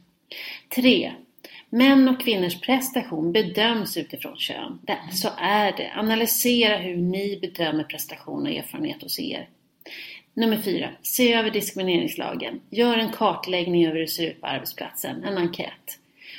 3. 0.74 1.12
Män 1.70 2.08
och 2.08 2.20
kvinnors 2.20 2.60
prestation 2.60 3.32
bedöms 3.32 3.96
utifrån 3.96 4.36
kön. 4.36 4.78
Så 5.12 5.28
är 5.38 5.72
det. 5.72 5.92
Analysera 5.96 6.76
hur 6.76 6.96
ni 6.96 7.38
bedömer 7.42 7.84
prestation 7.84 8.42
och 8.42 8.52
erfarenhet 8.52 9.02
hos 9.02 9.20
er. 9.20 9.48
Nummer 10.40 10.56
fyra, 10.56 10.90
se 11.02 11.32
över 11.32 11.50
diskrimineringslagen. 11.50 12.60
Gör 12.70 12.98
en 12.98 13.12
kartläggning 13.12 13.86
över 13.86 13.94
hur 13.94 14.00
det 14.00 14.08
ser 14.08 14.30
ut 14.30 14.40
på 14.40 14.46
arbetsplatsen, 14.46 15.24
en 15.24 15.38
enkät. 15.38 15.98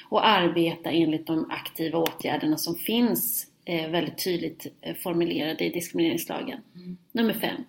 Och 0.09 0.27
arbeta 0.27 0.91
enligt 0.91 1.27
de 1.27 1.51
aktiva 1.51 1.99
åtgärderna 1.99 2.57
som 2.57 2.75
finns 2.75 3.47
eh, 3.65 3.89
väldigt 3.89 4.23
tydligt 4.23 4.67
eh, 4.81 4.95
formulerade 4.95 5.65
i 5.65 5.69
diskrimineringslagen. 5.69 6.59
Nummer 7.11 7.33
fem, 7.33 7.63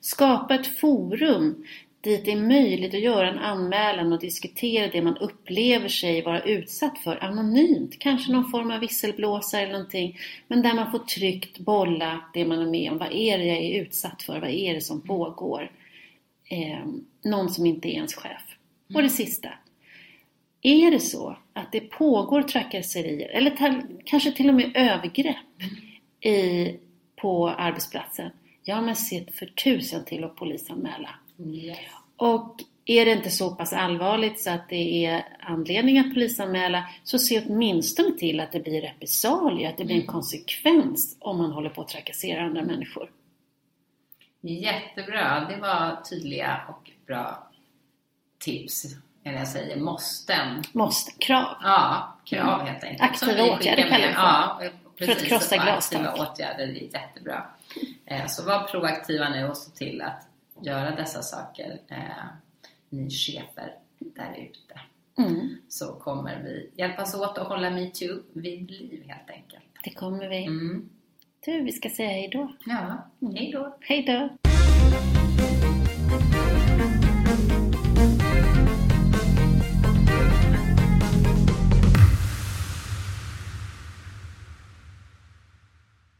skapa 0.00 0.54
ett 0.54 0.66
forum 0.66 1.64
dit 2.00 2.24
det 2.24 2.32
är 2.32 2.40
möjligt 2.40 2.94
att 2.94 3.00
göra 3.00 3.28
en 3.28 3.38
anmälan 3.38 4.12
och 4.12 4.20
diskutera 4.20 4.90
det 4.92 5.02
man 5.02 5.16
upplever 5.16 5.88
sig 5.88 6.22
vara 6.22 6.40
utsatt 6.40 6.98
för 6.98 7.24
anonymt. 7.24 7.98
Kanske 7.98 8.32
någon 8.32 8.50
form 8.50 8.70
av 8.70 8.80
visselblåsare 8.80 9.62
eller 9.62 9.72
någonting. 9.72 10.18
Men 10.48 10.62
där 10.62 10.74
man 10.74 10.90
får 10.90 10.98
tryggt 10.98 11.58
bolla 11.58 12.20
det 12.34 12.44
man 12.44 12.58
är 12.58 12.66
med 12.66 12.92
om. 12.92 12.98
Vad 12.98 13.12
är 13.12 13.38
det 13.38 13.44
jag 13.44 13.56
är 13.56 13.80
utsatt 13.80 14.22
för? 14.22 14.40
Vad 14.40 14.50
är 14.50 14.74
det 14.74 14.80
som 14.80 15.00
pågår? 15.00 15.70
Eh, 16.48 16.84
någon 17.24 17.50
som 17.50 17.66
inte 17.66 17.88
är 17.88 17.92
ens 17.92 18.14
chef. 18.14 18.42
Och 18.94 19.02
det 19.02 19.08
sista. 19.08 19.48
Är 20.62 20.90
det 20.90 21.00
så 21.00 21.36
att 21.52 21.72
det 21.72 21.80
pågår 21.80 22.42
trakasserier 22.42 23.28
eller 23.28 23.50
ta- 23.50 23.82
kanske 24.04 24.32
till 24.32 24.48
och 24.48 24.54
med 24.54 24.72
övergrepp 24.74 25.36
i, 26.20 26.74
på 27.16 27.48
arbetsplatsen? 27.50 28.30
Ja, 28.64 28.80
men 28.80 28.96
se 28.96 29.24
för 29.32 29.46
tusen 29.46 30.04
till 30.04 30.24
att 30.24 30.36
polisanmäla. 30.36 31.10
Yes. 31.54 31.78
Och 32.16 32.56
är 32.84 33.04
det 33.04 33.12
inte 33.12 33.30
så 33.30 33.54
pass 33.54 33.72
allvarligt 33.72 34.40
så 34.40 34.50
att 34.50 34.68
det 34.68 35.04
är 35.06 35.24
anledning 35.40 35.98
att 35.98 36.14
polisanmäla 36.14 36.84
så 37.04 37.18
se 37.18 37.42
åtminstone 37.46 38.18
till 38.18 38.40
att 38.40 38.52
det 38.52 38.60
blir 38.60 38.80
repressalier, 38.80 39.68
att 39.68 39.76
det 39.76 39.84
blir 39.84 39.96
en 39.96 40.06
konsekvens 40.06 41.16
om 41.18 41.38
man 41.38 41.52
håller 41.52 41.70
på 41.70 41.80
att 41.82 41.88
trakassera 41.88 42.42
andra 42.42 42.64
människor. 42.64 43.10
Jättebra. 44.40 45.46
Det 45.50 45.56
var 45.56 46.02
tydliga 46.10 46.60
och 46.68 46.90
bra 47.06 47.48
tips. 48.38 48.84
eller 49.24 49.38
jag 49.38 49.48
säger 49.48 49.76
måsten. 49.76 50.62
Måste. 50.72 51.12
Krav. 51.18 51.56
Ja, 51.62 52.16
krav 52.24 52.66
helt 52.66 52.84
enkelt. 52.84 53.02
Aktiva 53.10 53.42
åtgärder 53.42 53.82
kallar 53.82 53.98
med. 53.98 54.08
vi. 54.08 54.14
Ja, 54.14 55.06
För 55.06 55.12
att 55.12 55.24
krossa 55.24 55.56
glastak. 55.56 56.00
Aktiva 56.00 56.30
åtgärder 56.30 56.64
är 56.68 56.94
jättebra. 56.94 57.46
Eh, 58.06 58.26
Så 58.26 58.44
var 58.44 58.64
proaktiva 58.68 59.28
nu 59.28 59.48
och 59.48 59.56
se 59.56 59.70
till 59.70 60.02
att 60.02 60.22
göra 60.62 60.90
dessa 60.96 61.22
saker, 61.22 61.78
eh, 61.88 61.96
ni 62.88 63.10
chefer 63.10 63.74
där 63.98 64.36
ute. 64.50 64.80
Mm. 65.18 65.56
Så 65.68 65.92
kommer 65.92 66.42
vi 66.42 66.70
hjälpas 66.76 67.14
åt 67.14 67.38
att 67.38 67.46
hålla 67.48 67.70
metoo 67.70 68.22
vid 68.32 68.70
liv 68.70 69.04
helt 69.06 69.30
enkelt. 69.30 69.64
Det 69.84 69.90
kommer 69.90 70.28
vi. 70.28 70.44
Mm. 70.44 70.88
Du, 71.44 71.60
vi 71.60 71.72
ska 71.72 71.90
säga 71.90 72.08
hej 72.08 72.28
då. 72.32 72.52
Ja, 72.66 73.10
hej 73.36 73.52
då! 73.52 73.76
Hej 73.80 74.02
då! 74.02 74.28